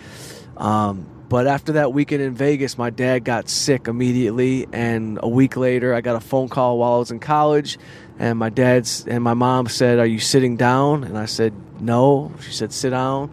Um, 0.57 1.07
but 1.29 1.47
after 1.47 1.73
that 1.73 1.93
weekend 1.93 2.23
in 2.23 2.33
Vegas, 2.33 2.79
my 2.79 2.89
dad 2.89 3.23
got 3.23 3.51
sick 3.51 3.87
immediately 3.87 4.67
and 4.73 5.19
a 5.23 5.29
week 5.29 5.59
later 5.59 5.93
I 5.93 6.01
got 6.01 6.17
a 6.17 6.21
phone 6.21 6.49
call 6.49 6.79
while 6.79 6.95
I 6.95 6.99
was 7.01 7.11
in 7.11 7.21
college 7.21 7.79
and 8.19 8.39
my 8.39 8.49
dad's 8.49 9.07
and 9.07 9.23
my 9.23 9.35
mom 9.35 9.69
said, 9.69 9.99
"Are 9.99 10.07
you 10.07 10.21
sitting 10.21 10.57
down?" 10.57 11.05
And 11.05 11.19
I 11.19 11.27
said, 11.27 11.53
"No." 11.79 12.33
She 12.41 12.53
said, 12.53 12.73
"Sit 12.73 12.91
down." 12.91 13.31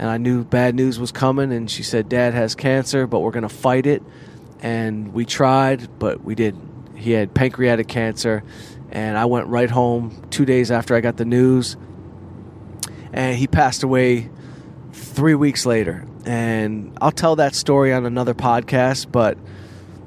And 0.00 0.10
I 0.10 0.16
knew 0.16 0.42
bad 0.42 0.74
news 0.74 0.98
was 0.98 1.12
coming 1.12 1.52
and 1.52 1.70
she 1.70 1.84
said, 1.84 2.08
"Dad 2.08 2.34
has 2.34 2.56
cancer, 2.56 3.06
but 3.06 3.20
we're 3.20 3.30
to 3.30 3.48
fight 3.48 3.86
it." 3.86 4.02
And 4.60 5.14
we 5.14 5.24
tried, 5.24 5.88
but 6.00 6.24
we 6.24 6.34
didn't 6.34 6.67
he 6.98 7.12
had 7.12 7.34
pancreatic 7.34 7.88
cancer, 7.88 8.42
and 8.90 9.16
I 9.16 9.24
went 9.26 9.46
right 9.46 9.70
home 9.70 10.26
two 10.30 10.44
days 10.44 10.70
after 10.70 10.94
I 10.94 11.00
got 11.00 11.16
the 11.16 11.24
news, 11.24 11.76
and 13.12 13.36
he 13.36 13.46
passed 13.46 13.82
away 13.82 14.30
three 14.92 15.34
weeks 15.34 15.64
later. 15.66 16.06
And 16.26 16.96
I'll 17.00 17.12
tell 17.12 17.36
that 17.36 17.54
story 17.54 17.92
on 17.92 18.04
another 18.04 18.34
podcast, 18.34 19.10
but 19.10 19.38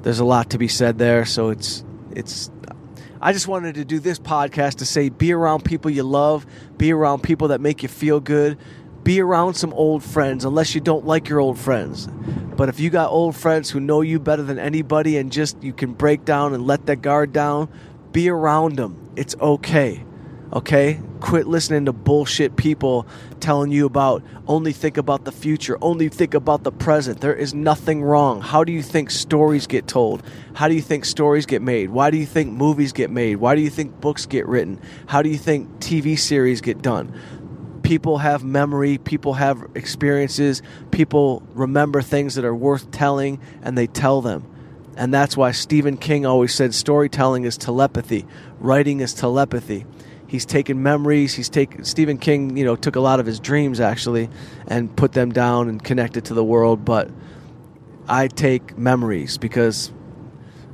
there's 0.02 0.20
a 0.20 0.24
lot 0.24 0.50
to 0.50 0.58
be 0.58 0.68
said 0.68 0.98
there, 0.98 1.24
so 1.24 1.50
it's 1.50 1.84
it's. 2.12 2.50
I 3.20 3.32
just 3.32 3.46
wanted 3.46 3.76
to 3.76 3.84
do 3.84 4.00
this 4.00 4.18
podcast 4.18 4.76
to 4.76 4.84
say 4.84 5.08
be 5.08 5.32
around 5.32 5.64
people 5.64 5.90
you 5.90 6.02
love, 6.02 6.44
be 6.76 6.92
around 6.92 7.22
people 7.22 7.48
that 7.48 7.60
make 7.60 7.82
you 7.82 7.88
feel 7.88 8.18
good, 8.18 8.58
be 9.04 9.20
around 9.20 9.54
some 9.54 9.72
old 9.72 10.02
friends 10.02 10.44
unless 10.44 10.74
you 10.74 10.80
don't 10.80 11.06
like 11.06 11.28
your 11.28 11.40
old 11.40 11.58
friends. 11.58 12.08
But 12.56 12.68
if 12.68 12.78
you 12.78 12.90
got 12.90 13.10
old 13.10 13.34
friends 13.34 13.70
who 13.70 13.80
know 13.80 14.00
you 14.00 14.20
better 14.20 14.42
than 14.42 14.58
anybody 14.58 15.16
and 15.16 15.32
just 15.32 15.62
you 15.62 15.72
can 15.72 15.92
break 15.92 16.24
down 16.24 16.54
and 16.54 16.66
let 16.66 16.86
that 16.86 17.02
guard 17.02 17.32
down, 17.32 17.68
be 18.12 18.28
around 18.28 18.76
them. 18.76 19.10
It's 19.16 19.34
okay. 19.40 20.04
Okay? 20.52 21.00
Quit 21.20 21.46
listening 21.46 21.86
to 21.86 21.92
bullshit 21.92 22.56
people 22.56 23.06
telling 23.40 23.70
you 23.70 23.86
about 23.86 24.22
only 24.46 24.72
think 24.72 24.98
about 24.98 25.24
the 25.24 25.32
future, 25.32 25.78
only 25.80 26.08
think 26.08 26.34
about 26.34 26.62
the 26.62 26.70
present. 26.70 27.20
There 27.20 27.34
is 27.34 27.54
nothing 27.54 28.02
wrong. 28.02 28.42
How 28.42 28.62
do 28.62 28.70
you 28.70 28.82
think 28.82 29.10
stories 29.10 29.66
get 29.66 29.88
told? 29.88 30.22
How 30.54 30.68
do 30.68 30.74
you 30.74 30.82
think 30.82 31.06
stories 31.06 31.46
get 31.46 31.62
made? 31.62 31.90
Why 31.90 32.10
do 32.10 32.18
you 32.18 32.26
think 32.26 32.52
movies 32.52 32.92
get 32.92 33.10
made? 33.10 33.36
Why 33.36 33.54
do 33.54 33.62
you 33.62 33.70
think 33.70 34.00
books 34.00 34.26
get 34.26 34.46
written? 34.46 34.78
How 35.06 35.22
do 35.22 35.30
you 35.30 35.38
think 35.38 35.68
TV 35.78 36.18
series 36.18 36.60
get 36.60 36.82
done? 36.82 37.18
People 37.92 38.16
have 38.16 38.42
memory, 38.42 38.96
people 38.96 39.34
have 39.34 39.66
experiences, 39.74 40.62
people 40.90 41.42
remember 41.52 42.00
things 42.00 42.36
that 42.36 42.44
are 42.46 42.54
worth 42.54 42.90
telling, 42.90 43.38
and 43.60 43.76
they 43.76 43.86
tell 43.86 44.22
them. 44.22 44.42
And 44.96 45.12
that's 45.12 45.36
why 45.36 45.50
Stephen 45.50 45.98
King 45.98 46.24
always 46.24 46.54
said 46.54 46.74
storytelling 46.74 47.44
is 47.44 47.58
telepathy, 47.58 48.24
writing 48.60 49.00
is 49.00 49.12
telepathy. 49.12 49.84
He's 50.26 50.46
taken 50.46 50.82
memories. 50.82 51.34
He's 51.34 51.50
taken 51.50 51.84
Stephen 51.84 52.16
King. 52.16 52.56
You 52.56 52.64
know, 52.64 52.76
took 52.76 52.96
a 52.96 53.00
lot 53.00 53.20
of 53.20 53.26
his 53.26 53.38
dreams 53.38 53.78
actually, 53.78 54.30
and 54.66 54.96
put 54.96 55.12
them 55.12 55.30
down 55.30 55.68
and 55.68 55.84
connected 55.84 56.24
to 56.26 56.34
the 56.34 56.42
world. 56.42 56.86
But 56.86 57.10
I 58.08 58.28
take 58.28 58.78
memories 58.78 59.36
because 59.36 59.92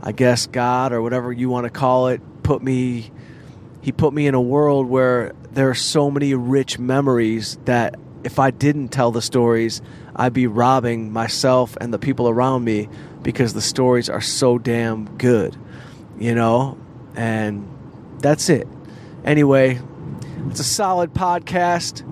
I 0.01 0.13
guess 0.13 0.47
God 0.47 0.93
or 0.93 1.03
whatever 1.03 1.33
you 1.33 1.49
want 1.49 1.65
to 1.65 1.71
call 1.71 2.07
it 2.07 2.21
put 2.45 2.63
me. 2.63 3.11
He 3.81 3.93
put 3.93 4.13
me 4.13 4.27
in 4.27 4.35
a 4.35 4.41
world 4.41 4.87
where 4.87 5.35
there 5.53 5.71
are 5.71 5.75
so 5.75 6.11
many 6.11 6.35
rich 6.35 6.79
memories 6.79 7.59
that 7.65 7.95
if 8.25 8.39
I 8.39 8.51
didn't 8.51 8.89
tell 8.89 9.13
the 9.13 9.23
stories, 9.23 9.81
I'd 10.15 10.33
be 10.33 10.47
robbing 10.47 11.13
myself 11.13 11.77
and 11.81 11.95
the 11.95 11.99
people 11.99 12.29
around 12.29 12.65
me 12.65 12.89
because 13.23 13.55
the 13.55 13.61
stories 13.61 14.09
are 14.09 14.21
so 14.21 14.59
damn 14.59 15.17
good, 15.17 15.57
you 16.19 16.35
know? 16.35 16.77
And 17.15 17.69
that's 18.21 18.49
it. 18.49 18.67
Anyway, 19.25 19.81
it's 20.49 20.61
a 20.61 20.65
solid 20.65 21.15
podcast. 21.15 22.05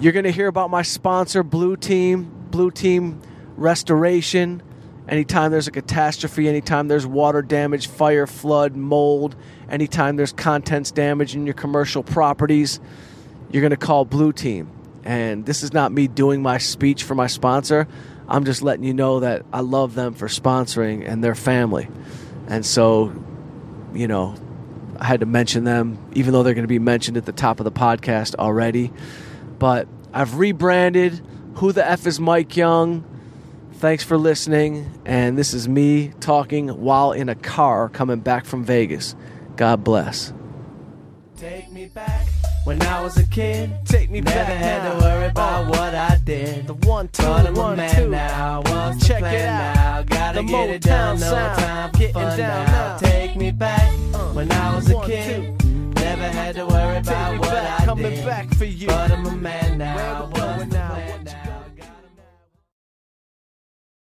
You're 0.00 0.12
going 0.12 0.24
to 0.24 0.32
hear 0.32 0.48
about 0.48 0.70
my 0.70 0.82
sponsor, 0.82 1.42
Blue 1.42 1.76
Team, 1.76 2.30
Blue 2.50 2.70
Team 2.70 3.20
Restoration. 3.56 4.62
Anytime 5.08 5.50
there's 5.50 5.66
a 5.66 5.72
catastrophe, 5.72 6.48
anytime 6.48 6.88
there's 6.88 7.06
water 7.06 7.42
damage, 7.42 7.88
fire, 7.88 8.26
flood, 8.26 8.76
mold, 8.76 9.34
anytime 9.68 10.16
there's 10.16 10.32
contents 10.32 10.92
damage 10.92 11.34
in 11.34 11.44
your 11.44 11.54
commercial 11.54 12.02
properties, 12.02 12.80
you're 13.50 13.62
going 13.62 13.70
to 13.70 13.76
call 13.76 14.04
Blue 14.04 14.32
Team. 14.32 14.70
And 15.04 15.44
this 15.44 15.64
is 15.64 15.72
not 15.72 15.90
me 15.90 16.06
doing 16.06 16.42
my 16.42 16.58
speech 16.58 17.02
for 17.02 17.16
my 17.16 17.26
sponsor. 17.26 17.88
I'm 18.28 18.44
just 18.44 18.62
letting 18.62 18.84
you 18.84 18.94
know 18.94 19.20
that 19.20 19.44
I 19.52 19.60
love 19.60 19.94
them 19.94 20.14
for 20.14 20.28
sponsoring 20.28 21.06
and 21.06 21.22
their 21.22 21.34
family. 21.34 21.88
And 22.46 22.64
so, 22.64 23.12
you 23.92 24.06
know, 24.06 24.36
I 24.98 25.04
had 25.06 25.20
to 25.20 25.26
mention 25.26 25.64
them, 25.64 25.98
even 26.12 26.32
though 26.32 26.44
they're 26.44 26.54
going 26.54 26.62
to 26.62 26.68
be 26.68 26.78
mentioned 26.78 27.16
at 27.16 27.26
the 27.26 27.32
top 27.32 27.58
of 27.58 27.64
the 27.64 27.72
podcast 27.72 28.36
already. 28.36 28.92
But 29.58 29.88
I've 30.14 30.38
rebranded. 30.38 31.20
Who 31.56 31.72
the 31.72 31.86
F 31.86 32.06
is 32.06 32.20
Mike 32.20 32.56
Young? 32.56 33.04
Thanks 33.82 34.04
for 34.04 34.16
listening. 34.16 34.88
And 35.04 35.36
this 35.36 35.52
is 35.52 35.68
me 35.68 36.12
talking 36.20 36.68
while 36.68 37.10
in 37.10 37.28
a 37.28 37.34
car 37.34 37.88
coming 37.88 38.20
back 38.20 38.44
from 38.44 38.62
Vegas. 38.64 39.16
God 39.56 39.82
bless. 39.82 40.32
Take 41.36 41.72
me 41.72 41.86
back 41.86 42.28
when 42.62 42.80
I 42.82 43.02
was 43.02 43.16
a 43.16 43.26
kid. 43.26 43.72
Take 43.84 44.08
me 44.08 44.20
Never 44.20 44.36
back 44.36 44.56
had 44.56 44.84
now. 44.84 44.92
to 44.94 45.04
worry 45.04 45.26
about 45.26 45.68
what 45.70 45.96
I 45.96 46.16
did. 46.24 46.68
The 46.68 46.74
one, 46.74 47.08
two, 47.08 47.24
But 47.24 47.48
I'm 47.48 47.56
a 47.56 47.74
man 47.76 47.94
two. 47.96 48.08
now. 48.08 48.62
What's 48.66 49.04
Check 49.04 49.20
the 49.20 49.34
it 49.34 49.48
out. 49.48 49.74
now? 49.74 50.02
Gotta 50.04 50.42
The 50.42 50.46
get 50.46 50.70
it 50.70 50.82
done. 50.82 51.16
Motown 51.16 51.20
No 51.20 51.32
time 51.56 51.90
for 51.90 51.98
Getting 51.98 52.14
fun 52.14 52.38
down 52.38 52.66
now. 52.66 52.72
now. 52.92 52.96
Take 52.98 53.34
me 53.36 53.50
back 53.50 53.92
Uh, 54.14 54.18
when 54.32 54.52
I 54.52 54.76
was 54.76 54.88
a 54.90 54.94
one, 54.94 55.10
kid. 55.10 55.64
Never 55.96 56.28
had 56.28 56.54
to 56.54 56.66
worry 56.66 56.94
Take 57.02 57.06
about 57.08 57.40
what 57.40 57.50
back, 57.50 57.80
I 57.80 57.84
coming 57.84 58.10
did. 58.12 58.24
back 58.26 58.54
for 58.54 58.64
you. 58.64 58.86
But 58.86 59.10
I'm 59.10 59.26
a 59.26 59.32
man 59.32 59.78
now. 59.78 59.96
Where 59.96 60.14
we 60.14 60.40
What's 60.40 60.66
going 60.66 60.68
now? 60.70 60.98